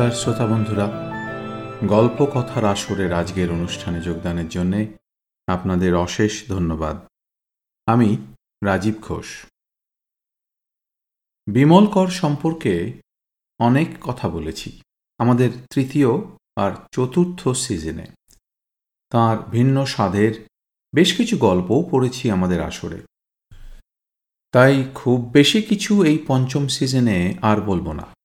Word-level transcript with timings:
নমস্কার 0.00 0.18
শ্রোতা 0.18 0.46
বন্ধুরা। 0.46 0.86
গল্প 1.86 2.26
কথার 2.34 2.64
আসরের 2.64 3.12
আজকের 3.12 3.50
অনুষ্ঠানে 3.50 4.00
যোগদানের 4.00 4.48
জন্য 4.48 4.86
আপনাদের 5.46 5.94
অশেষ 5.94 6.48
ধন্যবাদ। 6.48 7.06
আমি 7.86 8.16
রাজীব 8.64 8.94
ঘোষ। 9.00 9.26
বিমল 11.46 11.86
কর 11.86 12.08
সম্পর্কে 12.08 13.02
অনেক 13.58 13.88
কথা 14.00 14.28
বলেছি। 14.28 14.82
আমাদের 15.18 15.50
তৃতীয় 15.70 16.08
আর 16.56 16.72
চতুর্থ 16.92 17.48
সিজনে। 17.48 18.06
তার 19.10 19.50
ভিন্ন 19.50 19.84
স্বাদের 19.84 20.46
বেশ 20.94 21.16
কিছু 21.16 21.36
গল্পও 21.36 21.88
পড়েছি 21.90 22.30
আমাদের 22.30 22.62
আসরে। 22.62 23.02
তাই 24.52 24.84
খুব 24.94 25.30
বেশি 25.32 25.62
কিছু 25.62 26.04
এই 26.04 26.24
পঞ্চম 26.26 26.68
সিজনে 26.68 27.34
আর 27.42 27.60
বলব 27.60 27.92
না। 27.92 28.19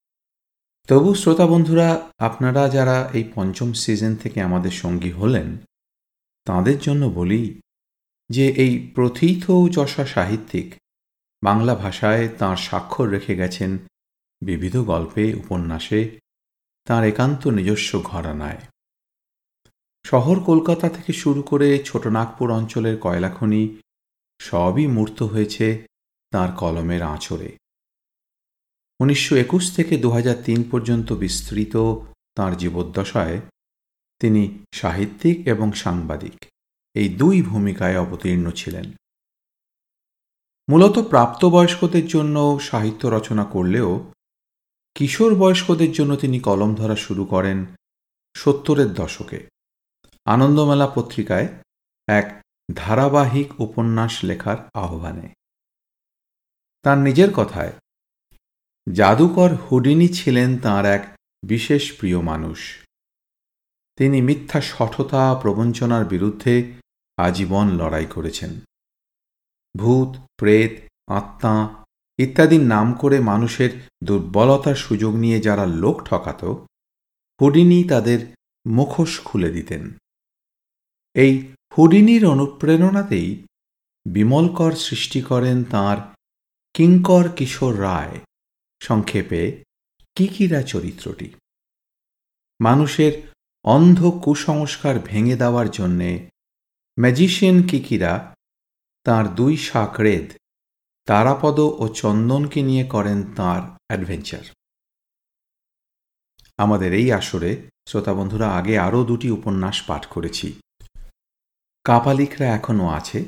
তবু 0.87 1.15
শ্রোতা 1.15 1.47
বন্ধুরা, 1.47 2.11
আপনারা 2.19 2.69
যারা 2.69 3.09
এই 3.13 3.31
পঞ্চম 3.35 3.73
সিজন 3.73 4.15
থেকে 4.15 4.41
আমাদের 4.41 4.71
সঙ্গী 4.71 5.11
হলেন, 5.11 5.57
তাদের 6.45 6.79
জন্য 6.79 7.05
বলি 7.05 7.61
যে 8.29 8.49
এই 8.49 8.91
প্রথিত 8.95 9.67
যশা 9.71 10.05
সাহিত্যিক 10.05 10.75
বাংলা 11.43 11.75
ভাষায় 11.75 12.29
তাঁর 12.37 12.57
স্বাক্ষর 12.57 13.07
রেখে 13.09 13.35
গেছেন 13.35 13.77
বিবিধ 14.41 14.77
গল্পে, 14.77 15.33
উপন্যাসে, 15.33 16.19
তাঁর 16.85 17.03
একান্ত 17.03 17.47
নিজস্ব 17.47 18.01
ঘরানায়। 18.03 18.57
শহর 20.05 20.39
কলকাতা 20.39 20.89
থেকে 20.89 21.13
শুরু 21.13 21.41
করে 21.41 21.83
ছোটনাগপুর 21.83 22.51
অঞ্চলের 22.51 22.99
কয়লাখনি 22.99 23.81
সবই 24.39 24.87
মূর্ত 24.87 25.23
হয়েছে 25.23 25.87
তার 26.31 26.51
কলমের 26.51 27.01
আঁচড়ে। 27.01 27.57
উনিশশো 28.99 29.35
একুশ 29.35 29.75
থেকে 29.75 29.97
দু 29.97 30.11
তিন 30.45 30.63
পর্যন্ত 30.71 31.13
বিস্তৃত 31.13 31.77
তাঁর 32.35 32.57
জীবদ্দশায় 32.57 33.41
তিনি 34.19 34.65
সাহিত্যিক 34.73 35.47
এবং 35.47 35.71
সাংবাদিক। 35.73 36.45
এই 36.93 37.09
দুই 37.09 37.41
ভূমিকায় 37.41 37.99
অবতীর্ণ 37.99 38.51
ছিলেন। 38.51 38.91
মূলত 40.69 40.99
প্রাপ্তবয়স্কদের 40.99 42.07
জন্য 42.07 42.59
সাহিত্য 42.61 43.07
রচনা 43.07 43.45
করলেও 43.45 44.11
কিশোর 44.95 45.35
বয়স্কদের 45.35 45.91
জন্য 45.91 46.15
তিনি 46.15 46.39
কলম 46.39 46.75
ধরা 46.75 46.95
শুরু 46.95 47.25
করেন 47.25 47.65
সত্তরের 48.35 48.93
দশকে। 48.93 49.47
আনন্দমেলা 50.25 50.87
পত্রিকায় 50.87 51.47
এক 52.07 52.43
ধারাবাহিক 52.75 53.61
উপন্যাস 53.61 54.23
লেখার 54.23 54.57
আহ্বানে। 54.73 55.33
তার 56.81 56.97
নিজের 56.97 57.33
কথায় 57.33 57.73
জাদুকর 58.93 59.49
হুডিনি 59.55 60.07
ছিলেন 60.07 60.57
তার 60.57 60.85
এক 60.85 61.17
বিশেষ 61.45 61.99
প্রিয় 61.99 62.21
মানুষ। 62.21 62.79
তিনি 63.95 64.21
মিথ্যা 64.21 64.61
সঠতা 64.61 65.35
প্রবঞ্চনার 65.41 66.05
বিরুদ্ধে 66.05 66.73
আজীবন 67.17 67.69
লড়াই 67.69 68.05
করেছেন। 68.05 68.59
ভূত, 69.77 70.17
প্রেত, 70.37 70.71
আত্মা 71.07 71.85
ইত্যাদির 72.17 72.61
নাম 72.61 72.93
করে 72.93 73.19
মানুষের 73.19 73.69
দুর্বলতার 74.03 74.75
সুযোগ 74.75 75.15
নিয়ে 75.15 75.39
যারা 75.39 75.65
লোক 75.65 76.03
ঠকাত, 76.03 76.45
হুডিনি 77.41 77.83
তাদের 77.83 78.19
মুখোশ 78.67 79.19
খুলে 79.19 79.51
দিতেন। 79.51 79.97
এই 81.13 81.53
হুডিনির 81.77 82.25
অনুপ্রেরণাতেই 82.25 83.45
বিমলকর 84.05 84.71
সৃষ্টি 84.71 85.21
করেন 85.21 85.63
তাঁর 85.63 85.97
কিঙ্কর 86.73 87.29
কিশোর 87.29 87.81
রায়। 87.81 88.19
সংক্ষেপে 88.81 89.63
কিকিরা 90.15 90.61
চরিত্রটি? 90.63 91.29
মানুষের 92.61 93.13
অন্ধ 93.65 93.99
কুসংস্কার 94.23 94.99
ভেঙে 94.99 95.35
দেওয়ার 95.35 95.71
জন্যে 95.71 96.29
ম্যাজিশিয়ান 96.99 97.67
কিকিরা 97.67 98.35
তার 99.03 99.35
দুই 99.35 99.57
শাকরেদ, 99.57 100.33
তারাপদ 101.05 101.59
ও 101.59 101.87
চন্দনকে 101.93 102.61
নিয়ে 102.61 102.85
করেন 102.85 103.33
তার 103.35 103.61
অ্যাডভেঞ্চার 103.87 104.45
আমাদের 106.57 106.93
এই 106.93 107.11
আসরে 107.11 107.69
শ্রোতা 107.87 108.13
বন্ধুরা, 108.13 108.47
আগে 108.49 108.79
আরও 108.79 109.03
দুটি 109.03 109.31
উপন্যাস 109.31 109.81
পাঠ 109.81 110.05
করেছি। 110.05 110.59
কাপালিকরা 111.83 112.45
এখনও 112.45 112.87
আছে 112.89 113.25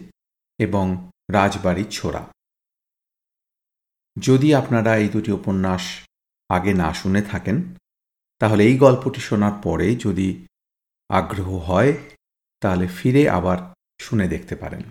এবং 0.60 1.12
রাজবাড়ির 1.32 1.90
ছোড়া। 1.92 2.24
যদি 4.22 4.56
আপনারা 4.56 4.98
এই 4.98 5.10
দুটি 5.10 5.32
উপন্যাস 5.32 5.82
আগে 6.50 6.74
না 6.74 6.94
শুনে 6.94 7.22
থাকেন, 7.22 7.74
তাহলে 8.40 8.64
এই 8.64 8.78
গল্পটি 8.78 9.22
শোনার 9.22 9.52
পরে 9.64 9.96
যদি 9.96 10.46
আগ্রহ 11.10 11.58
হয়, 11.58 11.94
তাহলে 12.60 12.88
ফিরে 12.88 13.30
আবার 13.30 13.58
শুনে 14.00 14.28
দেখতে 14.28 14.56
পারেন। 14.56 14.84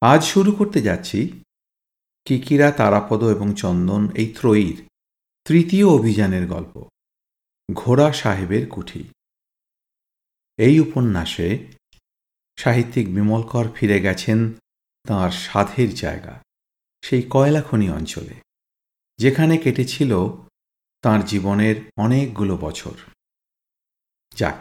আজ 0.00 0.24
শুরু 0.24 0.52
করতে 0.52 0.80
যাচ্ছি 0.80 1.42
কিকিরা, 2.24 2.70
তারাপদ 2.70 3.24
এবং 3.24 3.54
চন্দন, 3.56 4.08
এই 4.14 4.34
ত্রয়ীর 4.36 4.86
তৃতীয় 5.44 5.86
অভিযানের 5.86 6.46
গল্প, 6.46 6.88
ঘোড়া 7.74 8.12
সাহেবের 8.12 8.68
কুঠি। 8.68 9.04
এই 10.58 10.80
উপন্যাসে 10.80 11.66
সাহিত্যিক 12.56 13.14
বিমলকর 13.14 13.68
ফিরে 13.74 14.00
গেছেন 14.00 14.52
তাঁর 15.06 15.30
সাধের 15.30 15.94
জায়গা। 15.94 16.42
সেই 17.02 17.22
কয়লাখনি 17.30 17.90
অঞ্চলে, 17.90 18.34
যেখানে 19.18 19.54
কেটেছিল 19.58 20.12
তার 21.02 21.24
জীবনের 21.24 21.76
অনেকগুলো 21.96 22.56
বছর। 22.56 22.96
যাক, 24.32 24.58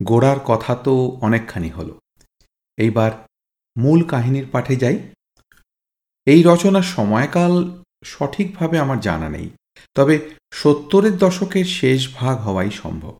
গোড়ার 0.00 0.40
কথা 0.40 0.72
তো 0.74 0.94
অনেকখানি 1.20 1.70
হল। 1.70 1.88
এইবার 2.78 3.12
মূল 3.76 4.00
কাহিনীর 4.04 4.46
পাঠে 4.52 4.76
যাই। 4.76 4.96
এই 6.26 6.40
রচনার 6.42 6.82
সময়কাল 6.82 7.82
সঠিকভাবে 8.04 8.78
আমার 8.78 9.00
জানা 9.00 9.28
নেই, 9.28 9.48
তবে 9.94 10.14
সত্তরের 10.52 11.14
দশকের 11.18 11.64
শেষ 11.64 12.00
ভাগ 12.14 12.36
হওয়াই 12.38 12.70
সম্ভব। 12.70 13.14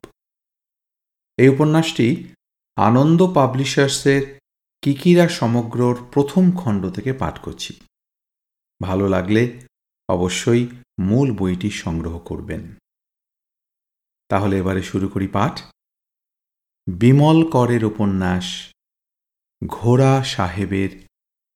এই 1.37 1.49
উপন্যাসটি 1.49 2.07
আনন্দ 2.77 3.19
পাবলিশার্সের 3.33 4.23
কিকিরা 4.81 5.25
সমগ্রর 5.29 5.95
প্রথম 6.11 6.43
খণ্ড 6.57 6.83
থেকে 6.89 7.11
পাঠ 7.13 7.35
করছি। 7.39 7.73
ভালো 8.81 9.09
লাগলে 9.09 9.67
অবশ্যই 10.09 10.67
মূল 10.99 11.31
বইটি 11.31 11.69
সংগ্রহ 11.69 12.19
করবেন। 12.19 12.75
তাহলে 14.27 14.57
এবারে 14.57 14.81
শুরু 14.81 15.07
করি 15.07 15.27
পাঠ। 15.27 15.61
বিমল 16.87 17.49
করের 17.49 17.83
উপন্যাস 17.85 18.71
ঘোড়া 19.67 20.23
সাহেবের 20.23 21.07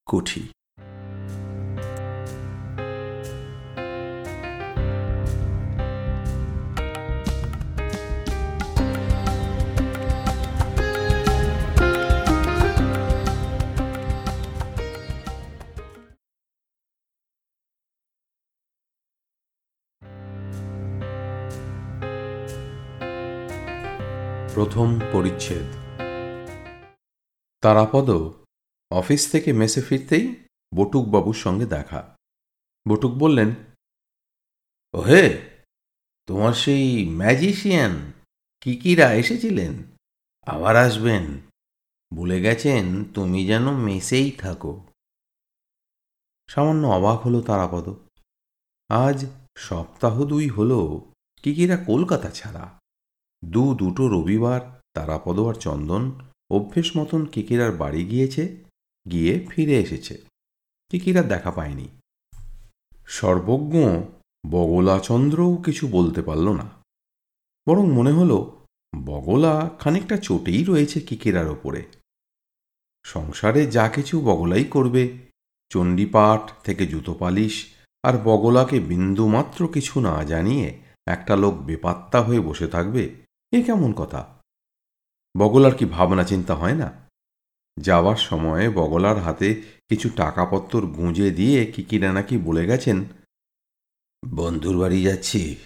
কুঠি। 0.06 0.53
প্রথম 24.64 25.00
পরিচ্ছেদ। 25.12 25.66
তারাপদ 27.60 28.10
অফিস 28.90 29.32
থেকে 29.32 29.52
মেসে 29.52 29.82
ফিরতেই 29.82 30.34
বটুকবাবুর 30.74 31.34
সঙ্গে 31.34 31.66
দেখা। 31.66 32.16
বটুক 32.88 33.12
বললেন, 33.12 33.54
ওহে, 34.94 35.50
তোমার 36.26 36.52
সেই 36.52 37.08
ম্যাজিশিয়ান 37.08 38.12
কিকিরা 38.60 39.12
এসেছিলেন। 39.12 39.82
আবার 40.46 40.76
আসবেন। 40.76 41.40
বলে 42.14 42.40
গেছেন, 42.40 43.04
তুমি 43.04 43.46
যেন 43.46 43.70
মেসেই 43.70 44.30
থাকো। 44.30 44.86
সামান্য 46.48 46.86
অবাক 46.86 47.20
হলো 47.20 47.40
তারাপদ। 47.40 47.88
আজ 48.88 49.26
সপ্তাহ 49.56 50.24
দুই 50.24 50.48
হলো 50.48 51.12
কিকিরা 51.42 51.76
কলকাতা 51.76 52.30
ছাড়া। 52.30 52.83
দু 53.50 53.74
দুটো 53.74 54.08
রবিবার 54.08 54.80
তারাপদ 54.94 55.40
আর 55.40 55.54
চন্দন 55.54 56.12
অভ্যেস 56.50 56.96
মতন 56.96 57.26
কিকিরার 57.26 57.72
বাড়ি 57.72 58.04
গিয়েছে, 58.04 58.64
গিয়ে 59.10 59.46
ফিরে 59.50 59.78
এসেছে। 59.80 60.22
কিকিরার 60.88 61.28
দেখা 61.28 61.50
পায়নি। 61.50 61.88
সর্বজ্ঞ 63.06 64.02
বগলাচন্দ্রও 64.50 65.56
কিছু 65.56 65.88
বলতে 65.88 66.22
পারল 66.22 66.52
না। 66.52 66.70
বরং 67.68 67.90
মনে 67.90 68.12
হলো, 68.12 68.66
বগলা 69.04 69.70
খানিকটা 69.78 70.16
চোটেই 70.16 70.64
রয়েছে 70.64 71.00
কিকিরার 71.00 71.48
ওপরে। 71.48 71.84
সংসারে 73.04 73.66
যা 73.66 73.88
কিছু 73.88 74.20
বগলাই 74.20 74.64
করবে, 74.64 75.18
চণ্ডীপাঠ 75.68 76.64
থেকে 76.64 76.86
জুতো 76.86 77.14
পালিশ 77.14 77.66
আর 78.02 78.18
বগলাকে 78.18 78.80
বিন্দুমাত্র 78.80 79.68
কিছু 79.68 80.00
না 80.00 80.24
জানিয়ে 80.24 80.78
একটা 81.06 81.36
লোক 81.36 81.54
বেপাত্তা 81.54 82.22
হয়ে 82.22 82.40
বসে 82.40 82.66
থাকবে 82.66 83.23
এ 83.54 83.62
কেমন 83.62 83.92
কথা? 83.92 84.20
বগলার 85.36 85.74
কি 85.74 85.84
ভাবনা 85.84 86.24
চিন্তা 86.24 86.54
হয় 86.54 86.74
না? 86.74 86.88
যাওয়ার 87.78 88.16
সময় 88.16 88.70
বগলার 88.70 89.18
হাতে 89.18 89.48
কিছু 89.88 90.08
টাকাপত্তর 90.16 90.86
গুঁজে 90.86 91.30
দিয়ে 91.30 91.72
কিকিরা 91.72 92.12
নাকি 92.12 92.38
বলে 92.38 92.66
গেছেন, 92.66 93.04
বন্ধুর 94.34 94.78
বাড়ি 94.78 95.02
যাচ্ছি, 95.02 95.56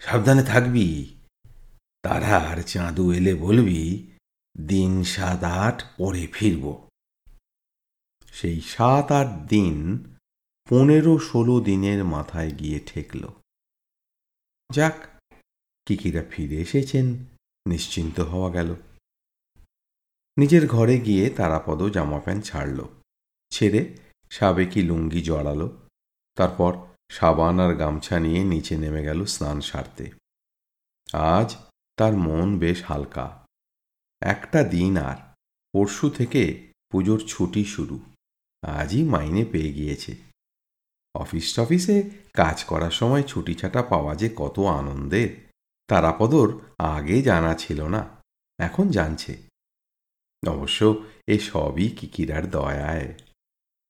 সাবধানে 0.00 0.42
থাকবি। 0.42 1.14
তারা 2.02 2.38
আর 2.38 2.62
চাঁদু 2.62 3.12
এলে 3.12 3.34
বলবি, 3.34 3.82
দিন 4.66 5.04
সাত 5.04 5.44
আট 5.44 5.84
পরে 5.96 6.26
ফিরব। 6.26 6.64
সেই 8.32 8.60
সাত 8.60 9.12
আট 9.12 9.28
দিন 9.48 9.76
পনেরো 10.68 11.18
ষোলো 11.18 11.60
দিনের 11.60 12.04
মাথায় 12.04 12.50
গিয়ে 12.50 12.80
ঠেকল। 12.86 13.22
যাক 14.70 15.17
কিকিরা 15.88 16.22
ফিরে 16.30 16.56
এসেছেন, 16.56 17.24
নিশ্চিন্ত 17.66 18.20
হওয়া 18.20 18.50
গেল। 18.50 18.74
নিজের 20.36 20.66
ঘরে 20.66 21.00
গিয়ে 21.00 21.30
তারাপদ 21.30 21.82
জামা 21.82 22.20
প্যান্ট 22.20 22.44
ছাড়ল। 22.44 22.84
ছেড়ে 23.50 23.96
সাবেকি 24.30 24.82
লুঙ্গি 24.82 25.22
জড়ালো। 25.22 25.78
তারপর 26.34 26.86
সাবান 27.10 27.60
আর 27.60 27.74
গামছা 27.74 28.20
নিয়ে 28.20 28.44
নিচে 28.44 28.76
নেমে 28.76 29.02
গেল 29.02 29.24
স্নান 29.24 29.60
সারতে। 29.60 30.10
আজ 31.12 31.56
তার 31.96 32.12
মন 32.12 32.58
বেশ 32.58 32.84
হালকা। 32.84 33.46
একটা 34.20 34.64
দিন 34.64 34.96
আর, 34.96 35.16
পরশু 35.72 36.10
থেকে 36.10 36.72
পুজোর 36.90 37.22
ছুটি 37.26 37.64
শুরু। 37.64 38.00
আজই 38.62 39.02
মাইনে 39.02 39.44
পেয়ে 39.44 39.72
গিয়েছে। 39.72 40.16
অফিস 41.14 41.56
টফিসে 41.56 42.10
কাজ 42.32 42.64
করার 42.64 42.90
সময় 42.90 43.22
ছুটি 43.22 43.54
ছাটা 43.54 43.82
পাওয়া 43.82 44.14
যে 44.14 44.30
কত 44.36 44.58
আনন্দের। 44.58 45.47
তারাপদর 45.88 46.48
আগে 46.78 47.22
জানা 47.22 47.54
ছিল 47.54 47.88
না, 47.88 48.22
এখন 48.58 48.88
জানছে। 48.88 49.38
অবশ্য 50.46 51.04
এ 51.26 51.38
সবই 51.38 51.88
কিকিরার 51.88 52.50
দয়ায়। 52.50 53.14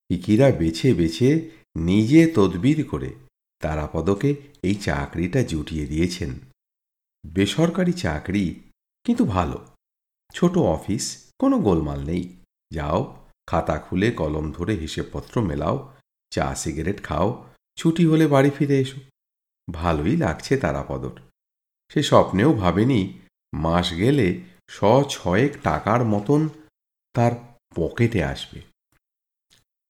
কিকিরা 0.09 0.51
বেছে 0.51 0.95
বেছে 0.95 1.51
নিজে 1.77 2.33
তদবির 2.35 2.89
করে 2.89 3.15
তারাপদকে 3.61 4.31
এই 4.63 4.75
চাকরিটা 4.75 5.43
জুটিয়ে 5.43 5.87
দিয়েছেন। 5.87 6.39
বেসরকারি 7.27 7.93
চাকরি 7.93 8.61
কিন্তু 9.05 9.25
ভালো। 9.25 9.59
ছোট 10.35 10.59
অফিস, 10.59 11.33
কোনো 11.39 11.59
গোলমাল 11.59 12.01
নেই। 12.05 12.37
যাও, 12.71 13.27
খাতা 13.47 13.79
খুলে 13.79 14.11
কলম 14.11 14.53
ধরে 14.53 14.75
হিসেবপত্র 14.75 15.41
মেলাও, 15.41 15.77
চা, 16.31 16.55
সিগারেট 16.55 17.03
খাও, 17.03 17.29
ছুটি 17.77 18.07
হলে 18.07 18.27
বাড়ি 18.27 18.51
ফিরে 18.51 18.77
এসো। 18.79 19.01
ভালোই 19.73 20.17
লাগছে 20.17 20.57
তারাপদর। 20.57 21.21
সে 21.91 22.03
স্বপ্নেও 22.03 22.53
ভাবেনি 22.53 23.19
মাস 23.55 23.95
গেলে 23.97 24.45
স 24.69 24.85
ছয়েক 25.09 25.53
টাকার 25.63 26.05
মতন 26.05 26.49
তার 27.13 27.33
পকেটে 27.75 28.25
আসবে। 28.25 28.61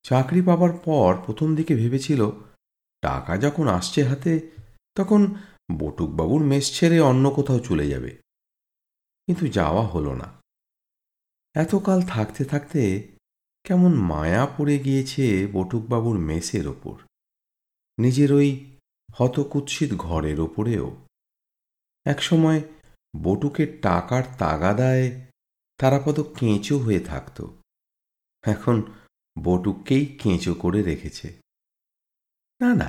চাকরি 0.03 0.43
পাবার 0.43 0.73
পর 0.73 1.17
প্রথম 1.27 1.57
দিকে 1.57 1.75
ভেবেছিল, 1.75 2.31
টাকা 3.01 3.37
যখন 3.37 3.69
আসছে 3.69 4.05
হাতে, 4.05 4.51
তখন 4.95 5.35
বটুকবাবুর 5.79 6.43
মেস 6.45 6.81
ছেড়ে 6.81 7.01
অন্য 7.01 7.31
কোথাও 7.31 7.59
চলে 7.59 7.89
যাবে। 7.89 8.11
কিন্তু 9.27 9.47
যাওয়া 9.47 9.87
হলো 9.87 10.15
না। 10.15 10.29
এতকাল 11.55 12.03
থাকতে 12.03 12.45
থাকতে 12.45 13.09
কেমন 13.65 13.95
মায়া 13.95 14.47
পড়ে 14.47 14.79
গিয়েছে 14.79 15.47
বটুকবাবুর 15.53 16.19
মেসের 16.19 16.67
ওপর, 16.67 16.97
নিজের 17.99 18.33
ওই 18.33 18.77
হতকুৎসিত 19.15 19.95
ঘরের 19.95 20.41
ওপরেও। 20.41 20.97
একসময় 22.09 22.61
বটুকের 23.17 23.79
টাকার 23.83 24.23
তাগাদায় 24.39 25.27
তারাপদ 25.79 26.21
কেঁচো 26.21 26.79
হয়ে 26.79 27.01
থাকত। 27.01 27.47
এখন 28.43 28.77
বটুককেই 29.43 30.07
কেঁচো 30.07 30.55
করে 30.55 30.83
রেখেছে। 30.83 31.29
না 32.61 32.75
না, 32.75 32.89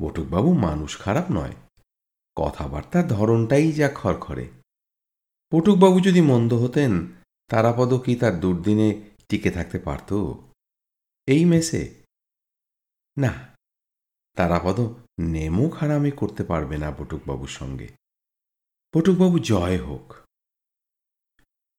বটুকবাবু 0.00 0.52
মানুষ 0.52 0.98
খারাপ 0.98 1.24
নয়। 1.30 1.54
কথাবার্তার 2.36 3.08
ধরনটাই 3.08 3.72
যা 3.72 3.88
খড়খড়ে 3.94 4.48
বটুকবাবু 5.54 6.00
যদি 6.00 6.20
মন্দ 6.20 6.52
হতেন, 6.52 6.92
তারাপদ 7.48 7.94
কি 7.94 8.16
তার 8.16 8.40
দুর্দিনে 8.40 8.88
টিকে 9.28 9.50
থাকতে 9.50 9.78
পারত? 9.78 10.10
এই 11.26 11.44
মেসে? 11.44 11.82
না, 13.18 13.56
তারাপদ 14.34 14.80
নেমো 15.20 15.68
খারামি 15.68 16.10
করতে 16.10 16.44
পারবে 16.44 16.76
না 16.78 16.90
বটুকবাবুর 16.90 17.48
সঙ্গে। 17.48 17.99
বটুকবাবু 18.94 19.38
জয় 19.38 19.78
হোক। 19.78 20.06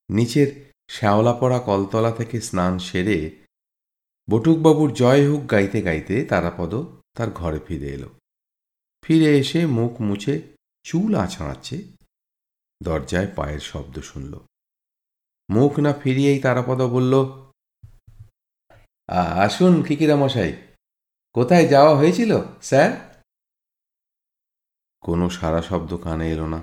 নিচের 0.10 0.50
শ্যাওলা 0.90 1.34
পড়া 1.34 1.60
কলতলা 1.60 2.12
থেকে 2.12 2.38
স্নান 2.42 2.74
সেরে 2.80 3.18
বটুকবাবুর 4.28 4.90
জয় 4.94 5.24
হোক 5.30 5.42
গাইতে 5.52 5.80
গাইতে 5.81 6.16
তারাপদ 6.25 6.74
তার 7.18 7.30
ঘরে 7.31 7.60
ফিরে 7.68 7.90
এলো। 7.96 8.10
ফিরে 9.04 9.30
এসে 9.42 9.60
মুখ 9.78 9.94
মুছে 10.02 10.34
চুল 10.86 11.12
আছড়াচ্ছে, 11.16 11.78
দরজায় 12.81 13.30
পায়ের 13.36 13.64
শব্দ 13.72 13.96
শুনল। 14.00 14.34
মুখ 15.50 15.72
না 15.80 15.92
ফিরিয়েই 16.02 16.40
তারাপদ 16.40 16.80
বলল 16.96 17.14
আসুন 19.46 19.74
কিকিরা 19.88 20.16
মশাই, 20.16 20.52
কোথায় 21.36 21.66
যাওয়া 21.68 21.94
হয়েছিল, 21.96 22.31
স্যার? 22.69 22.92
কোনো 25.04 25.25
সারা 25.38 25.62
শব্দ 25.62 25.92
কানে 26.04 26.28
এলো 26.36 26.48
না। 26.56 26.60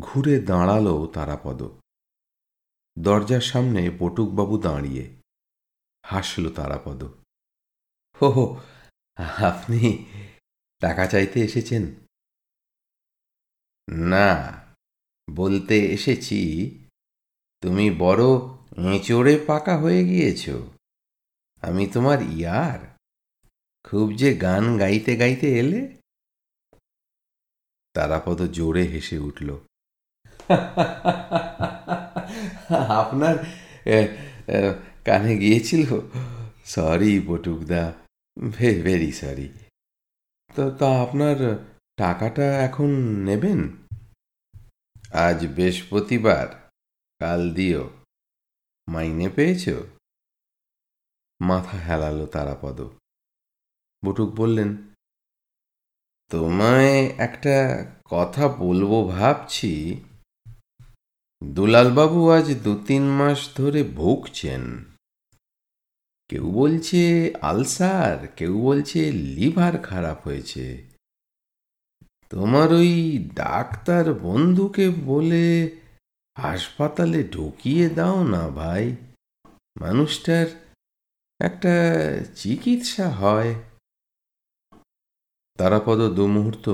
ঘুরে 0.00 0.40
দাঁড়াল 0.40 1.06
তারাপদ। 1.06 1.62
দরজার 2.98 3.40
সামনে 3.40 3.90
পটুকবাবু 3.98 4.58
দাঁড়িয়ে 4.58 5.16
হাসল 6.06 6.52
তারাপদ। 6.54 7.04
হো 8.22 8.30
হো 8.30 8.60
আপনি 9.44 10.04
টাকা 10.80 11.06
চাইতে 11.06 11.40
এসেছেন? 11.40 11.94
না, 13.88 14.28
বলতে 15.30 15.78
এসেছি, 15.78 16.40
তুমি 17.60 17.90
বড় 17.90 18.24
এঁচড়ে 18.94 19.44
পাকা 19.46 19.78
হয়ে 19.78 20.04
গিয়েছ। 20.04 20.48
আমি 21.60 21.86
তোমার 21.86 22.22
ইয়ার, 22.22 22.98
খুব 23.84 24.12
যে 24.12 24.34
গান 24.34 24.78
গাইতে 24.78 25.16
গাইতে 25.16 25.46
এলে? 25.58 25.80
তারাপদ 27.92 28.42
জোরে 28.42 28.82
হেসে 28.82 29.18
উঠল। 29.18 29.67
আপনার 33.00 33.36
কানে 35.04 35.34
গিয়েছিল? 35.36 35.82
সরি 36.64 37.12
বটুকদা 37.26 37.92
ভেরি 38.52 39.12
সরি 39.12 39.48
তো, 40.54 40.62
তা 40.70 40.88
আপনার 41.02 41.36
টাকাটা 41.96 42.46
এখন 42.66 42.90
নেবেন? 43.28 43.60
আজ 45.26 45.38
বৃহস্পতিবার। 45.46 46.46
কাল 47.20 47.42
দিও। 47.54 47.84
মাইনে 48.88 49.28
পেয়েছ? 49.36 49.64
মাথা 51.40 51.76
হেলালো 51.78 52.26
তারাপদ। 52.26 52.78
বটুক 54.02 54.30
বললেন, 54.40 54.70
তোমায় 56.30 56.94
একটা 57.26 57.56
কথা 58.04 58.44
বলব 58.48 58.92
ভাবছি। 59.16 59.72
দুলালবাবু 61.50 62.30
আজ 62.30 62.54
দু 62.54 62.84
তিন 62.86 63.02
মাস 63.02 63.56
ধরে 63.56 63.82
ভুগছেন। 63.82 64.84
কেউ 66.28 66.50
বলছে 66.50 67.32
আলসার, 67.40 68.26
কেউ 68.26 68.60
বলছে 68.60 69.12
লিভার 69.12 69.78
খারাপ 69.78 70.26
হয়েছে। 70.26 70.84
তোমার 72.30 72.72
ওই 72.72 73.18
ডাক্তার 73.34 74.14
বন্ধুকে 74.14 74.88
বলে 74.88 75.76
হাসপাতালে 76.38 77.28
ঢুকিয়ে 77.28 77.88
দাও 77.88 78.26
না 78.26 78.48
ভাই। 78.48 78.96
মানুষটার 79.80 80.46
একটা 81.40 81.74
চিকিৎসা 82.34 83.10
হয়। 83.10 83.54
তারাপদ 85.58 85.98
দু 85.98 86.26
মুহূর্ত 86.26 86.68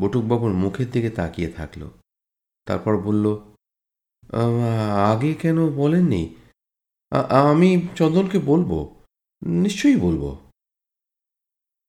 বটুকবাবুর 0.00 0.52
মুখের 0.52 0.90
দিকে 0.90 1.10
তাকিয়ে 1.10 1.52
থাকল। 1.52 1.90
তারপর 2.64 2.98
বলল 2.98 3.55
আগে 5.12 5.34
কেন 5.34 5.70
বলেননি? 5.70 6.34
আমি 7.30 7.88
চন্দনকে 7.96 8.38
বলব, 8.38 8.94
নিশ্চয়ই 9.46 9.96
বলব। 9.96 10.36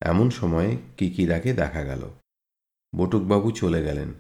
এমন 0.02 0.30
সময় 0.30 0.78
কিকিরাকে 0.98 1.54
দেখা 1.54 1.84
গেল। 1.84 2.10
বটুকবাবু 2.96 3.52
চলে 3.52 3.84
গেলেন। 3.84 4.14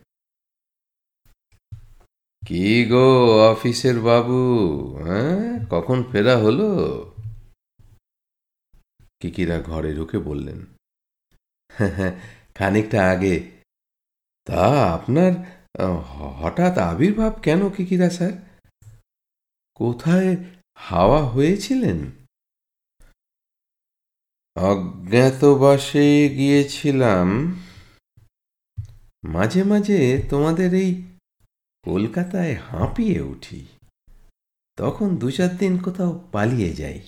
কি 2.47 2.85
গো 2.85 3.05
অফিসের 3.51 3.99
বাবু 3.99 4.39
হ্যাঁ? 5.03 5.65
কখন 5.69 6.03
ফেরা 6.11 6.37
হলো? 6.37 6.67
কিকিরা 9.19 9.61
ঘরে 9.61 9.95
ঢুকে 9.95 10.19
বললেন 10.19 10.65
খানিকটা 12.55 13.09
আগে। 13.11 13.51
তা 14.45 14.93
আপনার 14.93 15.56
হঠাৎ 16.41 16.77
আবির্ভাব 16.77 17.33
কেন 17.33 17.69
কিকিরা 17.69 18.09
স্যার? 18.09 18.31
কোথায় 19.75 20.35
হাওয়া 20.75 21.25
হয়েছিলেন? 21.25 22.11
অজ্ঞাতবাসে 24.55 26.29
গিয়েছিলাম। 26.29 27.55
মাঝে 29.23 29.63
মাঝে 29.63 30.23
তোমাদের 30.29 30.73
এই 30.73 31.03
কলকাতায় 31.83 32.53
হাঁপিয়ে 32.53 33.21
উঠি। 33.21 33.67
তখন 34.75 35.17
দু 35.17 35.31
চার 35.31 35.57
দিন 35.57 35.77
কোথাও 35.77 36.29
পালিয়ে 36.31 36.73
যাই। 36.73 37.01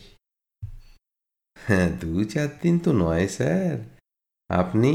হ্যাঁ 1.58 1.90
দু 1.90 2.24
চার 2.24 2.48
দিন 2.62 2.80
তো 2.80 2.94
নয় 2.94 3.28
স্যার। 3.28 3.98
আপনি 4.50 4.94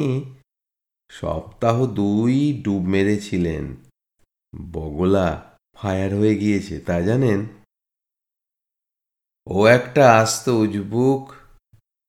সপ্তাহ 1.21 1.87
দুই 1.87 2.61
ডুব 2.64 2.83
মেরেছিলেন। 2.83 3.76
বগলা 4.73 5.59
ফায়ার 5.75 6.14
হয়ে 6.14 6.35
গিয়েছে, 6.35 6.80
তা 6.80 7.00
জানেন? 7.00 7.47
ও 9.47 9.66
একটা 9.66 10.18
আস্ত 10.18 10.49
উজবুক। 10.49 11.33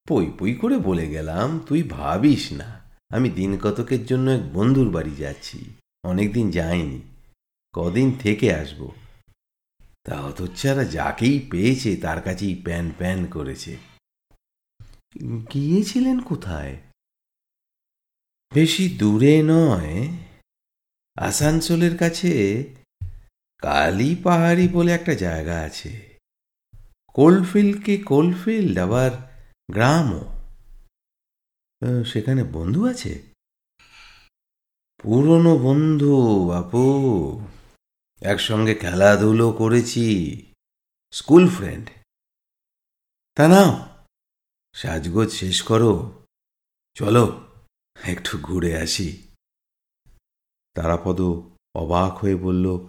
পই 0.09 0.31
পই 0.39 0.53
করে 0.53 0.77
বলে 0.77 1.09
গেলাম, 1.09 1.59
তুই 1.59 1.83
ভাবিস 1.83 2.51
না, 2.51 2.81
আমি 3.09 3.29
দিন 3.29 3.57
কতকের 3.57 4.05
জন্য 4.05 4.31
এক 4.31 4.53
বন্ধুর 4.53 4.89
বাড়ি 4.89 5.15
যাচ্ছি? 5.15 5.73
অনেকদিন 6.03 6.51
যাইনি। 6.51 7.01
কদিন 7.73 8.11
থেকে 8.11 8.53
আসব? 8.53 8.91
তা 10.03 10.21
হতচ্ছাড়া 10.21 10.83
যাকেই 10.83 11.39
পেয়েছে, 11.51 11.95
তার 11.95 12.21
কাছেই 12.21 12.55
প্যান 12.55 12.91
প্যান 12.97 13.25
করেছে। 13.25 13.77
গিয়েছিলেন 15.53 16.19
কোথায়? 16.19 16.77
বেশি 18.55 18.89
দূরে 18.89 19.43
নয়। 19.43 20.07
আসানসোলের 21.15 21.97
কাছে 21.97 22.63
কালী 23.57 24.15
পাহাড়ি 24.15 24.67
বলে 24.67 24.91
একটা 24.91 25.13
জায়গা 25.13 25.59
আছে। 25.59 26.17
কোলফিল্ডকে 27.13 27.97
কোলফিল্ড, 27.97 28.77
আবার 28.77 29.11
গ্রামও। 29.71 30.23
সেখানে 32.03 32.43
বন্ধু 32.43 32.89
আছে? 32.89 33.21
পুরনো 35.01 35.57
বন্ধু, 35.57 36.45
বাপু। 36.47 37.47
একসঙ্গে 38.21 38.75
খেলাধুলো 38.75 39.51
করেছি। 39.51 40.41
School 41.11 41.49
friend. 41.49 41.89
তা 43.35 43.47
নাও, 43.47 43.85
সাজগোজ 44.73 45.29
শেষ 45.31 45.61
করো। 45.61 46.23
চলো। 46.93 47.44
একটু 48.03 48.37
ঘুরে 48.37 48.77
আসি। 48.77 49.27
তারাপদ 50.73 51.21
অবাক 51.75 52.17
হয়ে 52.17 52.35
বলল 52.35 52.87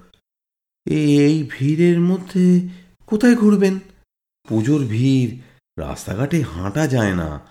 এই 0.86 1.48
ভিড়ের 1.50 2.00
মধ্যে 2.00 2.68
কোথায় 3.06 3.36
ঘুরবেন? 3.36 3.78
পুজোর 4.48 4.86
ভিড়, 4.86 5.40
রাস্তাঘাটে 5.78 6.42
হাঁটা 6.42 6.86
যায় 6.86 7.14
না। 7.14 7.46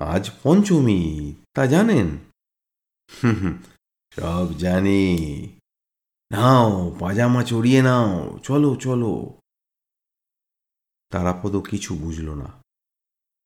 আজ 0.00 0.30
পঞ্চমী, 0.42 1.34
তা 1.54 1.66
জানেন? 1.66 2.18
সব 4.10 4.58
জানি। 4.58 5.12
নাও, 6.32 6.96
পাজামা 7.00 7.44
চড়িয়ে 7.44 7.82
নাও, 7.82 8.38
চলো 8.42 8.76
চলো। 8.76 9.40
তারাপদ 11.10 11.56
কিছু 11.56 11.94
বুঝল 11.94 12.34
না। 12.34 12.62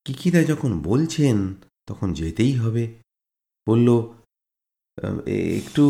কিকিরা 0.04 0.42
যখন 0.42 0.80
বলছেন, 0.82 1.54
তখন 1.86 2.12
যেতেই 2.12 2.54
হবে। 2.54 3.05
বলল 3.66 3.88
একটু 5.56 5.84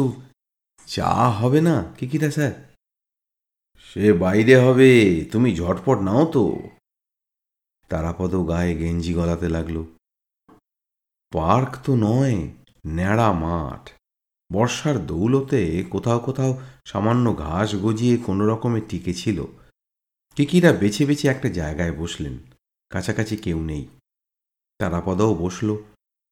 চা 0.89 1.11
হবে 1.39 1.61
না 1.69 1.77
কিকিরা 1.99 2.29
স্যার? 2.31 2.55
সে 3.89 4.05
বাইরে 4.23 4.55
হবে, 4.65 4.91
তুমি 5.33 5.49
ঝটপট 5.57 5.99
নাও 5.99 6.25
তো। 6.33 6.45
তারাপদ 7.91 8.33
গায়ে 8.51 8.73
গেঞ্জি 8.77 9.13
গলাতে 9.15 9.49
লাগল। 9.49 9.77
পার্ক 11.33 11.71
তো 11.85 11.93
নয়, 11.97 12.39
ন্যাড়া 12.87 13.29
মাঠ। 13.45 13.83
বর্ষার 14.51 14.97
দৌলতে 15.07 15.61
কোথাও 15.91 16.19
কোথাও 16.19 16.53
সামান্য 16.85 17.27
ঘাস 17.37 17.69
গজিয়ে 17.85 18.17
কোনো 18.27 18.43
রকমে 18.47 18.81
টিকে 18.89 19.13
ছিল। 19.15 19.39
কিকিরা 20.37 20.71
বেছে 20.73 21.03
বেছে 21.09 21.27
একটা 21.29 21.49
জায়গায় 21.51 21.95
বসলেন, 21.97 22.35
কাছাকাছি 22.91 23.37
কেউ 23.37 23.59
নেই। 23.63 23.85
তারাপদাও 24.81 25.33
বসল 25.35 25.69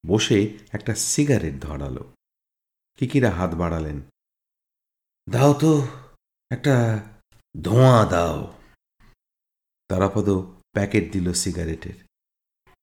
বসে 0.06 0.58
একটা 0.72 0.94
সিগারেট 0.94 1.60
ধরালো। 1.60 2.12
কিকিরা 2.96 3.30
হাত 3.30 3.54
বাড়ালেন। 3.54 4.00
দাও 5.30 5.54
তো, 5.54 5.86
একটা 6.50 7.02
ধোঁয়া 7.62 8.04
দাও। 8.04 8.54
তারাপদ 9.88 10.30
প্যাকেট 10.72 11.12
দিল 11.12 11.32
সিগারেটের। 11.32 11.94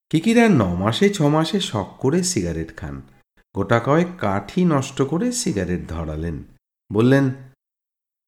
কিকিরা 0.10 0.50
ন 0.50 0.76
মাসে, 0.76 1.10
ছ 1.10 1.22
মাসে 1.22 1.60
শখ 1.60 1.98
করে 2.00 2.24
সিগারেট 2.24 2.78
খান। 2.78 3.02
গোটা 3.56 3.80
কয়েক 3.80 4.08
কাঠি 4.20 4.66
নষ্ট 4.66 5.02
করে 5.02 5.32
সিগারেট 5.32 5.90
ধরালেন। 5.90 6.44
বললেন, 6.94 7.32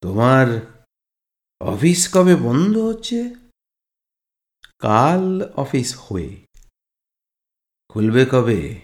তোমার 0.02 0.74
অফিস 1.62 2.10
কবে 2.14 2.36
বন্ধ 2.36 2.78
হচ্ছে? 2.78 3.36
কাল 4.80 5.54
অফিস 5.56 5.98
হয়ে 5.98 6.43
খুলবে 7.94 8.26
কবে? 8.32 8.82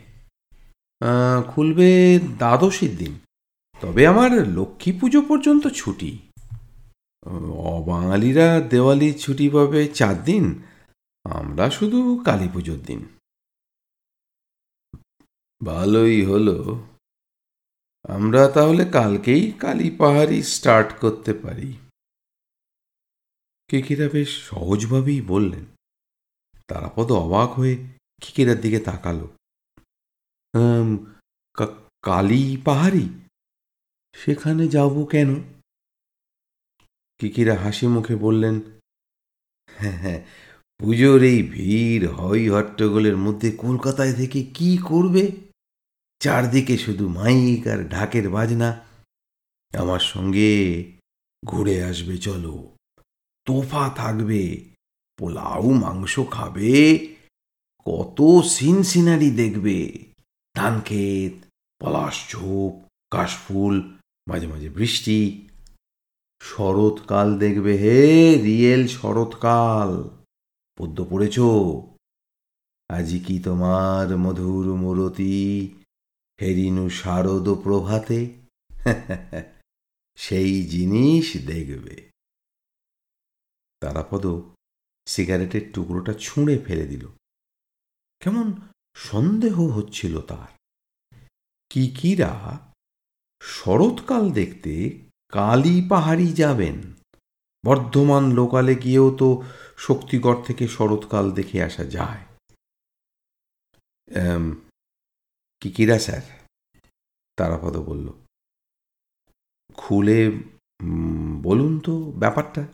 খুলবে 1.48 2.20
দ্বাদশীর 2.38 2.98
দিন। 2.98 3.20
তবে 3.82 4.08
আমার 4.08 4.32
লক্ষ্মী 4.48 5.00
পুজো 5.00 5.22
পর্যন্ত 5.22 5.68
ছুটি। 5.68 6.20
অবাঙালিরা 7.54 8.62
দেওয়ালির 8.62 9.20
ছুটি 9.20 9.50
পাবে 9.50 9.88
চার 9.88 10.24
দিন। 10.24 10.64
আমরা 11.24 11.70
শুধু 11.70 12.22
কালী 12.26 12.50
পুজোর 12.54 12.78
দিন। 12.78 13.08
ভালোই 15.66 16.26
হলো। 16.26 16.82
আমরা 18.10 18.48
তাহলে 18.48 18.86
কালকেই 18.86 19.52
কালী 19.52 19.90
পাহাড়ি 19.90 20.44
স্টার্ট 20.44 21.00
করতে 21.00 21.34
পারি। 21.34 21.74
কিকিরা 23.68 24.10
বেশ 24.10 24.44
সহজভাবেই 24.44 25.22
বললেন। 25.22 25.66
তারাপদ 26.68 27.12
অবাক 27.12 27.50
হয়ে 27.52 27.99
কিকিরার 28.22 28.62
দিকে 28.62 28.80
তাকালো। 28.80 29.30
"আম, 30.54 31.16
কা- 31.54 31.90
কালী 32.02 32.58
পাহাড়ি? 32.66 33.10
সেখানে 34.14 34.68
যাব 34.68 35.06
কেন? 35.06 35.44
কিকিরা 37.18 37.56
হাসি 37.56 37.88
মুখে 37.88 38.16
বললেন 38.16 38.62
হ্যাঁ 39.72 39.98
হ্যাঁ 39.98 40.26
পুজোর 40.78 41.24
এই 41.24 41.44
ভিড় 41.44 42.08
হই 42.08 42.50
হট্টগোলের 42.50 43.18
মধ্যে 43.18 43.52
কলকাতায় 43.52 44.14
থেকে 44.14 44.44
কি 44.44 44.78
করবে? 44.78 45.32
চারদিকে 46.20 46.78
শুধু 46.78 47.10
মাইক 47.10 47.68
আর 47.68 47.90
ঢাকের 47.90 48.30
বাজনা। 48.30 48.86
আমার 49.78 50.00
সঙ্গে 50.00 50.84
ঘুরে 51.46 51.84
আসবে 51.84 52.18
চলো। 52.18 52.76
তোফা 53.46 53.90
থাকবে 53.96 54.66
পোলাও 55.18 55.72
মাংস 55.72 56.20
খাবে 56.32 57.09
কত 57.92 58.42
সিন 58.48 58.84
সিনারি 58.84 59.32
দেখবে। 59.32 60.06
ধানক্ষেত, 60.56 61.46
পলাশ 61.80 62.30
ঝোপ, 62.30 62.88
কাশফুল, 63.12 63.98
মাঝে 64.28 64.48
মাঝে 64.48 64.70
বৃষ্টি। 64.70 65.48
শরৎকাল 66.42 67.38
দেখবে 67.38 67.78
হে 67.78 68.38
রিয়েল 68.38 68.88
শরৎকাল। 68.88 70.10
পদ্য 70.78 71.06
পড়েছ? 71.10 71.40
আজি 72.90 73.20
কি 73.20 73.40
তোমার 73.40 74.18
মধুর 74.18 74.76
মূরতি? 74.76 75.70
হেরিনু 76.42 76.90
শারদ 76.90 77.50
প্রভাতে? 77.50 78.34
সেই 80.16 80.64
জিনিস 80.64 81.38
দেখবে। 81.48 82.10
তারাপদ 83.80 84.42
সিগারেটের 85.06 85.72
টুকরোটা 85.74 86.14
ছুঁড়ে 86.14 86.58
ফেলে 86.58 86.88
দিল। 86.88 87.08
কেমন 88.20 88.48
সন্দেহ 88.96 89.56
হচ্ছিল 89.62 90.22
তার। 90.22 90.52
কিকিরা 91.70 92.32
শরৎকাল 93.42 94.32
দেখতে 94.32 94.74
কালী 95.30 95.88
পাহাড়ি 95.90 96.34
যাবেন। 96.34 96.94
বর্ধমান 97.66 98.32
লোকালে 98.32 98.76
গিয়েও 98.76 99.16
তো 99.18 99.44
শক্তিগড় 99.78 100.44
থেকে 100.46 100.68
শরৎকাল 100.68 101.32
দেখে 101.32 101.64
আসা 101.64 101.84
যায়। 101.86 102.24
কিকিরা 105.60 106.00
স্যার, 106.00 106.22
তারাপদ 107.36 107.78
বলল, 107.78 108.08
খুলে 109.74 110.32
বলুন 111.44 111.80
তো 111.80 112.12
ব্যাপারটা। 112.12 112.68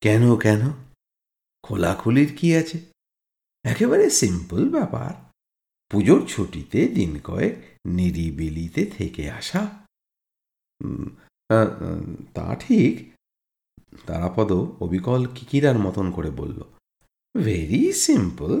কেন 0.00 0.36
কেন? 0.36 0.62
খোলাখুলির 1.62 2.36
কি 2.36 2.56
আছে? 2.56 2.87
একেবারে 3.70 4.06
সিম্পল 4.20 4.62
ব্যাপার। 4.76 5.12
পুজোর 5.90 6.20
ছুটিতে 6.32 6.80
দিন 6.98 7.12
কয়েক 7.28 7.56
নিরিবিলিতে 7.96 8.82
থেকে 8.96 9.22
আসা। 9.38 9.62
তা 12.34 12.46
ঠিক। 12.60 12.94
তারাপদ 14.06 14.50
অবিকল 14.84 15.22
কিকিরার 15.36 15.78
মতন 15.86 16.06
করে 16.16 16.30
বলল 16.40 16.60
ভেরি 17.34 17.84
সিম্পল 18.04 18.52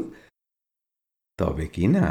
তবে 1.38 1.66
কি 1.74 1.86
না, 1.96 2.06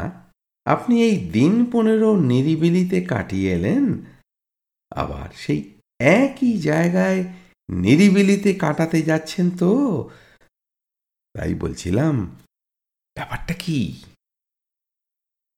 আপনি 0.66 0.94
এই 1.08 1.16
দিন 1.36 1.52
পনেরো 1.72 2.10
নিরিবিলিতে 2.30 2.98
কাটিয়ে 3.04 3.48
এলেন, 3.56 3.84
আবার 4.92 5.28
সেই 5.44 5.60
একই 6.20 6.52
জায়গায় 6.68 7.20
নিরিবিলিতে 7.68 8.50
কাটাতে 8.54 8.98
যাচ্ছেন 9.02 9.46
তো? 9.60 9.72
তাই 11.34 11.52
বলছিলাম 11.54 12.14
ব্যাপারটা 13.18 13.54
কি? 13.54 14.02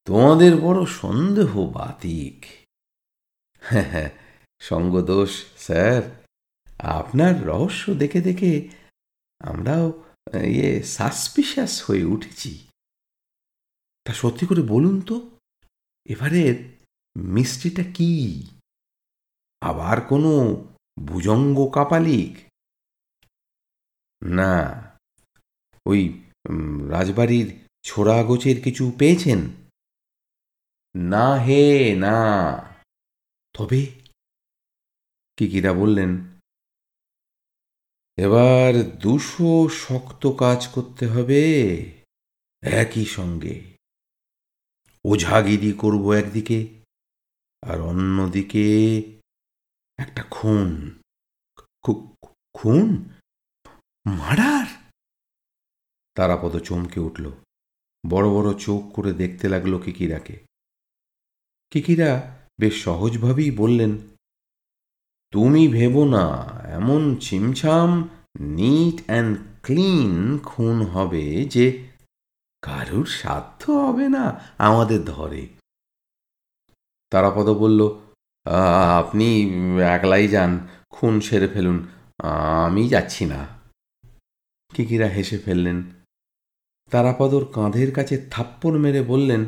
তোমাদের 0.05 0.57
বড় 0.57 0.87
সন্দেহ 0.87 1.71
বাতিক। 1.71 2.47
হ্যাঁ 3.61 4.11
সঙ্গদোষ, 4.61 5.45
স্যার। 5.57 6.25
আপনার 6.79 7.47
রহস্য 7.47 7.95
দেখে 7.95 8.21
দেখে 8.21 8.69
আমরাও 9.39 10.05
ইয়ে 10.45 10.83
সাসপিশাস 10.83 11.91
হয়ে 11.91 12.05
উঠেছি। 12.05 12.69
তা 14.05 14.13
সত্যি 14.13 14.47
করে 14.47 14.63
বলুন 14.63 15.01
তো, 15.01 15.31
এবারের 16.05 16.77
মিষ্টিটা 17.17 17.83
কি? 17.95 18.43
আবার 19.61 20.01
কোনো 20.01 20.31
ভুজঙ্গ 21.05 21.71
কাপালিক? 21.75 22.39
না, 24.23 24.83
ওই 25.87 26.30
রাজবাড়ির 26.91 27.69
ছোড়া 27.83 28.23
গোছের 28.23 28.63
কিছু 28.63 28.93
পেয়েছেন? 28.99 29.51
না 30.95 31.35
হে, 31.35 31.95
না। 31.95 32.15
তবে 33.53 33.87
কিকিরা 35.37 35.73
বললেন? 35.73 36.25
এবার 38.17 38.83
দুশো 38.99 39.69
শক্ত 39.69 40.27
কাজ 40.27 40.69
করতে 40.69 41.07
হবে। 41.07 41.43
একই 42.63 43.05
সঙ্গে 43.05 43.77
ওঝাগিরি 45.05 45.73
করব 45.73 46.13
একদিকে 46.13 46.85
আর 47.63 47.81
অন্যদিকে 47.81 49.01
একটা 49.99 50.23
খুন। 50.23 51.01
খুন? 52.55 53.05
মার্ডার 54.07 54.70
তারাপদ 56.21 56.55
চমকে 56.69 56.99
উঠল। 57.01 57.27
বড় 58.05 58.27
বড় 58.37 58.49
চোখ 58.65 58.83
করে 58.93 59.13
দেখতে 59.13 59.47
লাগল 59.49 59.73
কিকিরাকে। 59.79 60.37
কিকিরা 61.73 62.11
বেশ 62.61 62.75
সহজভাবেই 62.85 63.51
বললেন, 63.51 63.93
তুমি 65.33 65.63
ভেবো 65.69 66.03
না, 66.05 66.25
এমন 66.79 67.03
ছিমছাম, 67.21 67.91
নিট 68.57 68.99
অ্যান্ড 69.07 69.33
ক্লিন 69.63 70.13
খুন 70.45 70.77
হবে 70.95 71.25
যে 71.55 71.67
কারুর 72.63 73.07
সাধ্য 73.21 73.63
হবে 73.85 74.07
না 74.09 74.25
আমাদের 74.59 75.01
ধরে। 75.05 75.43
তারাপদ 77.13 77.49
বলল 77.63 77.81
আপনি 79.01 79.29
একলাই 79.95 80.25
যান, 80.29 80.51
খুন 80.91 81.15
সেরে 81.21 81.49
ফেলুন, 81.49 81.79
আমি 82.65 82.83
যাচ্ছি 82.89 83.25
না। 83.33 83.41
কিকিরা 84.73 85.09
হেসে 85.09 85.39
ফেললেন 85.39 85.79
তারাপদর 86.91 87.45
কাঁধের 87.45 87.93
কাছে 87.93 88.27
থাপ্পড় 88.31 88.79
মেরে 88.79 89.03
বললেন, 89.03 89.45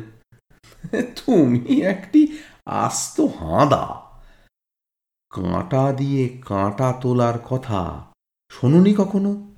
তুমি 1.15 1.81
একটি 1.81 2.39
আস্ত 2.65 3.21
হাঁদা। 3.21 4.11
কাঁটা 5.29 5.93
দিয়ে 5.93 6.41
কাঁটা 6.45 6.93
তোলার 7.01 7.39
কথা 7.39 8.13
শোনুনি 8.49 8.93
কখনো? 8.97 9.53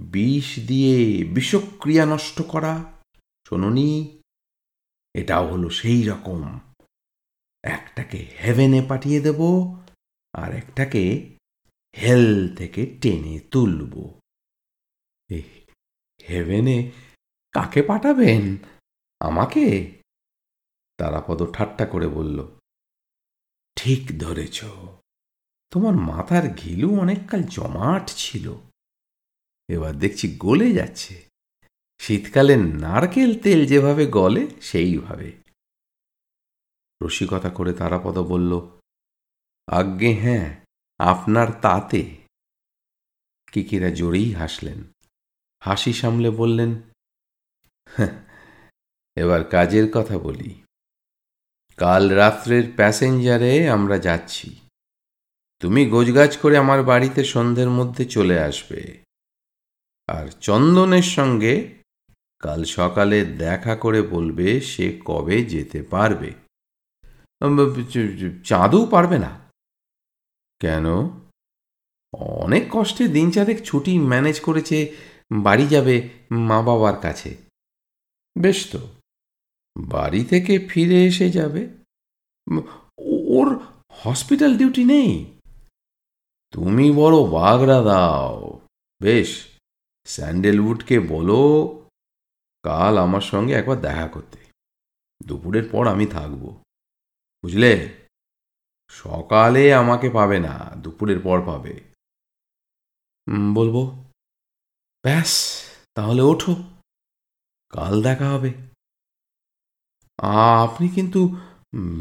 বিষ 0.00 0.58
দিয়ে 0.66 1.24
বিষক্রিয়া 1.24 2.06
নষ্ট 2.06 2.42
করা, 2.42 2.84
শোনুনি? 3.48 4.18
এটাও 5.14 5.46
হলো 5.46 5.70
সেই 5.70 6.02
রকম। 6.02 6.60
একটাকে 7.62 8.26
হেভেনে 8.42 8.82
পাঠিয়ে 8.88 9.20
দেব 9.20 9.40
আর 10.32 10.54
একটাকে 10.54 11.36
হেল 11.96 12.56
থেকে 12.56 12.86
টেনে 13.00 13.40
তুলব। 13.50 14.20
হেভেনে 16.28 16.90
কাকে 17.52 17.82
পাঠাবেন? 17.82 18.56
আমাকে? 19.20 19.64
তারাপদ 20.96 21.52
ঠাট্টা 21.52 21.86
করে 21.86 22.08
বলল, 22.08 22.48
ঠিক 23.74 24.18
ধরেছ, 24.18 24.64
তোমার 25.70 25.94
মাথার 25.94 26.54
ঘিলু 26.54 27.00
অনেককাল 27.00 27.42
জমাট 27.42 28.10
ছিল। 28.16 28.54
এবার 29.68 29.94
দেখছি 29.98 30.36
গলে 30.38 30.72
যাচ্ছে। 30.72 31.28
শীতকালে 31.98 32.56
নারকেল 32.56 33.38
তেল 33.42 33.66
যেভাবে 33.66 34.06
গলে, 34.06 34.46
সেইভাবে। 34.60 35.32
রসিকতা 37.00 37.50
করে 37.50 37.72
তারাপদ 37.72 38.18
বলল, 38.18 38.52
আজ্ঞে 39.66 40.12
হ্যাঁ 40.14 40.46
আপনার 40.98 41.48
তাতে। 41.60 42.00
কিকিরা 43.52 43.90
জোরেই 43.90 44.34
হাসলেন। 44.34 44.84
হাসি 45.60 45.92
সামলে 45.92 46.30
বললেন 46.30 46.70
হ্যাঁ, 47.90 48.24
এবার 49.16 49.44
কাজের 49.44 49.86
কথা 49.94 50.18
বলি। 50.18 50.62
কাল 51.76 52.08
রাত্রের 52.08 52.64
প্যাসেঞ্জারে 52.76 53.68
আমরা 53.68 53.98
যাচ্ছি। 53.98 54.60
তুমি 55.60 55.86
গোজগাছ 55.86 56.36
করে 56.36 56.56
আমার 56.56 56.82
বাড়িতে 56.82 57.24
সন্ধ্যের 57.24 57.68
মধ্যে 57.68 58.04
চলে 58.04 58.40
আসবে। 58.40 59.02
আর 60.08 60.26
চন্দনের 60.40 61.02
সঙ্গে 61.02 61.74
কাল 62.38 62.64
সকালে 62.64 63.24
দেখা 63.24 63.76
করে 63.76 64.02
বলবে 64.02 64.60
সে 64.60 65.00
কবে 65.04 65.44
যেতে 65.44 65.82
পারবে। 65.82 66.30
চাঁদও 68.44 68.86
পারবে 68.86 69.18
না। 69.18 69.38
কেন? 70.60 70.86
অনেক 72.12 72.64
কষ্টে 72.70 73.08
দিন 73.08 73.30
চারেক 73.30 73.62
ছুটি 73.62 73.98
ম্যানেজ 73.98 74.40
করেছে 74.40 74.78
বাড়ি 75.30 75.66
যাবে 75.66 76.08
মা 76.30 76.62
বাবার 76.62 77.00
কাছে। 77.00 77.36
বেশ 78.38 78.72
তো। 78.72 78.88
বাড়ি 79.76 80.24
থেকে 80.24 80.58
ফিরে 80.58 81.06
এসে 81.06 81.30
যাবে? 81.30 81.68
ওর 83.28 83.60
হসপিটাল 83.90 84.58
ডিউটি 84.58 84.84
নেই? 84.84 85.38
তুমি 86.50 86.92
বড় 86.92 87.30
বাগড়া 87.30 87.82
দাও। 87.82 88.60
বেশ, 89.02 89.48
স্যান্ডেলউডকে 90.04 91.00
বলো, 91.00 91.68
কাল 92.62 92.98
আমার 92.98 93.20
সঙ্গে 93.20 93.52
একবার 93.52 93.80
দেখা 93.80 94.08
করতে। 94.08 94.38
দুপুরের 95.26 95.68
পর 95.72 95.86
আমি 95.86 96.06
থাকব। 96.06 96.62
বুঝলে? 97.42 97.88
সকালে 98.88 99.74
আমাকে 99.74 100.10
পাবে 100.10 100.38
না, 100.38 100.70
দুপুরের 100.76 101.20
পর 101.20 101.42
পাবে। 101.46 101.80
বলব? 103.54 104.07
ব্যাস, 105.08 105.62
তাহলে 105.94 106.22
ওঠো। 106.22 106.54
কাল 107.68 108.02
দেখা 108.02 108.30
হবে। 108.30 108.54
আপনি 110.18 110.88
কিন্তু 110.88 111.28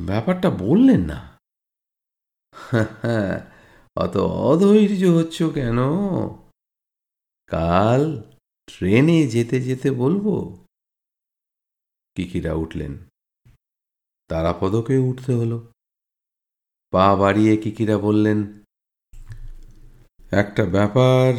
ব্যাপারটা 0.05 0.49
বললেন 0.49 1.01
না। 1.01 1.39
অত 3.95 4.17
অধৈর্য 4.17 5.05
হচ্ছ 5.05 5.43
কেন? 5.43 5.77
কাল 7.47 8.21
ট্রেনে 8.67 9.27
যেতে 9.27 9.61
যেতে 9.61 9.91
বলব। 9.91 10.25
কিকিরা 12.15 12.53
উঠলেন। 12.53 12.97
তারাপদকে 14.27 14.97
উঠতে 14.97 15.33
হলো। 15.33 15.71
পা 16.91 17.15
বাড়িয়ে 17.15 17.57
কিকিরা 17.57 17.97
বললেন, 17.97 18.63
একটা 20.31 20.65
ব্যাপার 20.65 21.33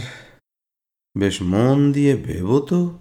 বেশ 1.18 1.42
মন 1.42 1.92
দিয়ে 1.92 2.16
ভেব 2.16 2.48
তো। 2.60 2.98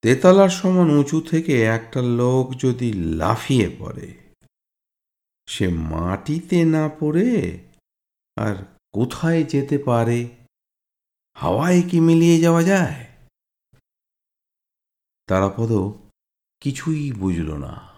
তেতলার 0.00 0.48
সমান 0.48 0.90
উঁচু 0.90 1.20
থেকে 1.20 1.62
একটা 1.62 2.00
লোক 2.02 2.54
যদি 2.54 2.92
লাফিয়ে 2.92 3.68
পড়ে, 3.78 4.08
সে 5.46 5.68
মাটিতে 5.68 6.64
না 6.64 6.88
পড়ে 7.00 7.30
আর 8.36 8.54
কোথায় 8.92 9.42
যেতে 9.44 9.78
পারে? 9.78 10.28
হাওয়ায় 11.36 11.82
কি 11.90 12.00
মিলিয়ে 12.00 12.40
যাওয়া 12.40 12.62
যায়? 12.62 13.06
তারাপদ 15.28 15.72
কিছুই 16.62 17.12
বুঝল 17.12 17.48
না। 17.56 17.95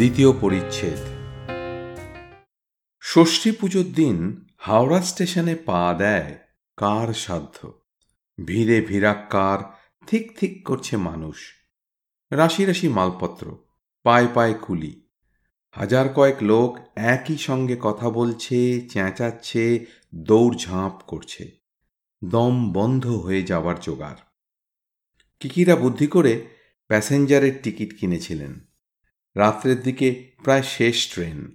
দ্বিতীয় 0.00 0.32
পরিচ্ছেদ। 0.40 0.98
ষষ্ঠী 3.02 3.52
পুজোর 3.52 3.84
দিন 3.84 4.46
হাওড়া 4.58 5.02
স্টেশনে 5.02 5.54
পা 5.54 5.94
দেয় 5.98 6.38
কার 6.76 7.14
সাধ্য? 7.14 7.82
ভিড়ে 8.44 8.80
ভিড়াক্কার, 8.80 9.80
থিক 10.06 10.38
থিক 10.40 10.66
করছে 10.66 10.96
মানুষ। 10.96 11.36
রাশি 12.30 12.64
রাশি 12.64 12.88
মালপত্র, 12.88 13.58
পায়ে 14.02 14.28
পায়ে 14.34 14.54
কুলি। 14.54 15.08
হাজার 15.70 16.08
কয়েক 16.08 16.36
লোক 16.42 16.78
একই 16.96 17.36
সঙ্গে 17.36 17.76
কথা 17.80 18.10
বলছে, 18.10 18.88
চেঁচাচ্ছে 18.88 19.86
দৌড়ঝাঁপ 20.14 21.02
করছে। 21.06 21.50
দম 22.24 22.72
বন্ধ 22.72 23.06
হয়ে 23.06 23.42
যাবার 23.42 23.80
জোগাড়। 23.80 24.16
কিকিরা 25.40 25.76
বুদ্ধি 25.76 26.06
করে 26.06 26.48
প্যাসেঞ্জারের 26.88 27.52
টিকিট 27.62 28.00
কিনেছিলেন। 28.00 28.69
রাত্রের 29.36 29.82
দিকে 29.82 30.30
প্রায় 30.44 30.62
শেষ 30.62 31.12
ট্রেন। 31.12 31.54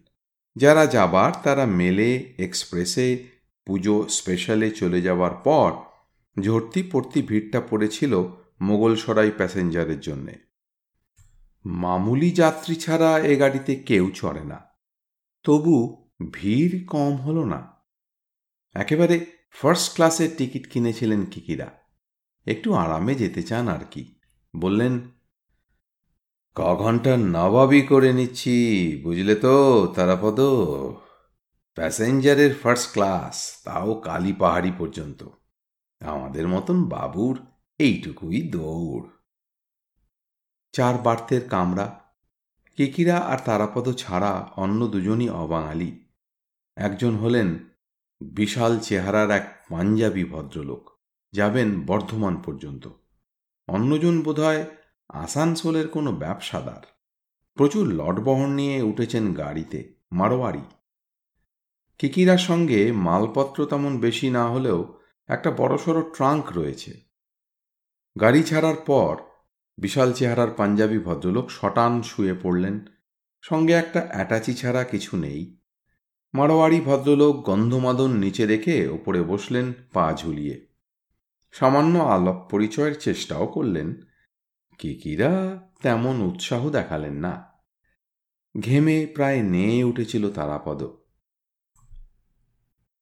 যারা 0.55 0.85
যাবার 0.85 1.31
তারা 1.43 1.65
মেলে, 1.65 2.33
এক্সপ্রেসে, 2.38 3.23
পুজো 3.65 4.07
স্পেশালে 4.07 4.71
চলে 4.71 5.01
যাওয়ার 5.01 5.31
পর 5.33 5.71
ঝর্তি 6.41 6.83
পড়তি 6.91 7.21
ভিড়টা 7.21 7.61
পড়েছিল 7.61 8.27
মোগলসরাই 8.61 9.31
প্যাসেঞ্জারের 9.31 9.99
জন্যে। 9.99 10.35
মামুলি 11.65 12.31
যাত্রী 12.31 12.75
ছাড়া 12.75 13.19
এ 13.19 13.35
গাড়িতে 13.35 13.75
কেউ 13.75 14.11
চড়ে 14.15 14.43
না। 14.43 14.63
তবু 15.43 16.07
ভিড় 16.31 16.85
কম 16.88 17.15
হলো 17.15 17.45
না। 17.45 17.71
একেবারে 18.73 19.25
ফার্স্ট 19.51 19.93
ক্লাসের 19.93 20.29
টিকিট 20.38 20.67
কিনেছিলেন 20.67 21.25
কিকিরা। 21.25 21.71
একটু 22.45 22.73
আরামে 22.73 23.15
যেতে 23.15 23.43
চান 23.43 23.67
আর 23.67 23.85
কি। 23.91 24.15
বললেন 24.55 24.99
ক 26.55 26.61
ঘণ্টার 26.61 27.19
নবাবি 27.19 27.81
করে 27.81 28.13
নিচ্ছি, 28.13 28.55
বুঝলে 29.03 29.35
তো, 29.35 29.87
তারাপদ? 29.95 30.39
প্যাসেঞ্জারের 31.73 32.55
ফার্স্ট 32.55 32.93
ক্লাস, 32.93 33.61
তাও 33.65 33.93
কালী 33.93 34.33
পাহাড়ি 34.33 34.71
পর্যন্ত। 34.77 35.23
আমাদের 36.01 36.47
মতন 36.47 36.83
বাবুর 36.83 37.39
এইটুকুই 37.79 38.41
দৌড়। 38.41 39.07
চার 40.71 40.97
বার্তের 40.97 41.49
কামরা, 41.49 41.99
কিকিরা 42.75 43.17
আর 43.17 43.37
তারাপদ 43.45 43.89
ছাড়া 43.89 44.49
অন্য 44.55 44.87
দুজনই 44.87 45.29
অবাঙালি। 45.29 46.05
একজন 46.75 47.15
হলেন 47.15 47.59
বিশাল 48.21 48.79
চেহারার 48.79 49.31
এক 49.31 49.65
পাঞ্জাবি 49.69 50.25
ভদ্রলোক, 50.25 50.89
যাবেন 51.33 51.85
বর্ধমান 51.85 52.35
পর্যন্ত। 52.35 52.87
অন্যজন 53.67 54.21
বোধহয় 54.21 54.65
আসানসোলের 55.09 55.87
কোনো 55.87 56.11
ব্যবসাদার। 56.11 56.87
প্রচুর 57.53 57.93
লটবহর 57.93 58.47
নিয়ে 58.47 58.81
উঠেছেন 58.81 59.33
গাড়িতে, 59.33 59.93
মারোয়ারি। 60.11 60.61
কিকিরার 61.97 62.37
সঙ্গে 62.37 62.91
মালপত্র 62.91 63.65
তেমন 63.65 63.99
বেশি 63.99 64.29
না 64.29 64.49
হলেও 64.49 64.99
একটা 65.27 65.51
বড়সড় 65.51 66.01
ট্রাঙ্ক 66.01 66.57
রয়েছে। 66.57 66.93
গাড়ি 68.21 68.43
ছাড়ার 68.43 68.75
পর 68.75 69.17
বিশাল 69.77 70.13
চেহারার 70.13 70.51
পাঞ্জাবি 70.51 70.99
ভদ্রলোক 70.99 71.49
শটান 71.49 72.01
শুয়ে 72.01 72.33
পড়লেন। 72.33 72.85
সঙ্গে 73.41 73.73
একটা 73.73 74.07
অ্যাটাচি 74.11 74.53
ছাড়া 74.53 74.83
কিছু 74.83 75.17
নেই। 75.17 75.57
মারোয়ারি 76.33 76.81
ভদ্রলোক 76.81 77.45
গন্ধমাদন 77.45 78.11
নিচে 78.11 78.45
রেখে 78.45 78.87
ওপরে 78.87 79.21
বসলেন 79.21 79.73
পা 79.93 80.13
ঝুলিয়ে। 80.17 80.67
সামান্য 81.51 81.99
আলাপ 81.99 82.47
পরিচয়ের 82.51 82.99
চেষ্টাও 82.99 83.47
করলেন। 83.47 84.04
কিকিরা 84.79 85.61
তেমন 85.81 86.21
উৎসাহ 86.21 86.69
দেখালেন 86.69 87.13
না। 87.13 87.45
ঘেমে 88.59 89.05
প্রায় 89.05 89.41
নেয়ে 89.41 89.83
উঠেছিল 89.83 90.31
তারাপদ। 90.31 90.83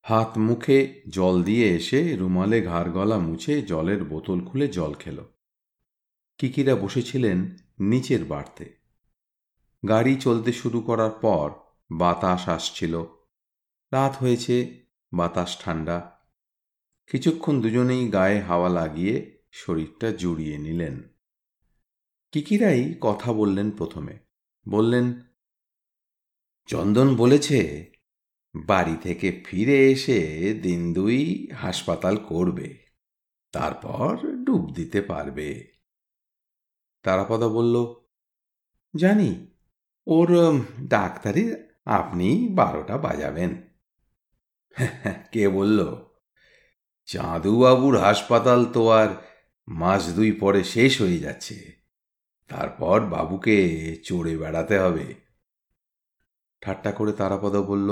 হাত 0.02 0.38
মুখে 0.38 1.02
জল 1.08 1.42
দিয়ে 1.42 1.68
এসে 1.68 2.16
রুমালে 2.16 2.62
ঘাড় 2.62 2.90
গলা 2.90 3.18
মুছে 3.18 3.62
জলের 3.62 4.04
বোতল 4.04 4.44
খুলে 4.44 4.68
জল 4.68 4.94
খেল। 4.94 5.24
কিকিরা 6.38 6.74
বসেছিলেন 6.74 7.56
নিচের 7.80 8.24
বাড়তে। 8.24 8.76
গাড়ি 9.88 10.16
চলতে 10.16 10.52
শুরু 10.52 10.80
করার 10.80 11.10
পর 11.10 11.50
বাতাস 11.90 12.48
আসছিল। 12.48 13.02
রাত 13.92 14.16
হয়েছে, 14.16 14.84
বাতাস 15.12 15.58
ঠান্ডা। 15.60 16.10
কিছুক্ষণ 17.10 17.60
দুজনেই 17.60 18.08
গায়ে 18.08 18.40
হাওয়া 18.40 18.68
লাগিয়ে 18.68 19.42
শরীরটা 19.52 20.12
জুড়িয়ে 20.12 20.58
নিলেন। 20.58 21.13
কিকিরাই 22.34 22.94
কথা 23.00 23.32
বললেন 23.32 23.70
প্রথমে? 23.70 24.18
বললেন, 24.68 25.20
চন্দন 26.66 27.16
বলেছে, 27.16 27.92
বাড়ি 28.66 28.96
থেকে 29.02 29.42
ফিরে 29.46 29.90
এসে 29.90 30.52
দিন 30.62 30.94
দুই 30.94 31.50
হাসপাতাল 31.56 32.16
করবে, 32.16 32.86
তারপর 33.52 34.18
ডুব 34.44 34.72
দিতে 34.74 35.02
পারবে। 35.02 35.72
তারাপদা 37.02 37.48
বলল, 37.48 37.94
জানি, 38.96 39.46
ওর 40.06 40.60
ডাক্তারি 40.82 41.52
আপনি 41.84 42.48
বারোটা 42.48 42.98
বাজাবেন। 42.98 43.62
কে 45.32 45.48
বলল, 45.48 45.96
চাঁদুবাবুর 47.06 47.98
হাসপাতাল 47.98 48.64
তো 48.64 48.90
আর 48.90 49.08
মাস 49.68 50.14
দুই 50.14 50.32
পরে 50.32 50.64
শেষ 50.64 51.00
হয়ে 51.00 51.18
যাচ্ছে। 51.18 51.73
তারপর 52.48 53.00
বাবুকে 53.00 53.96
চড়ে 54.04 54.38
বেড়াতে 54.38 54.78
হবে। 54.78 55.14
ঠাট্টা 56.60 56.92
করে 56.92 57.12
তারাপদ 57.12 57.56
বলল 57.56 57.90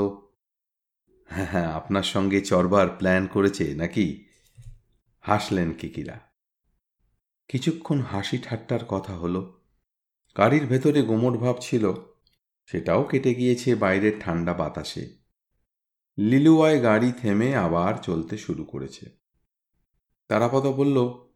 হ্যাঁ 1.26 1.46
হ্যাঁ 1.46 1.72
আপনার 1.72 2.02
সঙ্গে 2.02 2.40
চরবার 2.40 2.88
প্ল্যান 2.88 3.26
করেছে 3.26 3.74
নাকি? 3.74 4.24
হাসলেন 5.20 5.72
কিকিরা। 5.72 6.20
কিছুক্ষণ 7.48 8.00
হাসি 8.00 8.38
ঠাট্টার 8.38 8.84
কথা 8.84 9.16
হলো। 9.16 9.60
গাড়ির 10.36 10.66
ভেতরে 10.66 11.02
গোমর 11.02 11.38
ভাব 11.38 11.56
ছিল। 11.60 11.92
সেটাও 12.66 13.04
কেটে 13.04 13.34
গিয়েছে 13.34 13.74
বাইরের 13.74 14.12
ঠান্ডা 14.20 14.54
বাতাসে। 14.54 15.16
লিলুয়ায় 16.18 16.82
গাড়ি 16.82 17.12
থেমে 17.12 17.56
আবার 17.56 17.94
চলতে 17.94 18.38
শুরু 18.38 18.64
করেছে। 18.64 19.10
তারাপদ 20.28 20.66
বলল 20.66 21.26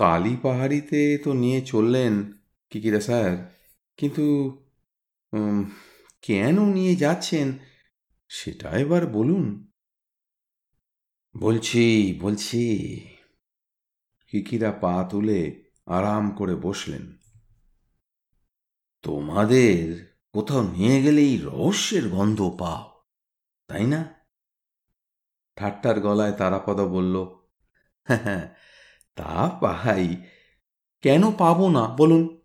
কালী 0.00 0.34
পাহাড়িতে 0.44 1.00
তো 1.24 1.30
নিয়ে 1.42 1.60
চললেন 1.72 2.14
কিকিরা 2.72 3.00
স্যার, 3.08 3.32
কিন্তু 3.98 4.24
কেন 6.22 6.56
নিয়ে 6.76 6.94
যাচ্ছেন 6.96 7.46
সেটা 8.30 8.68
এবার 8.82 9.02
বলুন। 9.16 9.46
বলছি 11.34 11.84
বলছি 12.22 12.64
কিকিরা 14.32 14.70
পা 14.82 14.94
তুলে 15.10 15.40
আরাম 15.96 16.24
করে 16.38 16.54
বসলেন। 16.66 17.04
তোমাদের 19.04 19.82
কোথাও 20.34 20.62
নিয়ে 20.74 20.96
গেলেই 21.04 21.32
রহস্যের 21.48 22.04
গন্ধ 22.14 22.40
পাও, 22.60 22.84
তাই 23.68 23.84
না? 23.92 24.00
ঠাট্টার 25.56 25.96
গলায় 26.06 26.34
তারাপদ 26.40 26.78
বলল 26.94 27.14
হ্যাঁ 28.08 28.22
হ্যাঁ 28.26 28.44
তা 29.14 29.58
পাহাই। 29.60 30.16
কেন 31.02 31.32
পাবো 31.32 31.70
না, 31.70 31.88
বলুন। 31.96 32.40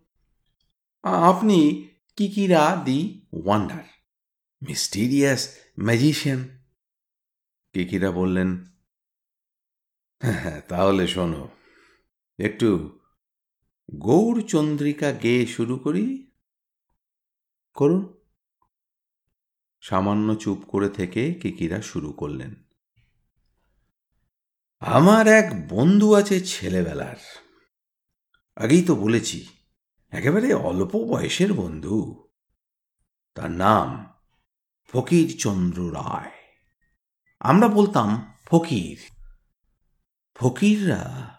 আপনি 1.04 1.88
Kikira 2.16 2.82
the 2.84 3.26
wonder, 3.32 3.84
mysterious 4.62 5.56
magician. 5.78 6.48
Kikira 7.72 8.10
বললেন 8.10 8.64
হ্যাঁ 10.22 10.60
তাহলে 10.60 11.06
শোনো, 11.06 11.48
একটু 12.38 12.98
গৌরচন্দ্রিকা 13.94 15.12
গেয়ে 15.12 15.46
শুরু 15.46 15.78
করি। 15.78 16.30
করুন। 17.74 18.16
সামান্য 19.80 20.34
চুপ 20.34 20.58
করে 20.68 20.88
থেকে 20.88 21.34
কিকিরা 21.34 21.82
শুরু 21.82 22.12
করলেন। 22.12 22.65
আমার 24.80 25.26
এক 25.26 25.68
বন্ধু 25.68 26.14
আছে 26.14 26.40
ছেলেবেলার। 26.40 27.16
আগেই 28.56 28.82
তো 28.82 28.94
বলেছি, 28.94 29.46
একেবারে 30.10 30.54
অল্প 30.54 30.96
বয়সের 30.96 31.52
বন্ধু। 31.52 32.28
তার 33.34 33.50
নাম 33.50 34.06
ফকির 34.92 35.36
চন্দ্র 35.38 35.92
রায়। 35.92 36.30
আমরা 37.40 37.68
বলতাম 37.68 38.32
ফকির। 38.46 38.98
ফকিররা 40.34 41.34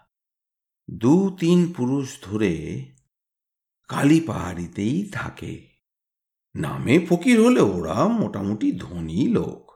দু 0.90 1.36
তিন 1.40 1.72
পুরুষ 1.72 2.22
ধরে 2.22 2.86
কালী 3.88 4.20
পাহাড়িতেই 4.20 5.10
থাকে। 5.12 5.68
নামে 6.56 7.06
ফকির 7.06 7.42
হলে 7.42 7.60
ওরা 7.60 8.08
মোটামুটি 8.08 8.72
ধনী 8.72 9.28
লোক। 9.28 9.67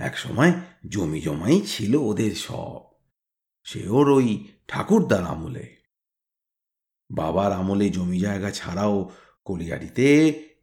এক 0.00 0.18
সময় 0.18 0.52
জমি 0.88 1.20
জমাই 1.20 1.60
ছিল 1.60 1.96
ওদের 1.96 2.34
সব। 2.34 2.80
সে 3.64 3.88
ওর 3.88 4.10
ওই 4.10 4.48
ঠাকুরদার 4.68 5.24
আমলে। 5.24 5.76
বাবার 7.10 7.52
আমলে 7.52 7.90
জমি 7.90 8.20
জায়গা 8.20 8.50
ছাড়াও 8.50 9.10
কলিয়ারিতে 9.44 10.06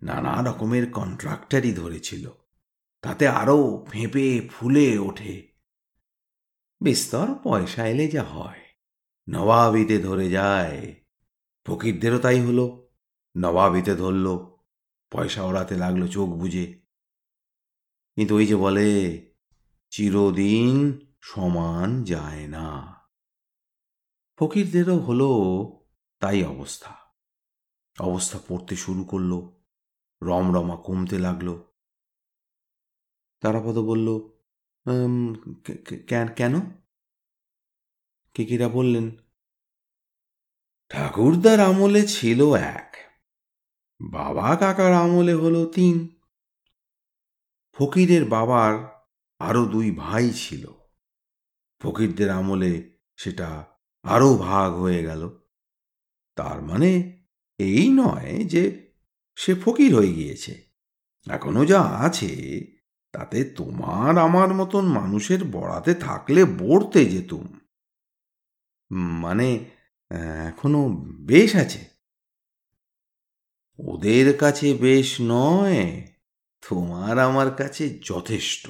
নানা 0.02 0.44
রকমের 0.44 0.92
কন্ট্রাক্টারই 0.92 1.74
ধরেছিল। 1.74 2.32
তাতে 3.02 3.28
আরও 3.28 3.86
ফেঁপে 3.90 4.50
ফুলে 4.52 4.98
ওঠে। 4.98 5.48
বিস্তর 6.82 7.28
পয়সা 7.44 7.88
এলে 7.88 8.08
যা 8.08 8.24
হয়, 8.24 8.62
নবাবিতে 9.30 10.00
ধরে 10.00 10.30
যায়। 10.30 10.96
ফকিরদেরও 11.66 12.20
তাই 12.20 12.42
হলো, 12.42 12.90
নবাবিতে 13.38 13.96
ধরল, 13.96 14.38
পয়সা 15.12 15.44
ওড়াতে 15.44 15.76
লাগল 15.76 16.08
চোখ 16.08 16.30
বুঝে 16.30 16.87
কিন্তু 18.18 18.36
ওই 18.36 18.46
যে 18.46 18.56
বলে, 18.56 18.90
চিরদিন 19.90 21.00
সমান 21.22 22.04
যায় 22.04 22.48
না। 22.48 22.68
ফকিরদেরও 24.38 24.98
হলো 24.98 25.30
তাই 26.20 26.44
অবস্থা। 26.44 26.94
অবস্থা 28.00 28.40
পড়তে 28.48 28.76
শুরু 28.76 29.04
করল, 29.04 29.32
রমরমা 30.22 30.76
কমতে 30.76 31.20
লাগল। 31.20 31.50
তারাপদ 33.42 33.78
বলল 33.78 34.08
কেন? 36.36 36.54
কিকিরা 38.34 38.70
বললেন, 38.70 39.12
ঠাকুরদার 40.90 41.60
আমলে 41.60 42.08
ছিল 42.08 42.42
এক, 42.54 42.98
বাবা 44.02 44.56
কাকার 44.56 44.94
আমলে 44.94 45.34
হলো 45.34 45.66
তিন। 45.66 46.17
ফকিরের 47.78 48.26
বাবার 48.26 49.06
আরও 49.40 49.66
দুই 49.66 49.92
ভাই 49.92 50.32
ছিল। 50.32 50.68
ফকিরদের 51.82 52.30
আমলে 52.30 52.98
সেটা 53.16 53.66
আরও 54.04 54.36
ভাগ 54.36 54.74
হয়ে 54.74 55.04
গেল। 55.04 55.30
তার 56.36 56.62
মানে 56.62 57.18
এই 57.58 57.90
নয় 57.90 58.44
যে 58.44 58.94
সে 59.36 59.56
ফকির 59.56 59.96
হয়ে 59.96 60.14
গিয়েছে। 60.14 60.68
এখনও 61.30 61.66
যা 61.66 61.82
আছে, 61.82 62.62
তাতে 63.12 63.44
তোমার 63.44 64.18
আমার 64.18 64.54
মতন 64.54 64.86
মানুষের 64.86 65.44
বড়াতে 65.44 65.94
থাকলে 65.94 66.46
বড়তে 66.46 67.06
যেতুম। 67.06 67.60
মানে 68.92 69.66
এখনও 70.48 70.90
বেশ 71.20 71.56
আছে। 71.56 71.90
ওদের 73.80 74.38
কাছে 74.38 74.74
বেশ 74.74 75.18
নয়। 75.22 76.08
তোমার 76.70 77.20
আমার 77.20 77.56
কাছে 77.56 78.00
যথেষ্ট। 78.06 78.68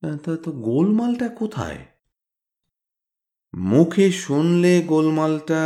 তা, 0.00 0.36
তো 0.36 0.52
গোলমালটা 0.52 1.28
কোথায়? 1.28 1.86
মুখে 3.54 4.12
শুনলে 4.12 4.82
গোলমালটা 4.82 5.62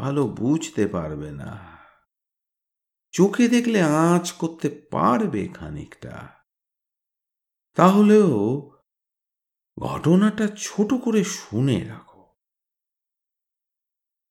ভালো 0.00 0.28
বুঝতে 0.28 0.86
পারবে 0.86 1.30
না। 1.30 1.78
চোখে 3.10 3.48
দেখলে 3.48 3.82
আঁচ 3.82 4.32
করতে 4.32 4.88
পারবে 4.90 5.48
খানিকটা। 5.48 6.28
তাহলেও 7.74 8.70
ঘটনাটা 9.80 10.48
ছোট 10.56 10.94
করে 10.94 11.24
শুনে 11.24 11.84
রাখো। 11.84 12.34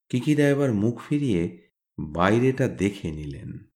কিকিরা 0.10 0.48
এবার 0.48 0.74
মুখ 0.74 1.02
ফিরিয়ে 1.10 1.72
বাইরেটা 2.00 2.68
দেখে 2.68 3.12
নিলেন। 3.12 3.71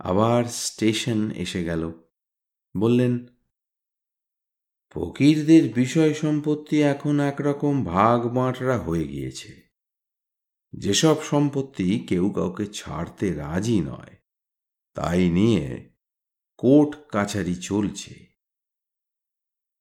আবার 0.00 0.44
স্টেশন 0.44 1.30
এসে 1.30 1.64
গেল। 1.64 1.92
বললেন, 2.76 3.26
ফকিরদের 4.90 5.74
বিষয় 5.74 6.14
সম্পত্তি 6.14 6.82
এখন 6.82 7.20
একরকম 7.20 7.84
ভাগ 7.84 8.34
বাঁটরা 8.34 8.78
হয়ে 8.78 9.08
গিয়েছে। 9.08 9.68
যেসব 10.72 11.22
সম্পত্তি 11.22 11.98
কেউ 11.98 12.30
কাউকে 12.30 12.66
ছাড়তে 12.66 13.34
রাজি 13.34 13.80
নয়, 13.80 14.16
তাই 14.94 15.30
নিয়ে 15.30 15.90
কোর্ট 16.56 16.96
কাছারি 17.08 17.54
চলছে। 17.54 18.14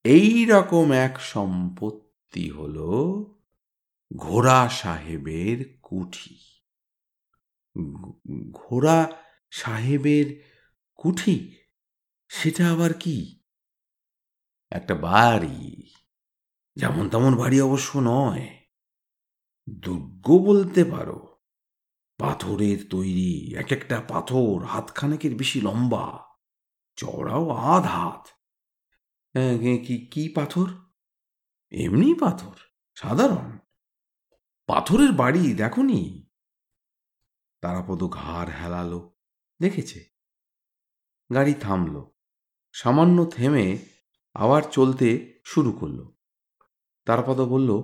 এই 0.04 0.46
রকম 0.46 0.92
এক 0.92 1.20
সম্পত্তি 1.20 2.50
হল 2.50 2.78
ঘোড়া 4.16 4.70
সাহেবের 4.70 5.80
কুঠি। 5.84 6.38
ঘোড়া 8.52 9.29
সাহেবের 9.52 10.44
কুঠি, 10.96 11.58
সেটা 12.30 12.72
আবার 12.72 12.94
কি? 12.94 13.42
একটা 14.72 14.96
বাড়ি। 14.96 15.94
যেমন 16.76 17.10
তেমন 17.10 17.36
বাড়ি 17.36 17.62
অবশ্য 17.62 18.00
নয়। 18.04 18.60
দুর্গ 19.70 20.28
বলতে 20.46 20.84
পারো। 20.84 21.40
পাথরের 22.18 22.78
তৈরি 22.90 23.56
এক 23.58 23.72
একটা 23.72 24.02
পাথর 24.02 24.66
হাতখানেকের 24.66 25.36
বেশি 25.36 25.62
লম্বা 25.62 26.36
চড়াও 26.96 27.50
আধ 27.50 27.84
হাত। 27.84 28.28
কি 29.88 30.08
কি 30.08 30.30
পাথর? 30.30 30.68
এমনি 31.72 32.14
পাথর, 32.14 32.56
সাধারণ। 32.96 33.58
পাথরের 34.68 35.12
বাড়ি 35.12 35.54
দেখনি 35.54 36.30
তারাপদ 37.62 38.04
ঘাড় 38.04 38.50
হেলালো। 38.62 39.19
দেখেছে? 39.62 40.00
গাড়ি 41.34 41.54
থামল। 41.54 42.02
সামান্য 42.74 43.26
থেমে 43.26 43.78
আবার 44.34 44.64
চলতে 44.72 45.40
শুরু 45.46 45.72
করল। 45.72 46.08
তারাপদ 47.06 47.40
বলল 47.42 47.82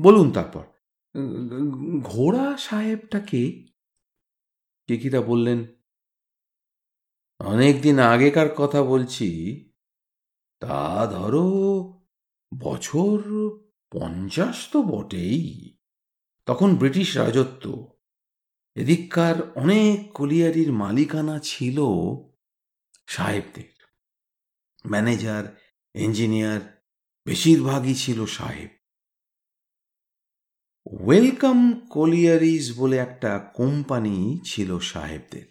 বলুন 0.00 0.32
তারপর। 0.32 0.64
ঘোড়া 2.02 2.56
সাহেবটাকে? 2.56 3.66
টিকিটা 4.86 5.20
বললেন 5.22 5.66
অনেকদিন 7.38 7.98
আগেকার 7.98 8.48
কথা 8.54 8.82
বলছি। 8.82 9.28
তা 10.60 11.08
ধরো 11.12 11.46
বছর 12.58 13.18
পঞ্চাশ 13.92 14.68
তো 14.72 14.82
বটেই। 14.82 15.76
তখন 16.46 16.76
ব্রিটিশ 16.76 17.16
রাজত্ব। 17.16 17.97
এদিককার 18.78 19.52
অনেক 19.52 20.12
কলিয়ারির 20.12 20.72
মালিকানা 20.72 21.38
ছিল 21.38 21.80
সাহেবদের। 23.06 23.86
ম্যানেজার, 24.86 25.62
ইঞ্জিনিয়ার, 25.94 26.82
বেশিরভাগই 27.26 27.94
ছিল 27.94 28.26
সাহেব। 28.26 28.68
ওয়েলকাম 30.86 31.86
কলিয়ারিজ 31.86 32.78
বলে 32.78 32.98
একটা 32.98 33.52
কোম্পানি 33.54 34.40
ছিল 34.44 34.78
সাহেবদের। 34.78 35.46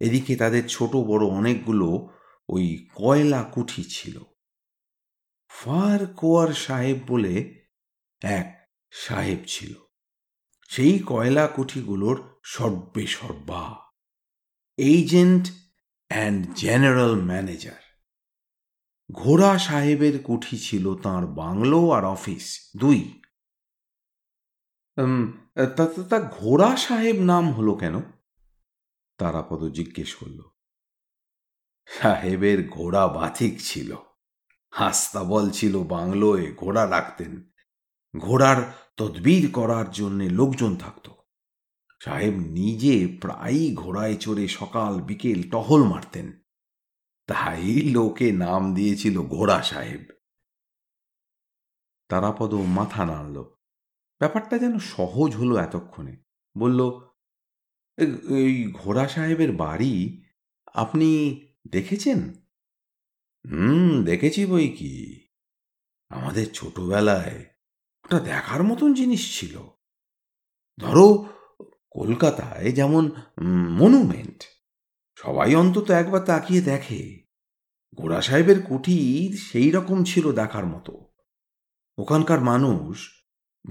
এদিকে 0.00 0.36
তাদের 0.36 0.68
ছোট 0.68 0.96
বড় 0.96 1.26
অনেকগুলো 1.26 2.10
ওই 2.48 2.88
কয়লা 2.94 3.42
কুঠি 3.42 3.84
ছিল। 3.84 4.22
ফার 5.48 6.06
কোয়ার 6.06 6.54
সাহেব 6.54 6.98
বলে 7.06 7.64
এক 8.22 8.68
সাহেব 8.90 9.38
ছিল। 9.46 9.89
সেই 10.70 10.98
কয়লা 10.98 11.46
কুঠিগুলোর 11.46 12.40
সর্বে 12.44 13.06
সর্বা। 13.06 13.76
Agent 14.76 15.48
and 16.08 16.54
general 16.54 17.14
manager. 17.14 17.82
ঘোড়া 19.12 19.58
সাহেবের 19.58 20.22
কুঠি 20.22 20.58
ছিল 20.58 20.94
তার 20.94 21.26
বাংলো 21.26 21.90
আর 21.90 22.04
অফিস, 22.04 22.70
দুই। 22.76 23.22
তা 26.10 26.20
ঘোড়া 26.20 26.76
সাহেব 26.76 27.16
নাম 27.16 27.52
হলো 27.52 27.74
কেন? 27.74 28.00
তারাপদ 29.18 29.72
জিজ্ঞেস 29.72 30.14
করল। 30.14 30.40
সাহেবের 31.86 32.68
ঘোড়া 32.68 33.08
বাথিক 33.08 33.60
ছিল। 33.60 33.96
হাস্তাবল 34.70 35.50
ছিল 35.50 35.82
বাংলোয় 35.84 36.54
ঘোড়া 36.54 36.90
রাখতেন। 36.90 37.50
ঘোড়ার 38.18 38.89
তদবির 39.00 39.50
করার 39.52 39.90
জন্যে 39.90 40.30
লোকজন 40.30 40.76
থাকত। 40.76 41.10
সাহেব 42.04 42.34
নিজে 42.34 43.18
প্রায়ই 43.20 43.74
ঘোড়ায় 43.74 44.16
চড়ে 44.16 44.48
সকাল 44.48 45.00
বিকেল 45.00 45.50
টহল 45.50 45.84
মারতেন। 45.84 46.32
তাই 47.26 47.80
লোকে 47.80 48.32
নাম 48.32 48.74
দিয়েছিল 48.74 49.22
ঘোড়া 49.22 49.62
সাহেব। 49.62 50.04
তারাপদ 52.08 52.54
মাথা 52.54 53.06
নাড়ল। 53.06 53.42
ব্যাপারটা 54.18 54.58
যেন 54.58 54.78
সহজ 54.78 55.36
হলো 55.36 55.56
এতক্ষণে। 55.56 56.16
বলল 56.58 56.90
এই 58.38 58.70
ঘোড়া 58.72 59.08
সাহেবের 59.08 59.52
বাড়ি 59.52 60.24
আপনি 60.74 61.40
দেখেছেন? 61.68 62.32
হুম, 63.50 64.04
দেখেছি 64.04 64.46
বই 64.46 64.68
কি। 64.68 65.26
আমাদের 66.08 66.52
ছোটবেলায় 66.52 67.49
ওটা 68.12 68.20
দেখার 68.20 68.62
মতন 68.62 68.94
জিনিস 68.94 69.40
ছিল। 69.40 69.58
ধরো, 70.78 71.26
কলকাতায় 71.90 72.72
যেমন 72.72 73.10
মনুমেন্ট। 73.70 74.42
সবাই 75.16 75.54
অন্তত 75.54 75.90
একবার 75.90 76.24
তাকিয়ে 76.24 76.60
দেখে। 76.60 77.26
গোড়া 77.94 78.22
সাহেবের 78.22 78.62
কুঠির 78.62 79.38
সেই 79.38 79.70
রকম 79.70 80.04
ছিল 80.04 80.32
দেখার 80.32 80.66
মতো। 80.66 81.12
ওখানকার 81.98 82.40
মানুষ, 82.40 83.24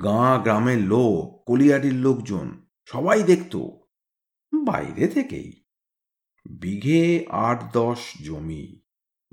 গাঁ 0.04 0.40
গ্রামের 0.40 0.78
লোক 0.78 1.44
কলিয়ারির 1.46 1.94
লোকজন, 1.94 2.68
সবাই 2.86 3.24
দেখত। 3.24 3.56
বাইরে 4.64 5.08
থেকেই। 5.08 5.64
বিঘে 6.50 7.26
আট 7.30 7.74
দশ 7.74 8.00
জমি, 8.26 8.82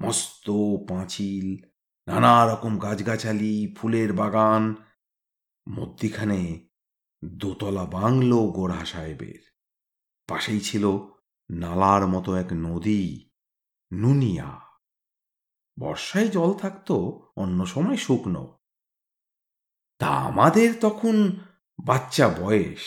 মস্ত 0.00 0.50
পাঁচিল, 0.88 1.68
নানা 2.08 2.52
রকম 2.52 2.78
গাছগাছালি, 2.78 3.74
ফুলের 3.78 4.12
বাগান 4.12 4.74
মধ্যিখানে 5.68 6.68
দোতলা 7.24 7.84
বাংলো 7.84 8.36
গোড়া 8.36 8.84
সাহেবের। 8.84 9.50
পাশেই 10.28 10.60
ছিল 10.60 10.98
নালার 11.50 12.06
মতো 12.06 12.34
এক 12.34 12.46
নদী, 12.52 13.30
নুনিয়া। 13.92 14.60
বর্ষায় 15.78 16.28
জল 16.28 16.54
থাকতো 16.54 17.22
অন্য 17.36 17.66
সময় 17.66 17.96
শুকনো। 17.96 18.58
তা 19.98 20.06
আমাদের 20.06 20.74
তখন 20.80 21.36
বাচ্চা 21.84 22.28
বয়স, 22.28 22.80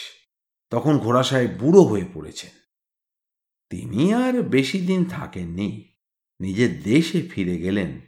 তখন 0.70 0.98
ঘোড়া 0.98 1.24
সাহেব 1.24 1.52
বুড়ো 1.52 1.84
হয়ে 1.84 2.06
পড়েছেন। 2.14 2.52
তিনি 3.70 4.14
আর 4.14 4.42
বেশি 4.42 4.82
দিন 4.82 5.06
থাকেননি, 5.06 5.96
নিজের 6.40 6.84
দেশে 6.84 7.22
ফিরে 7.22 7.58
গেলেন। 7.58 8.02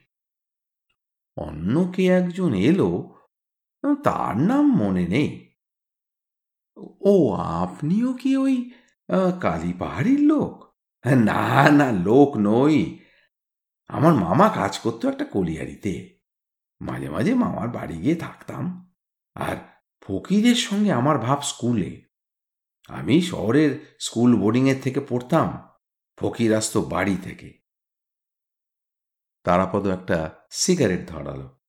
অন্য 1.38 1.92
কে 1.96 2.08
একজন 2.08 2.54
এলো 2.54 3.21
তার 4.04 4.38
নাম 4.38 4.76
মনে 4.76 5.08
নেই। 5.08 5.56
ও 7.02 7.34
আপনিও 7.34 8.14
কি 8.14 8.38
ওই 8.38 8.72
কালী 9.42 9.74
পাহাড়ির 9.74 10.20
লোক? 10.20 10.76
না 11.06 11.70
না, 11.70 11.92
লোক 11.92 12.38
নই। 12.38 13.00
আমার 13.88 14.14
মামা 14.14 14.50
কাজ 14.50 14.80
করতো 14.80 15.10
একটা 15.10 15.26
কলিয়ারিতে। 15.26 16.20
মাঝে 16.82 17.10
মাঝে 17.10 17.34
মামার 17.34 17.70
বাড়ি 17.70 17.98
গিয়ে 17.98 18.16
থাকতাম। 18.16 18.94
আর 19.36 19.56
ফকিরের 20.02 20.56
সঙ্গে 20.56 20.92
আমার 20.92 21.18
ভাব 21.20 21.42
স্কুলে। 21.42 22.02
আমি 22.88 23.22
শহরের 23.22 23.96
স্কুল 24.00 24.36
বোর্ডিংয়ের 24.36 24.82
থেকে 24.82 25.00
পড়তাম 25.00 25.70
ফকির 26.18 26.56
আসতো 26.56 26.82
বাড়ি 26.82 27.18
থেকে। 27.24 27.62
তারাপদ 29.44 29.88
একটা 29.88 30.30
সিগারেট 30.52 31.08
ধরালো। 31.08 31.61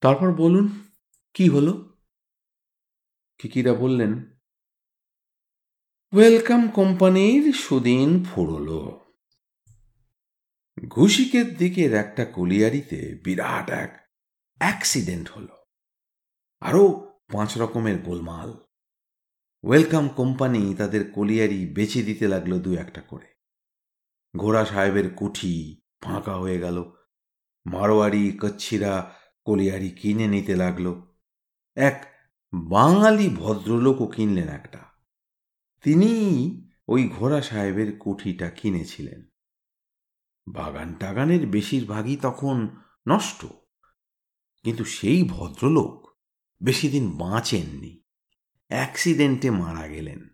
তারপর 0.00 0.32
বলুন 0.34 0.88
কি 1.34 1.48
হলো? 1.48 1.96
কিকিরা 3.38 3.74
বললেন 3.74 4.38
ওয়েলকাম 6.12 6.68
কোম্পানির 6.68 7.52
সুদিন 7.52 8.24
ফুরল। 8.24 8.68
ঘুষিকের 10.88 11.56
দিকের 11.56 11.94
একটা 11.94 12.24
কলিয়ারিতে 12.24 13.20
বিরাট 13.24 13.70
এক 13.70 14.08
অ্যাক্সিডেন্ট 14.58 15.30
হলো। 15.30 15.56
আরও 16.60 16.88
পাঁচ 17.32 17.58
রকমের 17.58 17.98
গোলমাল। 17.98 18.64
ওয়েলকাম 19.64 20.08
কোম্পানি 20.08 20.74
তাদের 20.74 21.12
কলিয়ারি 21.12 21.74
বেচে 21.74 22.02
দিতে 22.02 22.28
লাগল 22.28 22.60
দু 22.60 22.76
একটা 22.76 23.00
করে। 23.00 23.26
ঘোড়া 24.36 24.64
সাহেবের 24.64 25.14
কুঠি 25.14 25.80
ফাঁকা 26.02 26.36
হয়ে 26.36 26.58
গেল। 26.58 26.92
মারোয়ারি 27.66 28.38
কচ্ছিরা 28.42 29.14
কলিয়ারি 29.48 29.90
কিনে 29.90 30.26
নিতে 30.26 30.56
লাগল। 30.56 31.02
এক 31.76 32.14
বাঙালি 32.52 33.28
ভদ্রলোকও 33.28 34.06
কিনলেন 34.06 34.48
একটা। 34.48 34.78
তিনি 35.82 36.10
ওই 36.88 37.08
ঘোড়া 37.08 37.42
সাহেবের 37.42 37.98
কুঠিটা 37.98 38.50
কিনেছিলেন। 38.50 39.24
বাগান 40.48 40.94
টাগানের 40.94 41.46
বেশিরভাগই 41.46 42.16
তখন 42.16 42.76
নষ্ট। 43.08 43.46
কিন্তু 44.62 44.84
সেই 44.84 45.22
ভদ্রলোক 45.22 46.16
বেশি 46.62 46.88
দিন 46.88 47.10
বাঁচেননি। 47.10 48.02
অ্যাক্সিডেন্টে 48.68 49.50
মারা 49.50 49.88
গেলেন। 49.88 50.28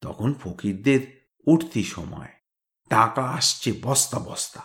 তখন 0.00 0.34
ফকিরদের 0.34 1.30
উঠতি 1.46 1.84
সময়। 1.84 2.28
টাকা 2.88 3.24
আসছে 3.24 3.72
বস্তা 3.82 4.18
বস্তা। 4.18 4.62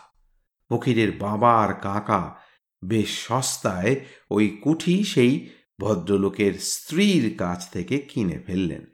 ফকিরের 0.70 1.18
বাবা 1.18 1.62
আর 1.62 1.74
কাকা 1.74 2.47
বেশ 2.86 3.28
সস্তায় 3.28 4.06
ওই 4.32 4.50
কুঠি 4.50 5.04
সেই 5.04 5.50
ভদ্রলোকের 5.80 6.54
স্ত্রীর 6.54 7.38
কাছ 7.38 7.70
থেকে 7.70 7.98
কিনে 8.00 8.40
ফেললেন। 8.40 8.86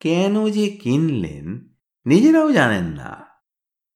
কেন 0.00 0.48
যে 0.48 0.70
কিনলেন, 0.70 1.74
নিজেরাও 2.06 2.52
জানেন 2.52 2.84
না। 2.84 3.26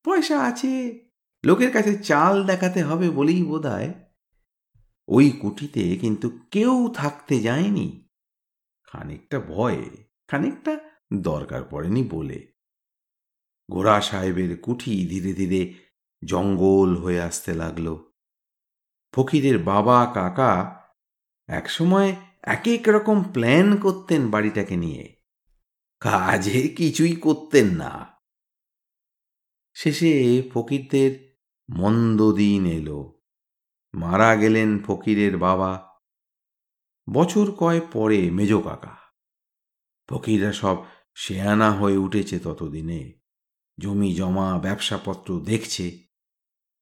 পয়সা 0.03 0.39
আছে, 0.39 0.99
লোকের 1.45 1.71
কাছে 1.71 1.95
চাল 1.95 2.45
দেখাতে 2.45 2.83
হবে 2.83 3.09
বলেই 3.09 3.43
বোধ 3.43 3.65
ওই 5.07 5.31
কুটিতে 5.31 5.97
কিন্তু 5.97 6.39
কেউ 6.51 6.93
থাকতে 6.95 7.39
যায়নি। 7.39 8.07
খানিকটা 8.83 9.39
ভয়ে, 9.39 10.07
খানিকটা 10.27 10.79
দরকার 11.13 11.63
পড়েনি 11.63 12.03
বলে। 12.03 12.53
গোড়া 13.71 14.01
সাহেবের 14.01 14.57
কুঠি 14.57 15.07
ধীরে 15.07 15.33
ধীরে 15.33 15.73
জঙ্গল 16.25 16.97
হয়ে 16.97 17.21
আসতে 17.21 17.53
লাগল। 17.53 18.08
ফকিরের 19.13 19.59
বাবা, 19.59 20.11
কাকা 20.13 20.81
একসময় 21.47 22.15
এক 22.43 22.67
এক 22.67 22.89
রকম 22.89 23.23
প্ল্যান 23.23 23.77
করতেন 23.77 24.31
বাড়িটাকে 24.31 24.75
নিয়ে। 24.75 25.15
কাজে 25.99 26.67
কিছুই 26.67 27.15
করতেন 27.15 27.67
না। 27.67 28.07
শেষে 29.73 30.43
ফকিরদের 30.53 31.37
মন্দ 31.69 32.31
দিন 32.31 32.65
এলো। 32.65 33.21
মারা 33.93 34.35
গেলেন 34.35 34.83
ফকিরের 34.83 35.37
বাবা। 35.37 35.99
বছর 37.13 37.51
কয় 37.51 37.81
পরে 37.91 38.31
মেজ 38.31 38.53
কাকা। 38.53 38.97
ফকিররা 40.09 40.53
সব 40.53 40.85
শেয়ানা 41.15 41.71
হয়ে 41.71 41.97
উঠেছে 41.97 42.39
ততদিনে। 42.39 43.19
জমি 43.79 44.15
জমা 44.15 44.59
ব্যবসাপত্র 44.59 45.39
দেখছে। 45.39 46.07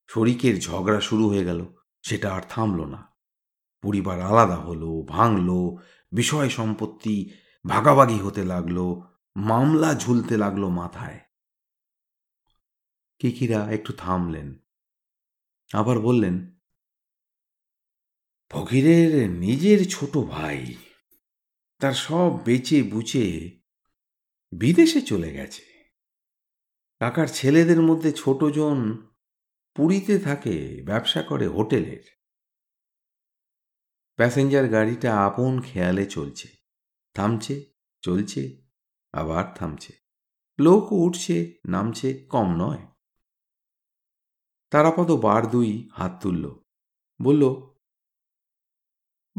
শরিকের 0.10 0.60
ঝগড়া 0.60 1.02
শুরু 1.02 1.30
হয়ে 1.30 1.46
গেল। 1.46 1.77
সেটা 2.08 2.34
আর 2.34 2.41
থামল 2.50 2.86
না। 2.86 3.15
পরিবার 3.84 4.22
আলাদা 4.22 4.56
হলো, 4.56 5.06
ভাঙলো, 5.08 5.78
বিষয় 6.12 6.50
সম্পত্তি 6.50 7.30
ভাগাভাগি 7.67 8.20
হতে 8.20 8.43
লাগল, 8.43 9.02
মামলা 9.36 9.93
ঝুলতে 9.93 10.38
লাগল 10.38 10.67
মাথায়। 10.67 11.20
কিকিরা 13.20 13.72
একটু 13.72 13.93
থামলেন। 13.93 14.56
আবার 15.74 16.00
বললেন, 16.00 16.60
ফকিরের 18.50 19.30
নিজের 19.30 19.89
ছোট 19.89 20.17
ভাই, 20.17 20.76
তার 21.80 21.93
সব 21.93 22.43
বেচে 22.43 22.84
বুচে 22.84 23.60
বিদেশে 24.52 25.02
চলে 25.02 25.34
গেছে। 25.34 25.63
কাকার 27.00 27.28
ছেলেদের 27.28 27.82
মধ্যে 27.82 28.12
ছোটজন 28.12 29.07
পুরীতে 29.78 30.20
থাকে, 30.20 30.84
ব্যবসা 30.86 31.22
করে 31.22 31.48
হোটেলের 31.48 32.18
প্যাসেঞ্জার 34.16 34.68
গাড়িটা 34.68 35.26
আপন 35.26 35.62
খেয়ালে 35.62 36.06
চলছে। 36.06 36.48
থামছে, 37.13 37.66
চলছে, 38.02 38.62
আবার 39.12 39.54
থামছে। 39.54 39.94
লোক 40.60 40.92
উঠছে, 40.92 41.54
নামছে, 41.68 42.13
কম 42.13 42.56
নয়। 42.56 42.88
তারাপদ 44.70 45.12
বার 45.12 45.48
দুই 45.48 45.90
হাত 45.94 46.20
তুলল। 46.22 46.60
বলল, 47.22 47.44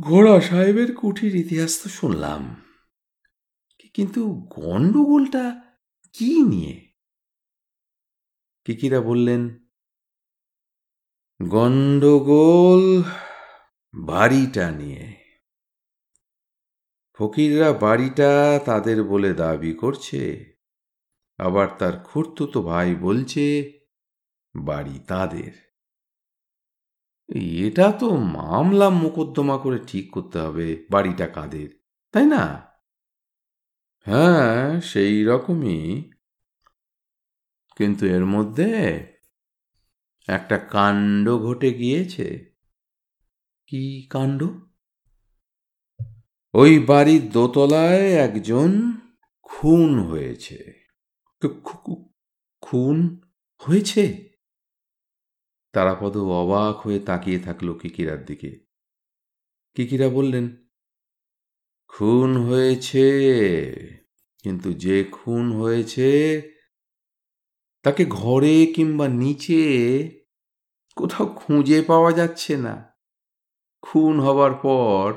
ঘোড়া 0.00 0.40
সাহেবের 0.40 0.96
কুঠির 0.96 1.34
ইতিহাস 1.34 1.82
তো 1.82 1.88
শুনলাম। 1.88 2.62
কিন্তু 3.94 4.30
গণ্ডগোলটা 4.30 5.74
কি 6.12 6.42
নিয়ে? 6.42 6.94
কিকিরা 8.64 9.00
বললেন 9.00 9.67
গণ্ডগোল 11.42 13.02
বাড়িটা 13.94 14.70
নিয়ে। 14.70 15.14
ফকিররা 17.12 17.72
বাড়িটা 17.72 18.60
তাদের 18.64 19.04
বলে 19.04 19.34
দাবি 19.34 19.72
করছে। 19.72 20.52
আবার 21.38 21.68
তার 21.78 21.98
খুঁড়তুতো 21.98 22.62
ভাই 22.62 22.94
বলছে, 22.94 23.72
বাড়ি 24.56 25.00
তাদের। 25.06 25.52
এটা 27.64 27.92
তো 27.92 28.16
মামলা 28.16 28.90
মোকদ্দমা 28.90 29.58
করে 29.58 29.78
ঠিক 29.86 30.12
করতে 30.12 30.38
হবে, 30.38 30.86
বাড়িটা 30.90 31.26
কাদের, 31.26 31.68
তাই 32.12 32.26
না? 32.26 32.72
হ্যাঁ 34.06 34.80
সেই 34.80 35.24
রকমই। 35.24 36.10
কিন্তু 37.76 38.06
এর 38.06 38.24
মধ্যে 38.24 39.17
একটা 40.28 40.58
কাণ্ড 40.58 41.38
ঘটে 41.38 41.74
গিয়েছে। 41.74 42.54
কি 43.66 44.06
কাণ্ড? 44.10 44.44
ওই 46.54 46.78
বাড়ির 46.78 47.30
দোতলায় 47.30 48.12
একজন 48.12 48.98
খুন 49.42 49.98
হয়েছে। 50.00 50.84
খুন 52.60 53.20
হয়েছে? 53.56 54.28
তারাপদ 55.72 56.16
অবাক 56.16 56.80
হয়ে 56.80 57.00
তাকিয়ে 57.00 57.38
থাকল 57.38 57.74
কিকিরার 57.74 58.24
দিকে। 58.24 58.60
কিকিরা 59.74 60.08
বললেন, 60.08 60.68
খুন 61.88 62.46
হয়েছে, 62.46 63.06
কিন্তু 64.42 64.72
যে 64.72 65.04
খুন 65.04 65.52
হয়েছে 65.52 66.42
তাকে 67.82 68.04
ঘরে 68.04 68.66
কিংবা 68.66 69.08
নিচে 69.08 69.62
কোথাও 70.98 71.26
খুঁজে 71.26 71.82
পাওয়া 71.82 72.12
যাচ্ছে 72.12 72.56
না। 72.56 72.74
খুন 73.82 74.20
হবার 74.20 74.54
পর 74.54 75.14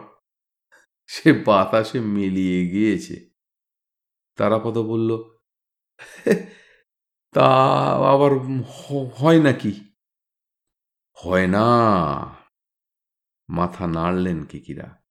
সে 1.08 1.34
বাতাসে 1.34 2.00
মিলিয়ে 2.00 2.68
গিয়েছে। 2.68 3.30
তারাপদ 4.36 4.78
বলল, 4.78 5.12
তা 7.34 7.48
আবার 8.14 8.32
হয় 9.18 9.40
নাকি? 9.44 9.74
হয় 11.14 11.48
না। 11.48 11.68
মাথা 13.50 13.88
নাড়লেন 13.88 14.46
কিকিরা। 14.46 15.04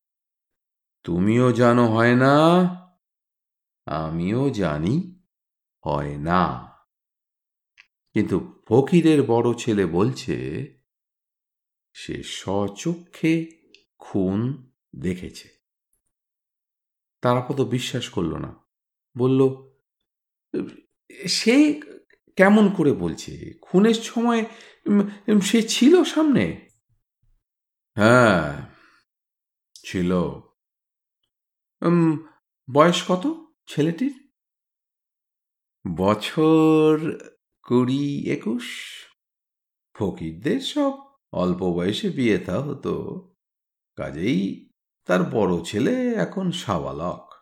তুমিও 1.05 1.53
জানো 1.53 1.87
হয় 1.87 2.15
না? 2.15 2.37
আমিও 3.87 4.51
জানি 4.51 5.25
হয় 5.87 6.17
না। 6.19 6.41
কিন্তু 8.13 8.60
ফকিরের 8.71 9.23
বড় 9.23 9.55
ছেলে 9.55 9.87
বলছে, 9.87 10.35
সে 11.93 12.23
স্বচক্ষে 12.23 13.33
খুন 13.99 14.71
দেখেছে। 14.97 15.49
তারাপদ 17.21 17.61
বিশ্বাস 17.61 18.09
করল 18.09 18.37
না। 18.37 18.53
বলল, 19.19 19.41
সে 21.29 21.81
কেমন 22.37 22.75
করে 22.75 22.93
বলছে? 22.93 23.59
খুনের 23.63 23.95
সময় 23.95 24.45
সে 25.43 25.63
ছিল 25.63 26.05
সামনে? 26.05 26.69
হ্যাঁ 27.97 28.67
ছিল। 29.85 30.13
বয়স 32.73 33.05
কত 33.09 33.25
ছেলেটির? 33.69 34.31
বছর 35.97 36.97
কুড়ি 37.63 38.31
একুশ? 38.33 38.65
ফকিরদের 39.95 40.61
সব 40.61 40.93
অল্প 41.33 41.59
বয়সে 41.59 42.11
বিয়ে 42.11 42.39
থা 42.39 42.61
হতো। 42.61 42.93
কাজেই 43.97 44.71
তার 45.07 45.23
বড় 45.23 45.65
ছেলে 45.65 46.15
এখন 46.15 46.51
সাবালক। 46.51 47.33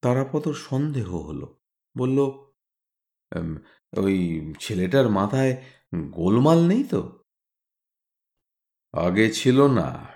তারাপদর 0.00 0.54
সন্দেহ 0.54 1.16
হলো। 1.16 1.60
বলল 1.98 2.18
ওই 3.96 4.16
ছেলেটার 4.60 5.08
মাথায় 5.08 5.64
গোলমাল 6.10 6.66
নেই 6.66 6.84
তো? 6.84 7.24
আগে 8.92 9.32
ছিল 9.32 9.66
না। 9.66 10.06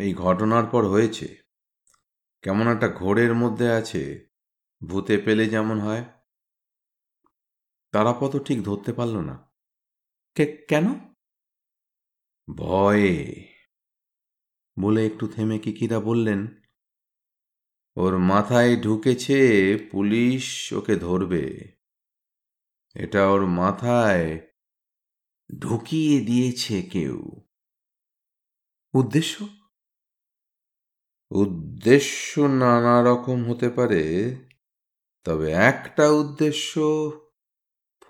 এই 0.00 0.14
ঘটনার 0.14 0.66
পর 0.66 0.86
হয়েছে। 0.86 1.36
কেমন 2.42 2.68
একটা 2.68 2.88
ঘোরের 2.88 3.34
মধ্যে 3.34 3.70
আছে। 3.70 4.28
ভূতে 4.86 5.18
পেলে 5.18 5.46
যেমন 5.46 5.80
হয়। 5.80 6.04
তারাপদ 7.92 8.36
ঠিক 8.36 8.62
ধরতে 8.62 8.92
পারল 8.92 9.16
না। 9.20 9.52
কে 10.34 10.46
কেন? 10.68 10.86
ভয়ে। 12.56 13.16
বলে 14.82 15.06
একটু 15.06 15.28
থেমে 15.28 15.58
কিকিরা 15.58 16.00
বললেন 16.00 16.46
ওর 17.96 18.18
মাথায় 18.18 18.76
ঢুকেছে 18.76 19.38
পুলিশ 19.90 20.72
ওকে 20.72 20.96
ধরবে। 20.96 21.76
এটা 22.94 23.28
ওর 23.28 23.46
মাথায় 23.46 24.40
ঢুকিয়ে 25.58 26.20
দিয়েছে 26.20 26.82
কেউ। 26.82 27.46
উদ্দেশ্য? 28.94 29.48
উদ্দেশ্য 31.30 32.40
নানা 32.40 33.02
রকম 33.02 33.50
হতে 33.50 33.68
পারে 33.70 34.04
তবে 35.24 35.50
একটা 35.50 36.10
উদ্দেশ্য 36.10 36.80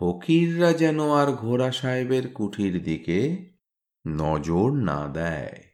ফকিররা 0.01 0.73
যেন 0.73 1.11
আর 1.11 1.33
ঘোড়া 1.33 1.73
সাহেবের 1.73 2.33
কুঠির 2.33 2.83
দিকে 2.83 3.51
নজর 4.07 4.71
না 4.71 5.09
দেয়। 5.09 5.65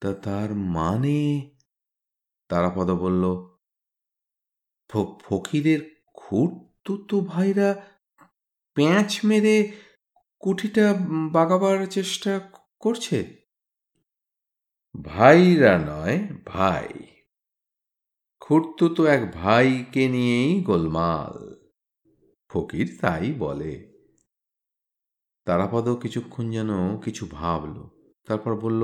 তা 0.00 0.14
তার 0.14 0.54
মানে? 0.54 1.50
তারাপদ 2.48 2.90
বলল 2.90 3.24
ফকিরের 5.20 6.02
খুঁড়তুতো 6.14 7.20
ভাইরা 7.20 7.86
প্যাঁচ 8.74 9.20
মেরে 9.24 9.72
কুঠিটা 10.38 10.94
বাগাবার 11.32 11.86
চেষ্টা 11.86 12.40
করছে? 12.80 13.36
ভাইরা 15.04 15.78
নয়, 15.78 16.28
ভাই। 16.46 16.88
খুঁড়তুতো 18.40 19.06
এক 19.06 19.32
ভাইকে 19.32 20.08
নিয়েই 20.08 20.62
গোলমাল। 20.62 21.59
ফকির 22.50 22.86
তাই 23.00 23.26
বলে। 23.38 23.72
তারাপদ 25.46 25.86
কিছুক্ষণ 26.02 26.44
যেন 26.50 26.70
কিছু 26.96 27.24
ভাবল, 27.30 27.76
তারপর 28.28 28.52
বলল 28.56 28.82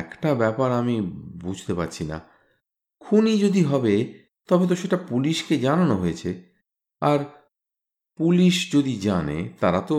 একটা 0.00 0.30
ব্যাপার 0.34 0.68
আমি 0.72 0.96
বুঝতে 1.42 1.72
পারছি 1.74 2.02
না। 2.04 2.18
খুনি 3.02 3.32
যদি 3.38 3.60
হবে, 3.62 3.94
তবে 4.48 4.64
তো 4.66 4.74
সেটা 4.74 4.98
পুলিশকে 5.08 5.54
জানানো 5.58 5.94
হয়েছে। 5.96 6.30
আর 7.02 7.18
পুলিশ 8.18 8.56
যদি 8.72 8.94
জানে, 9.00 9.38
তারা 9.60 9.80
তো 9.80 9.96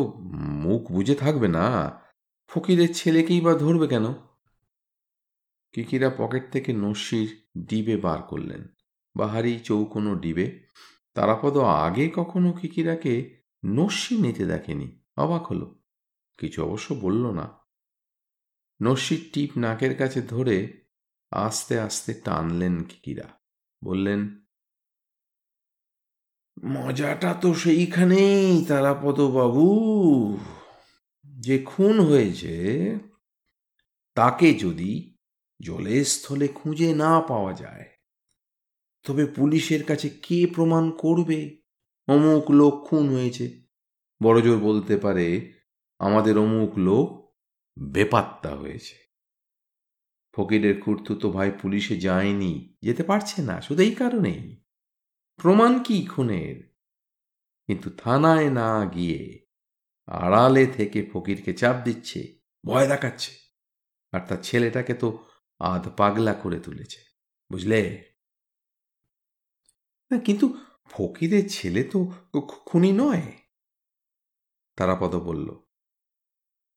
মুখ 0.63 0.81
বুঝে 0.91 1.15
থাকবে 1.15 1.47
না। 1.47 1.65
ফকিরের 2.51 2.91
ছেলেকেই 2.93 3.41
বা 3.41 3.53
ধরবে 3.53 3.87
কেন? 3.87 4.05
কিকিরা 5.73 6.09
পকেট 6.17 6.43
থেকে 6.51 6.71
নস্যির 6.73 7.29
ডিবে 7.67 7.95
বার 7.97 8.19
করলেন। 8.21 8.61
বাহারি 9.15 9.53
চৌকোনো 9.59 10.11
ডিবে 10.15 10.45
তারাপদ 11.17 11.57
আগে 11.57 12.09
কখনো 12.15 12.53
কিকিরাকে 12.53 13.43
নস্যি 13.65 14.17
নিতে 14.17 14.45
দেখেনি, 14.45 15.03
অবাক 15.17 15.43
হলো। 15.47 15.79
কিছু 16.37 16.63
অবশ্য 16.63 16.93
বলল 16.93 17.31
না। 17.31 17.47
নস্যির 18.81 19.29
টিপ 19.33 19.57
নাকের 19.57 19.97
কাছে 19.97 20.21
ধরে 20.21 20.87
আস্তে 21.31 21.79
আস্তে 21.79 22.13
টানলেন 22.13 22.83
কিকিরা 22.83 23.27
বললেন, 23.83 24.45
মজাটা 26.65 27.33
তো 27.33 27.53
সেইখানেই, 27.53 28.65
তারাপদ 28.67 29.21
বাবু। 29.21 29.67
যে 31.25 31.59
খুন 31.59 31.99
হয়েছে, 31.99 32.55
তাকে 34.15 34.53
যদি 34.53 35.17
জলের 35.61 36.05
স্থলে 36.05 36.47
খুঁজে 36.47 36.93
না 36.93 37.21
পাওয়া 37.21 37.53
যায় 37.53 37.96
তবে 39.07 39.25
পুলিশের 39.25 39.83
কাছে 39.83 40.09
কে 40.09 40.47
প্রমাণ 40.55 40.91
করবে? 40.91 41.61
অমুক 42.07 42.51
লোক 42.51 42.87
খুন 42.87 43.09
হয়েছে। 43.09 43.61
বড়জোর 44.23 44.59
বলতে 44.59 44.97
পারে, 44.97 45.53
আমাদের 45.99 46.37
অমুক 46.37 46.77
লোক 46.77 47.35
বেপাত্তা 47.93 48.55
হয়েছে। 48.55 49.07
ফকিরের 50.35 50.81
খুঁড়তুতো 50.81 51.31
ভাই 51.31 51.51
পুলিশে 51.61 51.97
যায়নি, 51.97 52.75
যেতে 52.81 53.03
পারছে 53.03 53.41
না, 53.41 53.61
শুধু 53.61 53.83
এই 53.83 53.91
কারণেই। 53.91 54.63
প্রমাণ 55.35 55.83
কি 55.83 56.05
খুনের? 56.05 56.75
কিন্তু 57.67 57.89
থানায় 57.89 58.49
না 58.49 58.85
গিয়ে 58.85 59.45
আড়ালে 60.05 60.67
থেকে 60.67 61.09
ফকিরকে 61.13 61.53
চাপ 61.53 61.75
দিচ্ছে, 61.83 62.39
ভয় 62.65 62.87
দেখাচ্ছে। 62.87 63.31
আর 64.11 64.19
তার 64.27 64.37
ছেলেটাকে 64.37 64.93
তো 64.93 65.25
আধ 65.59 65.89
পাগলা 65.97 66.33
করে 66.33 66.59
তুলেছে, 66.59 66.99
বুঝলে? 67.51 68.06
কিন্তু 70.15 70.57
ফকিরের 70.85 71.49
ছেলে 71.49 71.83
তো 71.83 71.97
খুনি 72.41 72.91
নয়। 72.91 73.25
তারাপদ 74.77 75.15
বলল, 75.15 75.47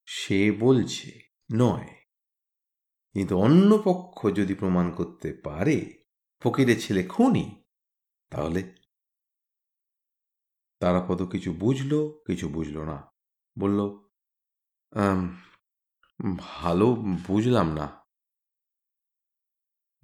সে 0.07 0.53
বলছে 0.53 1.11
নয়। 1.55 1.89
কিন্তু 3.13 3.39
অন্য 3.39 3.83
পক্ষ 3.85 4.27
যদি 4.35 4.55
প্রমাণ 4.55 4.91
করতে 4.91 5.41
পারে 5.45 5.77
ফকিরের 6.43 6.81
ছেলে 6.81 7.03
খুনি, 7.07 7.65
তাহলে? 8.31 8.75
তারাপদ 10.81 11.23
কিছু 11.23 11.53
বুঝল 11.53 11.93
কিছু 12.27 12.49
বুঝল 12.49 12.85
না। 12.85 12.99
বলল 13.59 13.79
ভালো 16.39 16.87
বুঝলাম 17.27 17.69
না। 17.75 17.87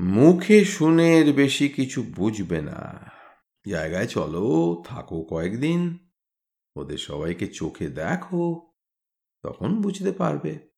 মুখে 0.00 0.64
শুনে 0.64 1.06
এর 1.18 1.32
বেশি 1.32 1.68
কিছু 1.68 2.02
বুঝবে 2.16 2.60
না। 2.60 2.80
জায়গায় 3.70 4.06
চলো, 4.06 4.82
থাকো 4.86 5.22
কয়েকদিন। 5.22 6.10
ওদের 6.76 6.98
সবাইকে 6.98 7.46
চোখে 7.46 7.88
দেখো, 7.88 8.72
তখন 9.42 9.82
বুঝতে 9.82 10.12
পারবে। 10.12 10.68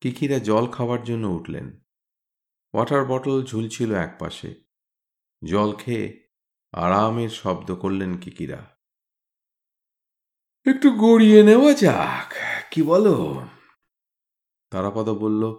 কিকিরা 0.00 0.38
জল 0.38 0.66
খাওয়ার 0.66 1.02
জন্য 1.02 1.26
উঠলেন। 1.26 1.80
ওয়াটার 2.74 3.04
বটল 3.04 3.44
ঝুলছিল 3.44 3.94
এক 3.94 4.16
পাশে 4.18 4.54
জল 5.44 5.72
খেয়ে 5.72 6.28
আরামের 6.72 7.28
শব্দ 7.28 7.74
করলেন 7.74 8.18
কিকিরা। 8.18 8.76
একটু 10.66 10.90
গড়িয়ে 10.90 11.42
নেওয়া 11.42 11.74
যাক, 11.74 12.32
কি 12.70 12.82
বলো? 12.82 13.46
তারাপদ 14.70 15.08
বলল, 15.08 15.56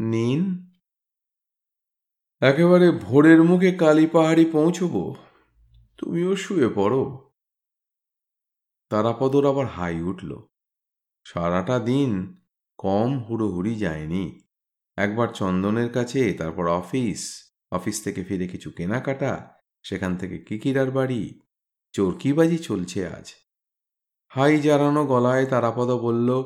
নিন। 0.00 0.67
একেবারে 2.40 2.90
ভোরের 2.90 3.42
মুখে 3.42 3.72
কালী 3.72 4.06
পাহাড়ি 4.06 4.44
পৌঁছব? 4.44 5.14
তুমিও 5.98 6.36
শুয়ে 6.36 6.68
পড়ো। 6.74 7.30
তারাপদর 8.88 9.48
আবার 9.48 9.66
হাই 9.66 10.02
উঠল। 10.02 10.42
সারাটা 11.24 11.78
দিন 11.78 12.40
কম 12.78 13.18
হুড়োহুড়ি 13.18 13.74
যায়নি। 13.74 14.40
একবার 14.96 15.28
চন্দনের 15.28 15.92
কাছে, 15.92 16.32
তারপর 16.32 16.68
অফিস। 16.68 17.52
অফিস 17.72 18.04
থেকে 18.04 18.24
ফিরে 18.24 18.48
কিছু 18.48 18.70
কেনাকাটা, 18.70 19.54
সেখান 19.82 20.16
থেকে 20.16 20.38
কিকিরার 20.38 20.90
বাড়ি। 20.90 21.40
চরকিবাজি 21.92 22.58
চলছে 22.58 23.06
আজ। 23.06 23.32
হাই 24.28 24.60
জারানো 24.60 25.06
গলায় 25.06 25.46
তারাপদ 25.46 25.90
বলল 25.90 26.38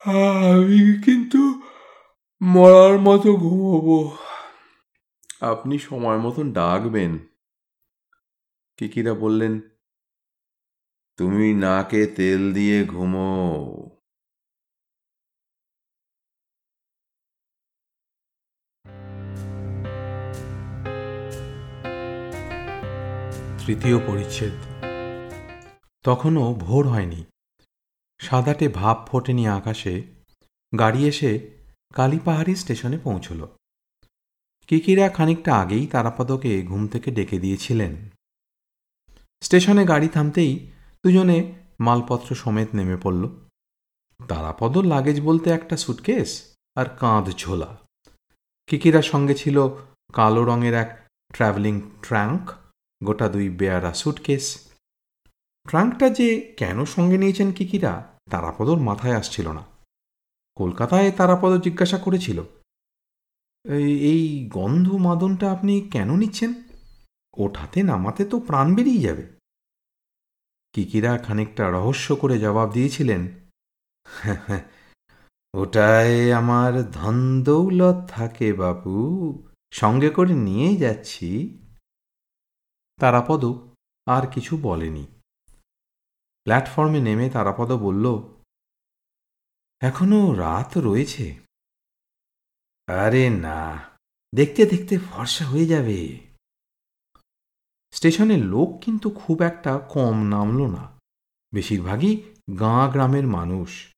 আমি 0.00 1.02
কিন্তু 1.02 1.63
মরার 2.42 2.98
মতো 2.98 3.36
ঘুমোবো। 3.36 4.16
আপনি 5.40 5.78
সময় 5.78 6.18
মতন 6.18 6.52
ডাকবেন। 6.52 7.18
কিকিরা 8.76 9.14
বললেন 9.14 9.60
তুমি 11.16 11.54
নাকে 11.54 12.06
তেল 12.06 12.54
দিয়ে 12.54 12.84
ঘুমো 12.84 13.30
তৃতীয় 23.66 23.98
পরিচ্ছেদ। 24.06 24.52
তখনও 26.02 26.54
ভোর 26.54 26.88
হয়নি। 26.88 27.24
সাদাটে 28.18 28.68
ভাব 28.68 29.06
ফোটেনি 29.06 29.48
আকাশে। 29.48 30.02
গাড়ি 30.78 31.08
এসে 31.08 31.63
কালীপাহাড়ি 31.94 32.54
স্টেশনে 32.54 32.98
পৌঁছল। 32.98 33.46
কিকিরা 34.66 35.08
খানিকটা 35.08 35.56
আগেই 35.56 35.86
তারাপদকে 35.86 36.62
ঘুম 36.62 36.88
থেকে 36.88 37.10
ডেকে 37.10 37.38
দিয়েছিলেন। 37.38 38.08
স্টেশনে 39.40 39.84
গাড়ি 39.84 40.08
থামতেই 40.08 40.70
দুজনে 41.04 41.54
মালপত্র 41.80 42.34
সমেত 42.34 42.68
নেমে 42.74 42.96
পড়ল। 42.96 43.28
তারাপদ 44.28 44.78
লাগেজ 44.78 45.20
বলতে 45.20 45.50
একটা 45.50 45.76
সুটকেস 45.76 46.54
আর 46.76 46.86
কাঁধ 46.86 47.30
ঝোলা। 47.30 47.78
কিকিরার 48.66 49.02
সঙ্গে 49.02 49.34
ছিল 49.34 49.68
কালো 50.12 50.44
রঙের 50.44 50.74
এক 50.74 51.08
ট্রাভেলিং 51.32 51.80
ট্রাঙ্ক, 52.02 52.52
গোটা 53.04 53.28
দুই 53.28 53.48
বেয়ারা 53.50 53.94
সুটকেস। 53.94 54.68
ট্রাঙ্কটা 55.68 56.08
যে 56.08 56.54
কেন 56.56 56.84
সঙ্গে 56.84 57.18
নিয়েছেন 57.18 57.52
কিকিরা, 57.52 58.18
তারাপদর 58.30 58.76
মাথায় 58.76 59.16
আসছিল 59.16 59.52
না। 59.52 59.73
কলকাতায় 60.56 61.10
তারাপদ 61.10 61.52
জিজ্ঞাসা 61.60 61.98
করেছিল, 61.98 62.38
এই 64.10 64.48
গন্ধ 64.52 64.92
মাদনটা 64.92 65.52
আপনি 65.52 65.74
কেন 65.90 66.08
নিচ্ছেন? 66.16 66.54
ওঠাতে 67.36 67.82
নামাতে 67.82 68.24
তো 68.24 68.40
প্রাণ 68.40 68.74
বেরিয়ে 68.74 69.02
যাবে। 69.02 69.24
কিকিরা 70.72 71.18
খানিকটা 71.18 71.64
রহস্য 71.70 72.16
করে 72.16 72.38
জবাব 72.38 72.68
দিয়েছিলেন 72.72 73.22
ওটায় 75.54 76.32
আমার 76.32 76.72
ধন 76.90 77.42
দৌলত 77.42 77.98
থাকে 78.08 78.52
বাবু 78.52 78.94
সঙ্গে 79.72 80.10
করে 80.10 80.34
নিয়ে 80.34 80.76
যাচ্ছি। 80.76 81.28
তারাপদ 82.98 83.44
আর 84.06 84.24
কিছু 84.26 84.56
বলেনি। 84.56 85.04
প্ল্যাটফর্মে 86.46 87.00
নেমে 87.00 87.26
তারাপদ 87.30 87.72
বলল 87.72 88.33
এখনও 89.84 90.34
রাত 90.34 90.78
রয়েছে। 90.78 91.40
আরে 92.86 93.30
না, 93.30 93.80
দেখতে 94.34 94.66
দেখতে 94.66 94.98
ফর্সা 94.98 95.44
হয়ে 95.44 95.66
যাবে। 95.66 96.20
স্টেশনের 97.90 98.44
লোক 98.44 98.78
কিন্তু 98.80 99.10
খুব 99.10 99.42
একটা 99.42 99.78
কম 99.78 100.22
নামল 100.22 100.66
না। 100.66 101.00
বেশিরভাগই 101.52 102.34
গাঁ 102.60 102.88
গ্রামের 102.88 103.26
মানুষ। 103.26 103.94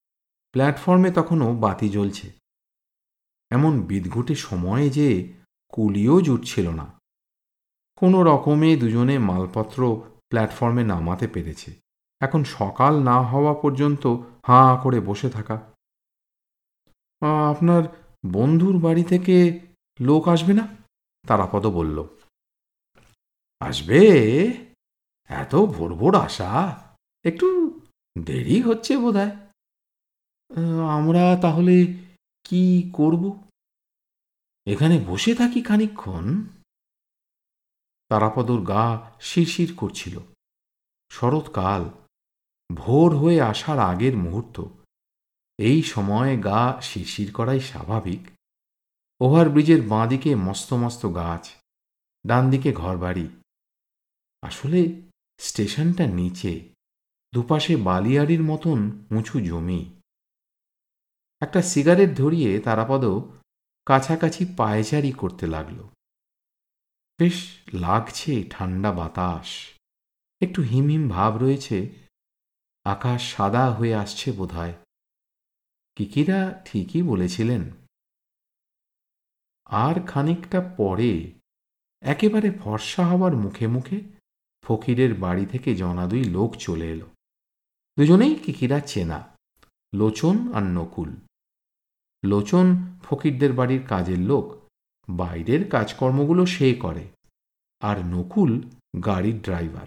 প্ল্যাটফর্মে 0.53 1.11
তখনও 1.11 1.55
বাতি 1.57 1.89
জ্বলছে। 1.89 2.33
এমন 3.51 3.83
বিদঘুটে 3.83 4.35
সময়ে 4.35 4.91
যে 4.91 5.33
কুলিও 5.69 6.21
জুটছিল 6.21 6.71
না। 6.71 6.87
কোনো 7.97 8.25
রকমে 8.25 8.77
দুজনে 8.77 9.19
মালপত্র 9.19 10.03
প্ল্যাটফর্মে 10.29 10.85
নামাতে 10.85 11.29
পেরেছে। 11.29 11.75
এখন 12.21 12.45
সকাল 12.45 13.03
না 13.03 13.23
হওয়া 13.23 13.55
পর্যন্ত 13.55 14.07
হাঁ 14.47 14.83
করে 14.83 15.01
বসে 15.01 15.31
থাকা। 15.31 15.76
আপনার 17.23 17.83
বন্ধুর 18.33 18.77
বাড়ি 18.81 19.05
থেকে 19.05 19.37
লোক 20.01 20.29
আসবে 20.29 20.53
না? 20.55 20.65
তারাপদ 21.25 21.65
বলল, 21.67 21.99
আসবে? 23.61 24.01
এত 25.31 25.53
ভোর 25.55 25.91
ভোর 25.95 26.15
আসা? 26.17 26.51
একটু 27.25 27.47
দেরি 28.19 28.57
হচ্ছে 28.63 28.93
বোধ 28.97 29.19
আমরা 30.99 31.25
তাহলে 31.43 31.77
কি 32.47 32.63
করব? 32.93 33.23
এখানে 34.67 34.97
বসে 35.07 35.33
থাকি 35.35 35.61
খানিক্ষণ 35.63 36.25
তারাপদর 38.11 38.61
গা 38.63 38.85
শিরশির 39.21 39.71
করছিল। 39.77 40.17
শরৎকাল 41.11 41.83
ভোর 42.71 43.11
হয়ে 43.17 43.39
আসার 43.43 43.79
আগের 43.91 44.15
মুহূর্ত। 44.17 44.57
এই 45.59 45.83
সময়ে 45.83 46.41
গা 46.41 46.81
শিরশির 46.83 47.33
করাই 47.33 47.61
স্বাভাবিক। 47.61 48.29
ওভারব্রিজের 49.21 49.83
বাঁদিকে 49.83 50.35
মস্ত 50.35 50.73
মস্ত 50.73 51.07
গাছ 51.15 51.49
ডান 52.27 52.51
দিকে 52.51 52.73
ঘরবাড়ি। 52.73 53.29
আসলে 54.43 55.03
স্টেশনটা 55.39 56.07
নিচে, 56.07 56.69
দুপাশে 57.33 57.77
বালিয়াড়ির 57.77 58.43
মতন 58.43 58.91
উঁচু 59.11 59.41
জমি। 59.41 60.01
একটা 61.41 61.63
সিগারেট 61.63 62.17
ধরিয়ে 62.17 62.61
তারাপদ 62.61 63.05
কাছাকাছি 63.87 64.55
পায়চারি 64.57 65.13
করতে 65.13 65.47
লাগল। 65.47 65.89
বেশ 67.19 67.59
লাগছে 67.73 68.45
ঠান্ডা 68.51 68.93
বাতাস। 68.93 69.69
একটু 70.41 70.63
হিম 70.63 70.89
হিম 70.89 71.09
ভাব 71.09 71.37
রয়েছে। 71.37 71.93
আকাশ 72.85 73.35
সাদা 73.35 73.71
হয়ে 73.71 73.95
আসছে 73.95 74.33
বোধহয়। 74.33 74.75
কিকিরা 75.97 76.63
ঠিকই 76.65 77.03
বলেছিলেন। 77.03 77.71
আর 79.65 80.07
খানিকটা 80.07 80.75
পরে 80.77 81.33
একেবারে 82.01 82.51
ফর্সা 82.51 83.07
হবার 83.07 83.37
মুখে 83.37 83.67
মুখে 83.67 84.01
ফকিরের 84.63 85.15
বাড়ি 85.15 85.47
থেকে 85.47 85.75
জনা 85.75 86.07
দুই 86.07 86.25
লোক 86.25 86.57
চলে 86.57 86.91
এলো। 86.91 87.07
দুজনেই 87.97 88.35
কিকিরা 88.35 88.81
চেনা, 88.81 89.37
লোচন 89.95 90.53
আর 90.53 90.63
নকুল। 90.63 91.17
লোচন 92.25 92.99
ফকিরদের 93.03 93.53
বাড়ির 93.53 93.87
কাজের 93.87 94.19
লোক, 94.19 94.69
বাইরের 95.09 95.71
কাজকর্মগুলো 95.71 96.47
সে 96.47 96.75
করে, 96.75 97.09
আর 97.81 97.99
নকুল 98.07 98.63
গাড়ির 99.07 99.43
ড্রাইভার। 99.43 99.87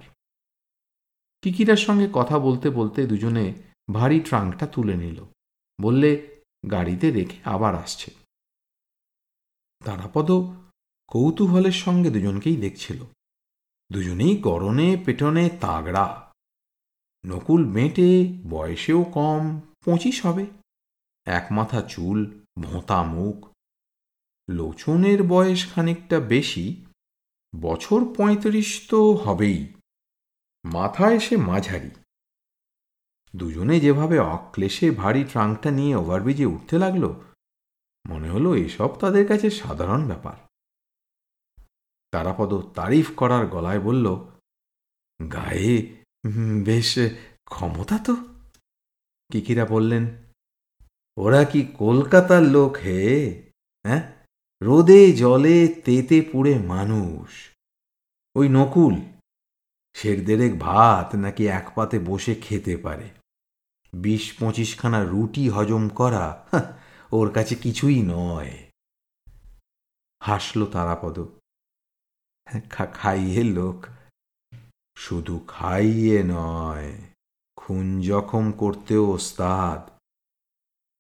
কিকিরার 1.42 1.78
সঙ্গে 1.78 2.08
কথা 2.14 2.40
বলতে 2.40 2.70
বলতে 2.70 3.08
দুজনে 3.08 3.54
ভারী 3.94 4.20
ট্রাঙ্কটা 4.20 4.68
তুলে 4.68 4.96
নিল। 4.96 5.26
বললে, 5.82 6.42
গাড়িতে 6.72 7.12
রেখে 7.12 7.38
আবার 7.46 7.76
আসছে। 7.76 8.12
তারাপদ 9.86 10.32
কৌতূহলের 11.08 11.72
সঙ্গে 11.72 12.10
দুজনকেই 12.10 12.58
দেখছিল। 12.58 13.04
দুজনেই 13.92 14.38
গরনে 14.38 14.98
পেটনে 15.06 15.50
তাগড়া। 15.50 16.34
নকুল 17.26 17.66
মেটে 17.66 18.28
বয়সেও 18.50 19.04
কম, 19.04 19.62
পঁচিশ 19.86 20.26
হবে। 20.26 20.46
এক 21.26 21.48
মাথা 21.52 21.82
চুল, 21.82 22.46
ভোঁতা 22.60 23.04
মুখ। 23.04 23.50
লোচনের 24.50 25.24
বয়স 25.24 25.74
খানিকটা 25.74 26.20
বেশি, 26.20 26.86
বছর 27.62 28.14
পঁয়ত্রিশ 28.18 28.88
তো 28.90 29.14
হবেই। 29.14 29.74
মাথায় 30.64 31.20
সে 31.20 31.38
মাঝারি। 31.38 31.92
দুজনে 33.34 33.80
যেভাবে 33.80 34.20
অক্লেশে 34.20 34.92
ভারী 34.92 35.24
ট্রাঙ্কটা 35.24 35.72
নিয়ে 35.72 35.96
ওভারব্রিজে 35.96 36.46
উঠতে 36.46 36.78
লাগল, 36.78 37.04
মনে 38.06 38.30
হলো 38.30 38.50
এসব 38.56 38.90
তাদের 39.00 39.28
কাছে 39.28 39.50
সাধারণ 39.50 40.02
ব্যাপার। 40.08 40.38
তারাপদ 42.12 42.52
তারিফ 42.76 43.08
করার 43.16 43.48
গলায় 43.48 43.80
বলল, 43.80 44.06
গায়ে 45.32 45.76
বেশ 46.66 46.92
ক্ষমতা 47.46 47.98
তো। 47.98 48.14
কিকিরা 49.30 49.66
বললেন, 49.66 50.04
ওরা 51.18 51.42
কি 51.46 51.62
কলকাতার 51.78 52.44
লোক 52.44 52.72
হে 52.76 53.02
হ্যাঁ? 53.86 54.04
রোদে, 54.62 55.02
জলে, 55.12 55.58
তেতে 55.86 56.18
পুড়ে 56.32 56.54
মানুষ। 56.74 57.30
ওই 58.36 58.50
নকুল 58.50 58.96
শের 59.96 60.26
দেড়েক 60.26 60.54
ভাত 60.60 61.08
নাকি 61.16 61.44
এক 61.48 61.66
পাতে 61.76 61.98
বসে 62.00 62.34
খেতে 62.36 62.78
পারে। 62.78 63.08
বিশ 63.94 64.34
পঁচিশখানা 64.40 65.04
রুটি 65.04 65.50
হজম 65.50 65.90
করা 65.90 66.46
ওর 67.12 67.32
কাছে 67.34 67.56
কিছুই 67.56 68.02
নয়। 68.02 68.70
হাসল 70.24 70.66
তারাপদ। 70.66 71.20
খাইয়ে 72.94 73.44
লোক। 73.44 73.86
শুধু 74.96 75.40
খাইয়ে 75.48 76.24
নয়, 76.24 76.94
খুন 77.56 78.02
জখম 78.02 78.52
করতেও 78.52 79.08
ওস্তাদ। 79.08 79.92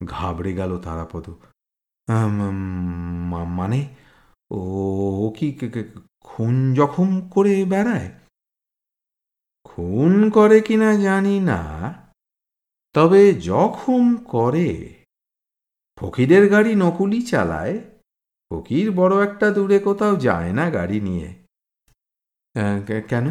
ঘাবড়ে 0.06 0.54
গেল 0.54 0.78
তারাপদ। 0.78 1.30
মানে 3.48 3.96
ও 4.52 5.34
কি, 5.40 5.60
খুন 6.24 6.74
জখম 6.74 7.30
করে 7.30 7.66
বেড়ায়? 7.66 8.20
খুন 9.64 10.30
করে 10.30 10.62
কিনা 10.62 10.96
জানি 10.96 11.40
না। 11.40 11.56
তবে 12.96 13.34
জখম 13.34 14.06
করে, 14.26 14.70
ফকিরের 15.98 16.50
গাড়ি 16.50 16.76
নকুলি 16.76 17.22
চালায়, 17.22 17.76
ফকির 18.52 18.92
বড় 18.92 19.14
একটা 19.28 19.48
দূরে 19.52 19.80
কোথাও 19.80 20.16
যায় 20.16 20.52
না 20.54 20.66
গাড়ি 20.70 21.00
নিয়ে। 21.02 21.30
কেন? 23.08 23.26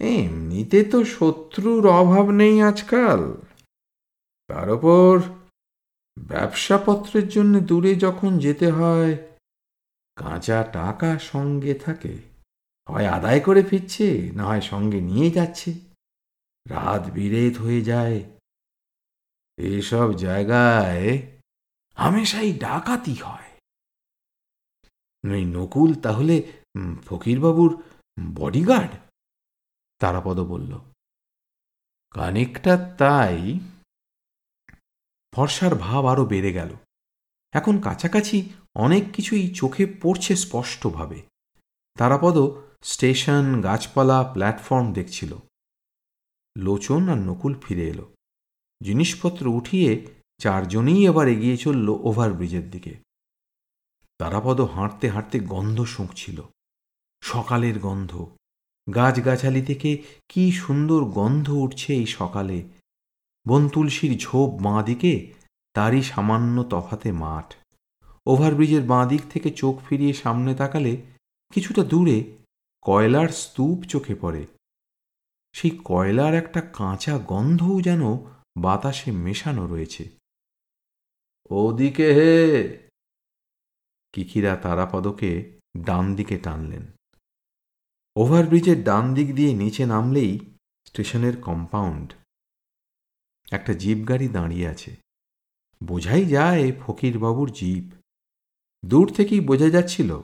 এমনিতে 0.00 0.84
তো 0.84 1.04
শত্রুর 1.04 1.84
অভাব 1.90 2.30
নেই 2.30 2.62
আজকাল। 2.62 3.20
তার 4.46 4.68
ওপর 4.70 5.10
ব্যবসাপত্রের 6.16 7.28
জন্য 7.28 7.60
দূরে 7.60 7.92
যখন 7.94 8.38
যেতে 8.38 8.66
হয়, 8.70 9.12
কাঁচা 10.16 10.58
টাকা 10.72 11.18
সঙ্গে 11.18 11.74
থাকে। 11.74 12.14
হয় 12.88 13.06
আদায় 13.06 13.40
করে 13.40 13.62
ফিরছে, 13.62 14.08
না 14.34 14.44
হয় 14.44 14.60
সঙ্গে 14.60 15.00
নিয়ে 15.00 15.30
যাচ্ছে। 15.30 15.70
রাত 16.66 17.02
বিরেত 17.10 17.54
হয়ে 17.58 17.82
যায়। 17.82 18.18
এসব 19.58 20.08
জায়গায় 20.12 21.06
হামেশাই 21.96 22.50
ডাকাতি 22.58 23.14
হয়। 23.14 23.50
নকুল 25.54 25.90
তাহলে 25.94 26.36
ফকিরবাবুর 27.06 27.72
বডিগার্ড 28.34 28.92
তারাপদ 30.00 30.38
বলল, 30.40 30.72
কানেকটা 32.14 32.74
তাই। 32.98 33.38
ফর্সার 35.32 35.74
ভাব 35.74 36.02
আরও 36.06 36.24
বেড়ে 36.24 36.52
গেল। 36.52 36.70
এখন 37.52 37.74
কাছাকাছি 37.80 38.36
অনেক 38.76 39.04
কিছুই 39.12 39.44
চোখে 39.54 39.84
পড়ছে 40.02 40.32
স্পষ্টভাবে। 40.36 41.18
তারাপদ 41.96 42.36
স্টেশন, 42.82 43.44
গাছপালা, 43.62 44.18
প্ল্যাটফর্ম 44.32 44.86
দেখছিল। 44.92 45.32
লোচন 46.58 47.08
আর 47.08 47.18
নকুল 47.18 47.54
ফিরে 47.62 47.88
এলো। 47.88 48.14
জিনিসপত্র 48.82 49.46
উঠিয়ে 49.46 50.06
চারজনেই 50.38 51.06
এবার 51.06 51.28
এগিয়ে 51.28 51.56
চলল 51.56 51.88
ওভারব্রিজের 51.88 52.70
দিকে। 52.70 52.94
তারাপদ 54.18 54.60
হাঁটতে 54.60 55.10
হাঁটতে 55.10 55.40
গন্ধ 55.40 55.84
শুঁকছিল। 55.84 56.42
সকালের 57.20 57.78
গন্ধ। 57.78 58.26
গাছগাছালি 58.94 59.62
থেকে 59.62 60.02
কি 60.28 60.52
সুন্দর 60.52 61.04
গন্ধ 61.04 61.50
উঠছে 61.50 61.94
এই 61.94 62.06
সকালে। 62.06 62.64
বনতুলসীর 63.48 64.18
ঝোপ 64.18 64.62
বাঁ 64.62 64.82
দিকে, 64.82 65.32
তারই 65.74 66.02
সামান্য 66.02 66.64
তফাতে 66.64 67.12
মাঠ। 67.12 67.54
ওভারব্রিজের 68.26 68.82
বাঁ 68.82 69.06
দিক 69.06 69.20
থেকে 69.30 69.50
চোখ 69.50 69.80
ফিরিয়ে 69.88 70.12
সামনে 70.12 70.54
তাকালে 70.54 70.96
কিছুটা 71.52 71.84
দূরে 71.84 72.36
কয়লার 72.82 73.28
স্তূপ 73.28 73.82
চোখে 73.82 74.14
পড়ে। 74.14 74.46
সেই 75.54 75.78
কয়লার 75.84 76.34
একটা 76.34 76.60
কাঁচা 76.60 77.18
গন্ধও 77.18 77.80
যেন 77.80 78.02
বাতাসে 78.58 79.10
মেশানো 79.10 79.66
রয়েছে। 79.66 80.10
ওদিকে 81.50 82.14
হে! 82.14 82.34
কিকিরা 84.12 84.56
তারাপদকে 84.56 85.58
ডান 85.76 86.14
দিকে 86.14 86.38
টানলেন। 86.38 86.82
ওভারব্রিজের 88.16 88.84
ডান 88.84 89.14
দিক 89.14 89.34
দিয়ে 89.34 89.54
নিচে 89.54 89.86
নামলেই 89.86 90.40
স্টেশনের 90.84 91.42
কম্পাউন্ড। 91.42 92.12
একটা 93.52 93.72
জিপ 93.74 94.08
গাড়ি 94.08 94.28
দাঁড়িয়ে 94.28 94.68
আছে। 94.68 94.96
বোঝাই 95.84 96.24
যায় 96.24 96.72
ফকিরবাবুর 96.80 97.50
জিপ। 97.50 97.94
দূর 98.86 99.12
থেকেই 99.12 99.40
বোঝা 99.40 99.70
যাচ্ছিল, 99.70 100.20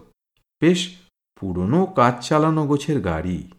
বেশ 0.60 0.96
পুরনো 1.40 1.86
কাজ 1.86 2.28
চালানো 2.28 2.66
গোছের 2.66 3.00
গাড়ি। 3.00 3.50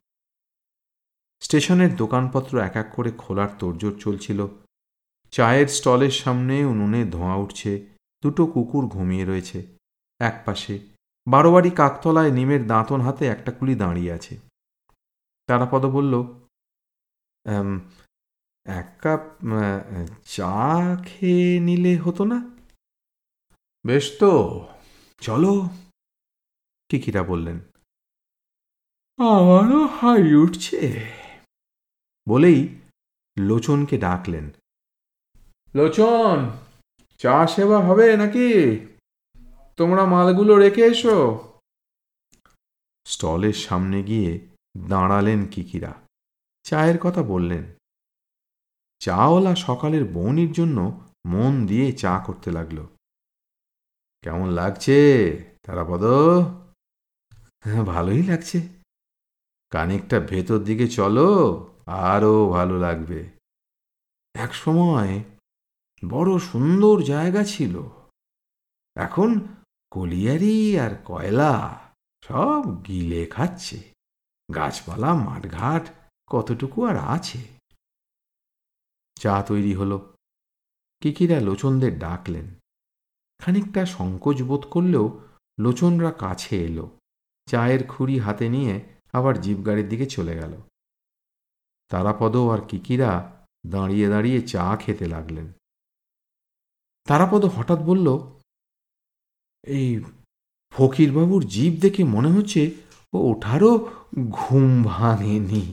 স্টেশনের 1.42 1.92
দোকানপত্র 1.96 2.54
এক 2.60 2.76
এক 2.76 2.88
করে 2.96 3.12
খোলার 3.12 3.52
তোড়জোড় 3.60 3.98
চলছিল। 4.00 4.40
চায়ের 5.32 5.68
স্টলের 5.68 6.14
সামনে 6.24 6.56
উনুনে 6.66 7.02
ধোঁয়া 7.06 7.36
উঠছে, 7.36 7.72
দুটো 8.24 8.44
কুকুর 8.46 8.84
ঘুমিয়ে 8.88 9.26
রয়েছে। 9.26 9.58
এক 10.20 10.36
পাশে 10.46 10.74
বারোবাড়ি 11.28 11.70
কাকতলায় 11.70 12.32
নিমের 12.32 12.68
দাঁতন 12.68 13.00
হাতে 13.02 13.24
একটা 13.26 13.52
কুলি 13.52 13.76
দাঁড়িয়ে 13.76 14.12
আছে। 14.14 14.34
তারাপদ 15.50 15.84
বলল 15.86 16.14
এক 18.66 18.88
কাপ 19.04 19.24
চা 20.26 20.56
খেয়ে 21.06 21.60
নিলে 21.60 21.94
হতো 21.98 22.24
না? 22.24 22.38
বেশ 23.86 24.06
তো, 24.20 24.32
চলো 25.22 25.54
কিকিরা 26.90 27.24
বললেন। 27.24 27.58
আমারও 29.18 29.82
হাই 29.98 30.34
উঠছে। 30.34 30.80
বলেই 32.30 32.80
লোচনকে 33.40 33.98
ডাকলেন। 33.98 34.50
লোচন 35.76 36.50
চা 37.18 37.48
সেবা 37.48 37.80
হবে 37.80 38.18
নাকি? 38.18 38.80
তোমরা 39.78 40.06
মালগুলো 40.06 40.58
রেখে 40.58 40.82
এসো। 40.82 41.48
স্টলের 43.06 43.54
সামনে 43.54 44.04
গিয়ে 44.04 44.48
দাঁড়ালেন 44.90 45.46
কিকিরা। 45.46 45.94
চায়ের 46.64 46.98
কথা 46.98 47.24
বললেন। 47.24 47.64
চাওয়ালা 49.00 49.56
সকালের 49.56 50.06
বৌনির 50.06 50.52
জন্য 50.52 51.10
মন 51.26 51.68
দিয়ে 51.68 51.92
চা 51.92 52.24
করতে 52.26 52.52
লাগল। 52.52 52.88
কেমন 54.22 54.50
লাগছে 54.50 54.96
তারাপদ? 55.64 56.04
হ্যাঁ 57.64 57.84
ভালোই 57.84 58.24
লাগছে। 58.24 58.62
কানেকটা 59.70 60.20
ভেতর 60.20 60.60
দিকে 60.60 60.88
চলো। 60.88 61.28
আরও 61.86 62.50
ভালো 62.50 62.78
লাগবে। 62.78 63.30
এক 64.34 64.56
সময় 64.56 65.24
বড় 66.10 66.40
সুন্দর 66.40 67.02
জায়গা 67.02 67.44
ছিল। 67.44 67.80
এখন 68.96 69.40
কলিয়ারি 69.92 70.80
আর 70.80 70.96
কয়লা 71.06 71.80
সব 72.24 72.88
গিলে 72.88 73.26
খাচ্ছে। 73.26 73.92
গাছপালা, 74.56 75.14
মাঠঘাট 75.14 75.90
কতটুকু 76.28 76.86
আর 76.86 76.98
আছে? 76.98 77.38
চা 79.20 79.44
তৈরি 79.48 79.74
হলো। 79.74 80.14
কিকিরা 81.00 81.40
লোচনদের 81.40 82.00
ডাকলেন। 82.00 82.56
খানিকটা 83.40 83.86
সংকোচ 83.86 84.42
বোধ 84.42 84.66
করলেও 84.72 85.20
লোচনরা 85.60 86.12
কাছে 86.12 86.66
এলো। 86.66 86.98
চায়ের 87.46 87.88
খুঁড়ি 87.88 88.20
হাতে 88.20 88.50
নিয়ে 88.50 88.82
আবার 89.14 89.42
জিপ 89.42 89.66
গাড়ির 89.66 89.90
দিকে 89.90 90.06
চলে 90.06 90.36
গেল। 90.36 90.62
তারাপদ 91.92 92.36
আর 92.54 92.62
কিকিরা 92.68 93.12
দাঁড়িয়ে 93.68 94.08
দাঁড়িয়ে 94.10 94.40
চা 94.42 94.66
খেতে 94.76 95.06
লাগলেন। 95.08 95.48
তারাপদ 97.08 97.46
হঠাৎ 97.46 97.80
বলল, 97.80 98.08
এই 99.64 99.88
ফকিরবাবুর 100.74 101.44
জীব 101.46 101.74
দেখে 101.82 102.04
মনে 102.04 102.30
হচ্ছে 102.32 102.62
ও 103.14 103.18
ওঠারও 103.32 103.72
ঘুম 104.30 104.84
ভাঙেনি, 104.84 105.64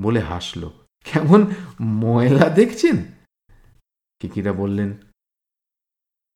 বলে 0.00 0.20
হাসল। 0.20 0.62
কেমন 1.04 1.40
ময়লা 1.80 2.46
দেখছেন? 2.48 2.96
কিকিরা 4.20 4.52
বললেন, 4.52 4.90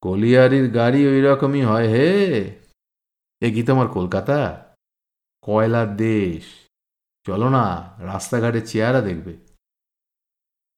কলিয়ারির 0.02 0.66
গাড়ি 0.70 1.00
ওই 1.06 1.20
রকমই 1.22 1.62
হয় 1.62 1.88
হে। 1.88 2.10
এ 3.42 3.48
কি 3.54 3.62
তোমার 3.62 3.88
কলকাতা? 3.88 4.38
কয়লার 5.42 5.88
দেশ। 5.96 6.61
চলো 7.24 7.48
না, 7.48 7.94
রাস্তাঘাটে 7.98 8.66
চেয়ারা 8.66 9.00
দেখবে। 9.00 9.36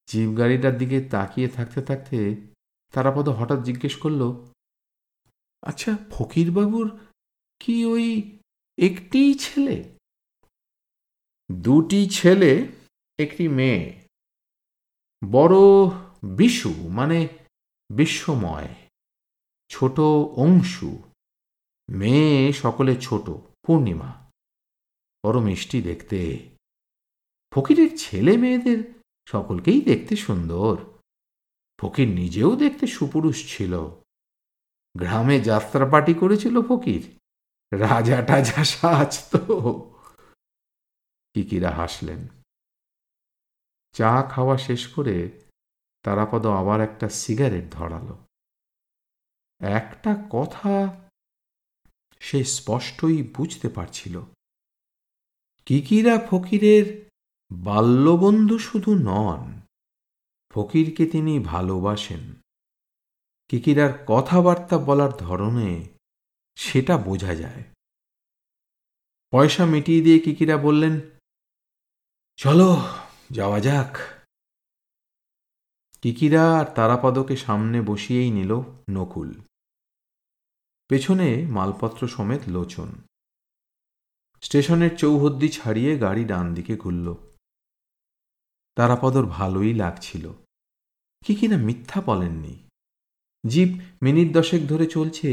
জিপ 0.07 0.37
গাড়িটার 0.37 0.77
দিকে 0.77 1.01
তাকিয়ে 1.01 1.47
থাকতে 1.47 1.81
থাকতে 1.81 2.47
তারাপদ 2.91 3.29
হঠাৎ 3.29 3.63
জিজ্ঞেস 3.63 3.95
করল 3.95 4.45
আচ্ছা 5.61 5.97
ফকিরবাবুর 6.11 6.99
কি 7.59 7.85
ওই 7.85 8.39
একটি 8.77 9.33
ছেলে? 9.33 9.97
দুটি 11.51 12.09
ছেলে, 12.09 12.67
একটি 13.17 13.47
মেয়ে। 13.47 14.07
বড় 15.31 15.55
বিশু 16.23 16.73
মানে 16.73 17.27
বিশ্বময়, 17.89 18.75
ছোট 19.69 19.99
অংশু। 20.35 21.03
মেয়ে 21.89 22.53
সকলে 22.53 22.95
ছোট, 23.01 23.29
পূর্ণিমা। 23.63 24.24
বড় 25.25 25.39
মিষ্টি 25.39 25.81
দেখতে। 25.81 26.49
ফকিরের 27.51 27.89
ছেলে 27.97 28.37
মেয়েদের 28.37 28.93
সকলকেই 29.25 29.81
দেখতে 29.81 30.15
সুন্দর। 30.15 30.99
ফকির 31.79 32.07
নিজেও 32.07 32.55
দেখতে 32.55 32.87
সুপুরুষ 32.87 33.57
ছিল। 33.57 33.79
গ্রামে 34.97 35.39
যাত্রা 35.39 35.85
পার্টি 35.85 36.13
করেছিল 36.13 36.61
ফকির। 36.61 37.19
রাজা 37.77 38.21
টাজা 38.21 38.63
সাজ 38.63 39.29
তো 39.31 39.37
কিকিরা 41.33 41.71
হাসলেন। 41.71 42.27
চা 43.93 44.29
খাওয়া 44.31 44.57
শেষ 44.57 44.87
করে 44.87 45.43
তারাপদ 46.03 46.45
আবার 46.45 46.81
একটা 46.81 47.09
সিগারেট 47.09 47.65
ধরালো। 47.71 48.17
একটা 49.59 50.27
কথা 50.29 51.01
সে 52.19 52.43
স্পষ্টই 52.43 53.23
বুঝতে 53.23 53.69
পারছিল। 53.69 54.21
কিকিরা 55.65 56.27
ফকিরের 56.29 57.09
বাল্যবন্ধু 57.51 58.59
শুধু 58.59 58.95
নন, 58.95 59.61
ফকিরকে 60.49 61.05
তিনি 61.05 61.39
ভালোবাসেন। 61.39 62.33
কিকিরার 63.47 64.05
কথাবার্তা 64.07 64.77
বলার 64.77 65.11
ধরনে 65.11 65.87
সেটা 66.55 66.97
বোঝা 66.97 67.35
যায়। 67.35 67.63
পয়সা 69.31 69.65
মিটিয়ে 69.65 70.01
দিয়ে 70.01 70.19
কিকিরা 70.19 70.57
বললেন, 70.57 70.99
চলো, 72.35 72.87
যাওয়া 73.31 73.59
যাক। 73.59 73.97
কিকিরা 76.01 76.59
আর 76.59 76.65
তারাপদকে 76.65 77.35
সামনে 77.35 77.81
বসিয়েই 77.81 78.31
নিল 78.31 78.61
নকুল। 78.89 79.41
পেছনে 80.87 81.45
মালপত্র 81.49 82.07
সমেত 82.07 82.41
লোচন। 82.47 82.89
স্টেশনের 84.41 84.97
চৌহদ্দি 84.97 85.49
ছাড়িয়ে 85.49 85.97
গাড়ি 85.97 86.23
ডান 86.25 86.53
দিকে 86.53 86.75
ঘুরল। 86.77 87.15
তারাপদর 88.75 89.25
ভালোই 89.25 89.73
লাগছিল। 89.73 90.31
কি 91.25 91.35
কিনা 91.35 91.57
মিথ্যা 91.57 92.01
বলেননি। 92.01 92.55
জিপ 93.47 93.69
মিনিট 94.01 94.33
দশেক 94.33 94.67
ধরে 94.67 94.85
চলছে, 94.85 95.29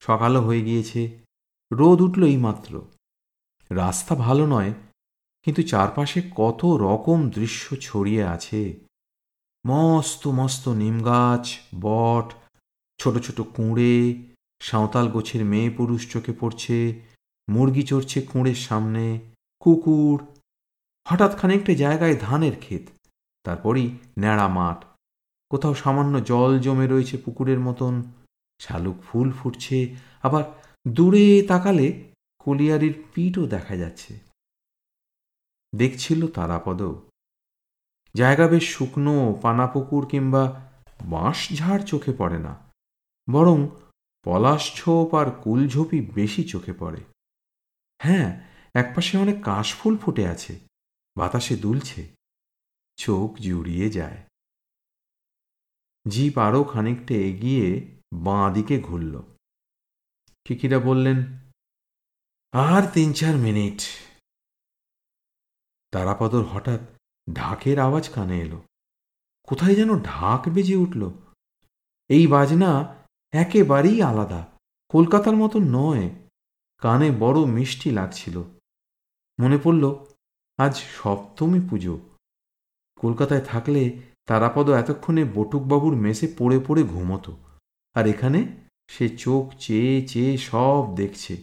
সকালও 0.00 0.40
হয়ে 0.40 0.62
গিয়েছে, 0.62 1.18
রোদ 1.72 2.00
উঠল 2.00 2.22
এই 2.24 2.36
মাত্র 2.36 2.82
রাস্তা 3.70 4.14
ভালো 4.14 4.46
নয়, 4.46 4.72
কিন্তু 5.42 5.62
চারপাশে 5.62 6.22
কত 6.34 6.64
রকম 6.64 7.30
দৃশ্য 7.30 7.76
ছড়িয়ে 7.80 8.24
আছে। 8.24 8.80
মস্ত 9.66 10.28
মস্ত 10.28 10.68
নিম 10.68 11.02
গাছ, 11.02 11.58
বট, 11.80 12.34
ছোট 12.98 13.18
ছোট 13.18 13.40
কুঁড়ে, 13.40 14.22
সাঁওতাল 14.60 15.08
গোছের 15.08 15.44
মেয়ে 15.44 15.70
পুরুষ 15.70 16.12
চোখে 16.12 16.32
পড়ছে 16.40 17.02
মুরগি 17.48 17.82
চড়ছে 17.82 18.18
কুঁড়ের 18.22 18.58
সামনে, 18.68 19.04
কুকুর। 19.60 20.18
হঠাৎ 21.06 21.32
খানিকটা 21.38 21.72
জায়গায় 21.74 22.16
ধানের 22.20 22.56
ক্ষেত, 22.58 22.84
তারপরই 23.44 23.86
ন্যাড়া 24.18 24.48
মাঠ। 24.48 24.78
কোথাও 25.50 25.74
সামান্য 25.74 26.14
জল 26.24 26.52
জমে 26.58 26.86
রয়েছে 26.86 27.16
পুকুরের 27.16 27.60
মতন। 27.60 27.94
শালুক 28.60 28.98
ফুল 29.02 29.28
ফুটছে, 29.32 29.78
আবার 30.22 30.44
দূরে 30.88 31.26
তাকালে 31.48 31.86
কলিয়ারির 32.38 32.96
পিঠও 33.14 33.44
দেখা 33.46 33.76
যাচ্ছে। 33.76 34.12
দেখছিল 35.72 36.20
তারাপদ। 36.26 36.80
জায়গা 38.14 38.46
বেশ 38.48 38.64
শুকনো 38.74 39.16
পানাপুকুর 39.42 40.04
কিংবা 40.06 40.42
বাঁশ 41.04 41.38
ঝাড় 41.54 41.82
চোখে 41.82 42.12
পড়ে 42.18 42.38
না, 42.38 42.52
বরং 43.28 43.58
পলাশ 44.26 44.62
ছোপ 44.76 45.08
আর 45.14 45.28
কুলঝোপি 45.42 45.98
বেশি 46.14 46.42
চোখে 46.44 46.72
পড়ে। 46.72 47.00
হ্যাঁ 47.98 48.48
একপাশে 48.74 49.18
অনেক 49.18 49.42
কাশফুল 49.42 49.98
ফুটে 49.98 50.28
আছে। 50.28 50.58
বাতাসে 51.16 51.56
দুলছে। 51.56 52.14
চোখ 52.96 53.38
জুড়িয়ে 53.38 53.90
যায়। 53.90 54.22
জিপ 56.08 56.38
আরও 56.38 56.64
খানিকটা 56.64 57.14
এগিয়ে 57.14 57.96
বাঁ 58.14 58.52
দিকে 58.52 58.80
ঘুরল। 58.80 59.22
কিকিরা 60.44 60.78
বললেন, 60.78 61.38
আর 62.52 62.82
তিন 62.92 63.12
চার 63.12 63.36
মিনিট। 63.36 63.80
তারাপদর 65.90 66.42
হঠাৎ 66.42 66.80
ঢাকের 67.32 67.78
আওয়াজ 67.78 68.08
কানে 68.08 68.40
এলো। 68.40 68.62
কোথায় 69.42 69.74
যেন 69.74 69.98
ঢাক 70.02 70.48
বেজে 70.48 70.76
উঠল। 70.76 71.10
এই 72.08 72.26
বাজনা 72.26 73.04
একেবারেই 73.32 74.02
আলাদা, 74.02 74.58
কলকাতার 74.88 75.36
মতো 75.36 75.58
নয়। 75.58 76.25
কানে 76.82 77.08
বড় 77.22 77.38
মিষ্টি 77.46 77.88
লাগছিল। 77.90 78.36
মনে 79.38 79.58
পড়ল, 79.58 79.84
আজ 80.58 80.74
সপ্তমী 80.96 81.60
পুজো। 81.68 81.94
কলকাতায় 83.00 83.40
থাকলে 83.40 83.82
তারাপদ 84.26 84.66
এতক্ষণে 84.70 85.22
বটুকবাবুর 85.34 85.94
মেসে 85.96 86.26
পড়ে 86.38 86.58
পড়ে 86.66 86.82
ঘুমতো, 86.82 87.32
আর 87.96 88.04
এখানে 88.06 88.40
সে 88.88 89.06
চোখ 89.08 89.44
চেয়ে 89.58 89.94
চেয়ে 90.06 90.32
সব 90.38 90.82
দেখছে। 90.96 91.34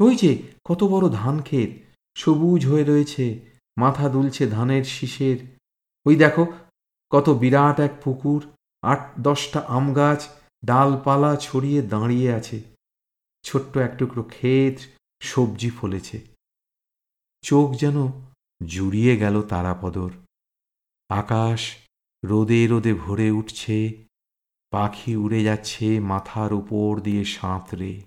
ওই 0.00 0.14
যে 0.16 0.30
কত 0.64 0.80
বড় 0.84 1.06
ধান 1.10 1.36
ক্ষেত, 1.42 1.70
সবুজ 2.16 2.60
হয়ে 2.66 2.84
রয়েছে, 2.84 3.24
মাথা 3.78 4.06
দুলছে 4.08 4.42
ধানের 4.46 4.84
শীষের। 4.84 5.38
ওই 6.06 6.16
দেখো, 6.16 6.44
কত 7.12 7.26
বিরাট 7.42 7.76
এক 7.80 7.92
পুকুর, 8.04 8.40
আট 8.82 9.02
দশটা 9.20 9.60
আম 9.68 9.86
গাছ, 9.94 10.20
ডালপালা 10.64 11.32
ছড়িয়ে 11.36 11.80
দাঁড়িয়ে 11.82 12.28
আছে। 12.32 12.58
ছোট্ট 13.44 13.76
এক 13.76 13.92
টুকরো 13.98 14.22
ক্ষেত, 14.22 14.76
সবজি 15.20 15.70
ফলেছে। 15.70 16.20
চোখ 17.42 17.74
যেন 17.74 17.96
জুড়িয়ে 18.66 19.16
গেল 19.16 19.42
তারাপদর। 19.42 20.10
আকাশ 21.08 21.76
রোদে 22.24 22.66
রোদে 22.66 22.94
ভরে 22.94 23.30
উঠছে, 23.30 24.06
পাখি 24.70 25.16
উড়ে 25.16 25.42
যাচ্ছে 25.42 26.00
মাথার 26.00 26.52
উপর 26.52 27.00
দিয়ে 27.00 27.24
সাঁতরে। 27.24 28.02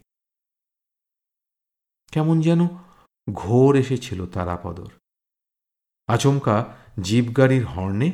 কেমন 2.12 2.42
যেন 2.42 2.60
ঘোর 3.34 3.76
এসেছিল 3.76 4.26
তারাপদর। 4.26 4.92
আচমকা 6.08 6.78
জিপ 7.04 7.38
গাড়ির 7.38 7.66
হর্নে 7.66 8.10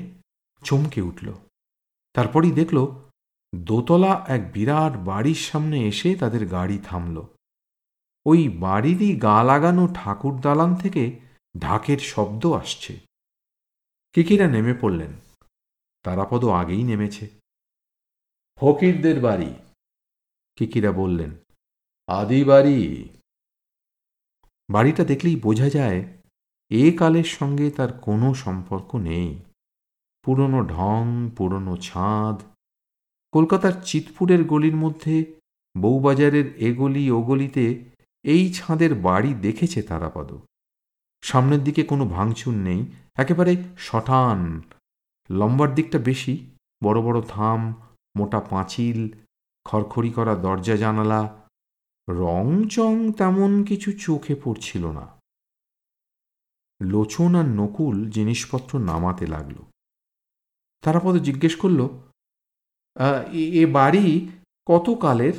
চমকে 0.64 1.02
উঠল। 1.02 1.34
তারপরই 2.14 2.52
দেখল 2.52 2.78
দোতলা 3.56 4.26
এক 4.28 4.52
বিরাট 4.54 4.98
বাড়ির 4.98 5.36
সামনে 5.36 5.88
এসে 5.88 6.16
তাদের 6.16 6.48
গাড়ি 6.48 6.80
থামল। 6.84 7.22
ওই 8.26 8.50
বাড়িরই 8.50 9.16
গা 9.16 9.44
লাগানো 9.44 9.88
ঠাকুর 9.94 10.42
দালান 10.42 10.76
থেকে 10.76 11.20
ঢাকের 11.60 11.98
শব্দ 11.98 12.46
আসছে। 12.46 13.00
কিকিরা 14.14 14.48
নেমে 14.48 14.74
পড়লেন। 14.82 15.14
তারাপদ 16.04 16.46
আগেই 16.46 16.84
নেমেছে। 16.84 17.30
ফকিরদের 18.56 19.22
বাড়ি। 19.22 19.54
কিকিরা 20.56 20.92
বললেন 20.92 21.32
আদি 22.08 22.44
বাড়ি। 22.44 23.10
বাড়িটা 24.70 25.04
দেখলেই 25.04 25.36
বোঝা 25.36 25.70
যায় 25.70 26.18
এ 26.70 26.98
কালের 26.98 27.24
সঙ্গে 27.24 27.72
তার 27.72 28.00
কোনো 28.00 28.34
সম্পর্ক 28.34 28.96
নেই। 28.96 29.40
পুরনো 30.24 30.64
ঢং 30.64 31.30
পুরনো 31.38 31.78
ছাদ 31.78 32.53
কলকাতার 33.34 33.76
চিতপুরের 33.86 34.44
গলির 34.44 34.76
মধ্যে, 34.76 35.16
বউবাজারের 35.78 36.58
এ 36.58 36.74
গলি, 36.74 37.12
ও 37.12 37.22
গলিতে 37.22 37.92
এই 38.24 38.54
ছাঁদের 38.54 38.96
বাড়ি 38.96 39.34
দেখেছে 39.34 39.82
তারাপদ। 39.82 40.30
সামনের 41.22 41.64
দিকে 41.64 41.84
কোনো 41.84 42.06
ভাঙচুর 42.06 42.54
নেই, 42.54 42.86
একেবারে 43.16 43.64
শটান 43.78 44.62
লম্বার 45.32 45.76
দিকটা 45.76 46.00
বেশি, 46.00 46.34
বড় 46.84 47.02
বড় 47.02 47.22
থাম, 47.28 47.74
মোটা 48.18 48.40
পাঁচিল, 48.40 49.00
খড়খড়ি 49.66 50.10
করা 50.10 50.36
দরজা 50.36 50.76
জানালা 50.76 51.48
রং 52.10 52.68
চং 52.70 53.12
তেমন 53.12 53.64
কিছু 53.64 53.92
চোখে 53.92 54.36
পড়ছিল 54.44 54.84
না। 54.92 55.06
লোচন 56.82 57.36
আর 57.36 57.46
নকুল 57.46 58.10
জিনিসপত্র 58.10 58.80
নামাতে 58.80 59.28
লাগল। 59.28 59.58
তারাপদ 60.82 61.16
জিজ্ঞেস 61.16 61.56
করল 61.56 61.88
এ 63.62 63.66
বাড়ি 63.72 64.08
কত 64.68 64.88
কালের? 65.02 65.34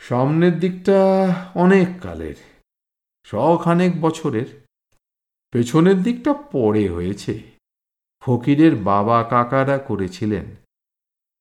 সামনের 0.00 0.54
দিকটা 0.58 0.98
অনেক 1.54 1.88
কালের, 2.00 2.38
শখানেক 3.26 3.92
বছরের। 4.00 4.48
পেছনের 5.52 5.98
দিকটা 6.02 6.32
পরে 6.34 6.84
হয়েছে। 6.88 7.32
ফকিরের 8.22 8.74
বাবা 8.76 9.18
কাকারা 9.24 9.76
করেছিলেন। 9.78 10.46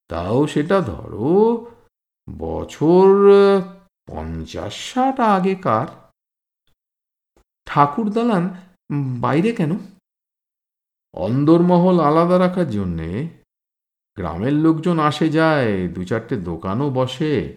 তাও 0.10 0.40
সেটা 0.48 0.78
ধরো, 0.82 1.32
বছর 2.28 3.06
পঞ্চাশ 4.10 4.74
ষাট 4.90 5.18
আগেকার 5.20 5.88
ঠাকুর 7.68 8.08
দালান 8.12 8.44
বাইরে 9.20 9.52
কেন? 9.52 9.72
অন্দরমহল 11.14 11.98
আলাদা 12.00 12.38
রাখার 12.40 12.70
জন্যে 12.70 13.10
গ্রামের 14.16 14.54
লোকজন 14.54 15.00
আসে 15.00 15.30
যায়, 15.30 15.88
দু 15.88 16.06
চারটে 16.06 16.36
দোকানও 16.36 16.90
বসে। 16.90 17.56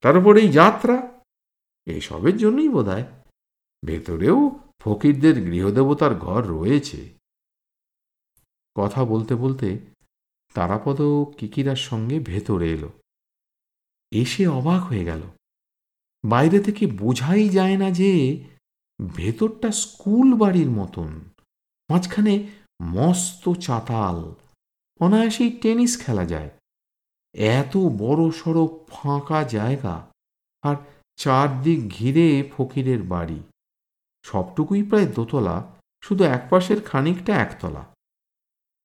তার 0.00 0.16
উপরেই 0.16 0.48
যাত্রা। 0.48 1.20
এসবের 1.86 2.36
জন্যই 2.36 2.68
বোধ 2.68 2.88
হয় 2.88 3.04
ভেতরেও 3.84 4.50
ফকিরদের 4.78 5.34
গৃহদেবতার 5.44 6.14
ঘর 6.14 6.46
রয়েছে। 6.46 7.08
কথা 8.76 9.04
বলতে 9.04 9.34
বলতে 9.34 9.78
তারাপদ 10.54 11.02
কিকিরার 11.38 11.76
সঙ্গে 11.76 12.18
ভেতরে 12.18 12.70
এলো। 12.70 12.90
এসে 14.10 14.46
অবাক 14.46 14.82
হয়ে 14.82 15.04
গেল। 15.04 15.22
বাইরে 16.24 16.60
থেকে 16.60 16.86
বোঝাই 16.86 17.48
যায় 17.48 17.76
না 17.76 17.90
যে 17.90 18.44
ভেতরটা 19.16 19.70
স্কুল 19.72 20.34
বাড়ির 20.34 20.70
মতন, 20.70 21.20
মাঝখানে 21.90 22.48
মস্ত 22.82 23.52
চাতাল। 23.52 24.34
অনায়াসেই 25.02 25.50
টেনিস 25.50 26.06
খেলা 26.06 26.24
যায়। 26.24 26.50
এত 27.34 27.76
বড় 27.76 28.30
সড়ো 28.30 28.86
ফাঁকা 28.88 29.42
জায়গা 29.44 30.12
আর 30.62 30.76
চারদিক 31.16 31.88
ঘিরে 31.88 32.50
ফকিরের 32.56 33.02
বাড়ি। 33.02 33.42
সবটুকুই 34.22 34.82
প্রায় 34.82 35.06
দোতলা, 35.06 35.56
শুধু 36.02 36.24
একপাশের 36.24 36.80
খানিকটা 36.80 37.32
একতলা। 37.34 37.84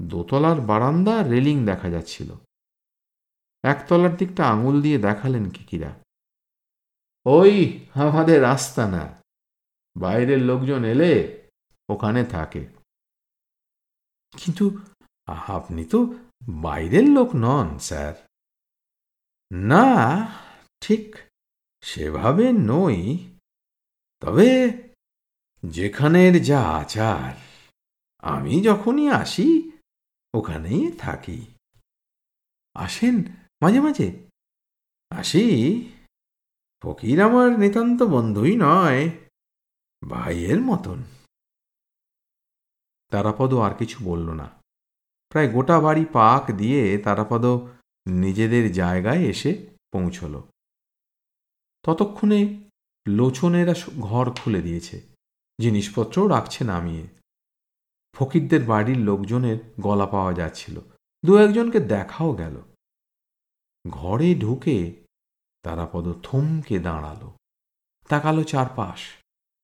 দোতলার 0.02 0.62
বারান্দা 0.62 1.24
রেলিং 1.24 1.66
দেখা 1.66 1.90
যাচ্ছিল। 1.90 2.34
একতলার 3.64 4.16
দিকটা 4.16 4.50
আঙুল 4.50 4.82
দিয়ে 4.82 4.98
দেখালেন 4.98 5.50
কিকিরা। 5.50 5.92
ওই 7.26 7.80
আমাদের 7.94 8.42
রাস্তা 8.42 8.88
না 8.88 9.24
বাইরের 9.98 10.42
লোকজন 10.42 10.84
এলে 10.84 11.12
ওখানে 11.90 12.26
থাকে। 12.26 12.68
কিন্তু 14.38 14.78
আপনি 15.28 15.86
তো 15.86 15.98
বাইরের 16.50 17.04
লোক 17.04 17.30
নন, 17.36 17.80
স্যার। 17.80 18.28
না, 19.52 19.84
ঠিক 20.80 21.16
সেভাবে 21.82 22.52
নই। 22.52 23.18
তবে 24.20 24.72
যেখানের 25.66 26.44
যা 26.44 26.62
আচার, 26.62 27.34
আমি 28.20 28.64
যখনই 28.64 29.10
আসি, 29.10 29.72
ওখানেই 30.34 30.92
থাকি। 30.92 31.48
আসেন 32.74 33.24
মাঝে 33.62 33.80
মাঝে। 33.80 34.28
আসি, 35.10 35.46
ফকির 36.82 37.22
আমার 37.22 37.60
নিতান্ত 37.60 38.04
বন্ধুই 38.04 38.56
নয়, 38.56 39.10
ভাইয়ের 40.10 40.62
মতন। 40.62 41.04
তারাপদ 43.10 43.54
আর 43.54 43.76
কিছু 43.76 43.98
বলল 44.04 44.30
না। 44.30 44.67
প্রায় 45.30 45.52
গোটা 45.52 45.80
বাড়ি 45.80 46.06
পাক 46.06 46.52
দিয়ে 46.52 46.98
তারাপদ 46.98 47.46
নিজেদের 48.08 48.72
জায়গায় 48.72 49.18
এসে 49.18 49.66
পৌঁছল। 49.92 50.42
ততক্ষণে 51.84 52.70
লোচনেরা 53.08 53.74
ঘর 54.00 54.32
খুলে 54.32 54.62
দিয়েছে। 54.62 55.02
জিনিসপত্রও 55.62 56.28
রাখছে 56.28 56.64
নামিয়ে। 56.64 57.08
ফকিরদের 58.14 58.64
বাড়ির 58.64 58.98
লোকজনের 58.98 59.74
গলা 59.80 60.06
পাওয়া 60.06 60.34
যাচ্ছিল। 60.34 60.82
দু 61.26 61.38
একজনকে 61.38 61.80
দেখাও 61.80 62.36
গেল। 62.36 62.62
ঘরে 63.90 64.36
ঢুকে 64.36 64.94
তারাপদ 65.62 66.22
থমকে 66.24 66.80
দাঁড়াল। 66.80 67.32
তাকালো 68.08 68.44
চারপাশ। 68.44 69.00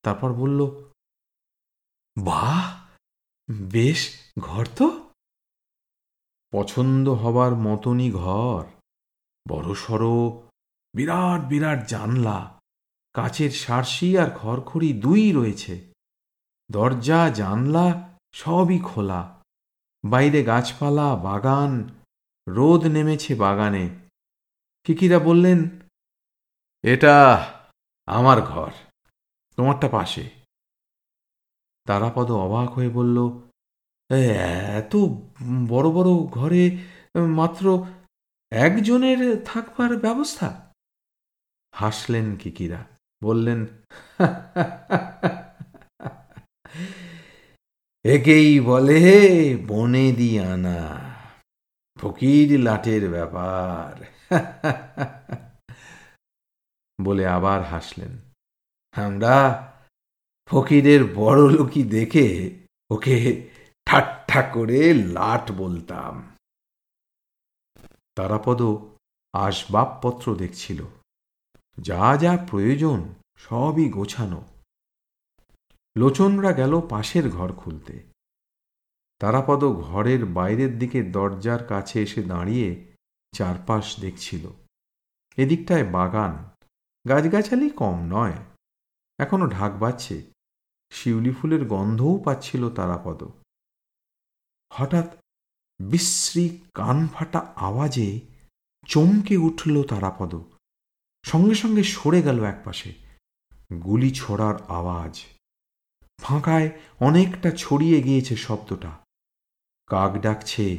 তারপর 0.01 0.33
বলল, 0.33 0.65
বাহ! 2.23 2.85
বেশ, 3.51 4.19
ঘর 4.39 4.67
তো? 4.77 5.02
পছন্দ 6.53 7.09
হবার 7.09 7.51
মতনই 7.55 8.11
ঘর। 8.11 8.63
বড় 9.47 9.75
সড়ো, 9.75 10.19
বিরাট 10.93 11.41
বিরাট 11.47 11.79
জানলা, 11.87 12.39
কাচের 13.13 13.51
সারসি 13.51 14.17
আর 14.17 14.29
খড়খড়ি 14.37 14.89
দুই 14.93 15.31
রয়েছে। 15.31 15.73
দরজা, 16.71 17.29
জানলা 17.29 17.85
সবই 18.33 18.79
খোলা। 18.79 19.21
বাইরে 20.03 20.43
গাছপালা, 20.43 21.15
বাগান, 21.15 21.71
রোদ 22.47 22.81
নেমেছে 22.85 23.35
বাগানে। 23.35 23.85
কিকিরা 24.83 25.19
বললেন, 25.19 25.59
এটা 26.83 27.15
আমার 28.05 28.41
ঘর, 28.41 28.71
তোমারটা 29.57 29.87
পাশে। 29.87 30.29
তারাপদ 31.85 32.31
অবাক 32.31 32.69
হয়ে 32.69 32.89
বলল 32.89 33.17
এত 34.77 34.95
বড় 35.67 35.87
বড় 35.89 36.09
ঘরে 36.29 36.77
মাত্র 37.15 37.85
একজনের 38.51 39.19
থাকবার 39.45 39.97
ব্যবস্থা? 39.97 40.47
হাসলেন 41.73 42.35
কিকিরা, 42.35 42.81
বললেন, 43.23 43.59
একেই 48.05 48.59
বলে 48.59 49.01
বনে 49.67 50.11
দি 50.11 50.39
আনা, 50.39 50.79
ফকির 51.97 52.59
লাটের 52.59 53.03
ব্যাপার। 53.09 53.93
বলে 56.99 57.23
আবার 57.27 57.61
হাসলেন, 57.63 58.13
আমরা 58.95 59.35
ফকিরের 60.49 61.01
বড় 61.15 61.41
লোকই 61.51 61.83
দেখে 61.83 62.27
ওকে 62.89 63.17
ঠাট্টা 63.93 64.41
করে 64.41 64.93
লাট 64.93 65.51
বলতাম। 65.51 66.35
তারাপদ 68.15 68.61
আসবাবপত্র 69.33 70.35
দেখছিল। 70.35 70.85
যা 71.77 72.17
যা 72.17 72.37
প্রয়োজন 72.49 73.13
সবই 73.37 73.89
গোছানো। 73.89 74.45
লোচনরা 75.97 76.53
গেল 76.53 76.81
পাশের 76.89 77.29
ঘর 77.29 77.53
খুলতে। 77.53 78.03
তারাপদ 79.19 79.65
ঘরের 79.65 80.25
বাইরের 80.25 80.79
দিকে 80.79 81.03
দরজার 81.03 81.67
কাছে 81.67 82.01
এসে 82.01 82.23
দাঁড়িয়ে 82.23 82.95
চারপাশ 83.31 83.99
দেখছিল। 83.99 84.49
এদিকটায় 85.37 85.83
বাগান, 85.83 86.49
গাছগাছালি 87.09 87.69
কম 87.69 88.05
নয়। 88.05 88.33
এখনও 89.19 89.47
ঢাক 89.47 89.77
বাজছে। 89.79 90.23
শিউলি 90.91 91.31
ফুলের 91.31 91.67
গন্ধও 91.67 92.21
পাচ্ছিল 92.25 92.69
তারাপদ। 92.69 93.23
হঠাৎ 94.75 95.17
বিশ্রী 95.81 96.57
কান 96.73 97.07
ফাটা 97.07 97.53
আওয়াজে 97.55 98.19
চমকে 98.87 99.37
উঠল 99.37 99.83
তারাপদ। 99.83 100.35
সঙ্গে 101.23 101.55
সঙ্গে 101.55 101.83
সরে 101.83 102.21
গেল 102.21 102.43
একপাশে। 102.43 102.93
গুলি 103.73 104.11
ছোড়ার 104.11 104.61
আওয়াজ। 104.67 105.23
ফাঁকায় 106.21 106.69
অনেকটা 106.99 107.51
ছড়িয়ে 107.51 108.01
গিয়েছে 108.01 108.35
শব্দটা। 108.35 108.91
কাক 109.87 110.13
ডাকছে। 110.13 110.77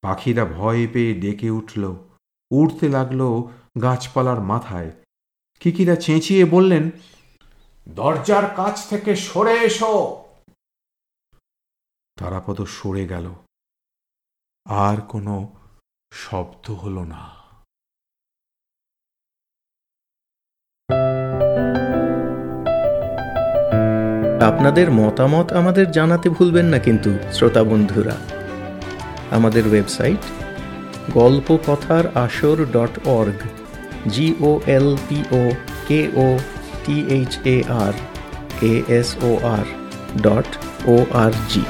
পাখিরা 0.00 0.44
ভয় 0.44 0.86
পেয়ে 0.92 1.14
ডেকে 1.14 1.50
উঠল। 1.50 1.96
উড়তে 2.50 2.88
লাগল 2.88 3.42
গাছপালার 3.82 4.40
মাথায়। 4.40 4.92
কিকিরা 5.60 5.96
চেঁচিয়ে 5.96 6.44
বললেন, 6.44 6.90
দরজার 7.88 8.54
কাছ 8.56 8.88
থেকে 8.88 9.16
সরে 9.16 9.52
এসো। 9.52 10.21
তারাপদ 12.16 12.62
সরে 12.62 13.06
গেল। 13.06 13.30
আর 14.66 14.96
কোনো 15.00 15.56
শব্দ 16.12 16.70
হল 16.70 16.98
না। 16.98 17.42
আপনাদের 24.46 24.90
মতামত 24.90 25.52
আমাদের 25.52 25.90
জানাতে 25.90 26.28
ভুলবেন 26.28 26.66
না 26.66 26.78
কিন্তু, 26.78 27.18
শ্রোতা 27.32 27.64
বন্ধুরা। 27.64 28.16
আমাদের 29.30 29.68
ওয়েবসাইট 29.68 30.22
গল্প 31.14 31.58
কথার 31.66 32.16
আসর 32.16 32.56
dot 32.72 33.06
org 33.06 33.40
G O 34.08 34.60
L 34.66 34.96
P O 35.08 35.50
K 35.88 36.10
O 36.16 36.38
T 36.84 37.06
H 37.06 37.38
A 37.44 37.62
R 37.68 37.92
A 38.62 38.82
S 38.88 39.16
O 39.22 39.38
R 39.46 39.64
dot 40.20 40.56
O 40.86 41.04
R 41.14 41.32
G 41.48 41.62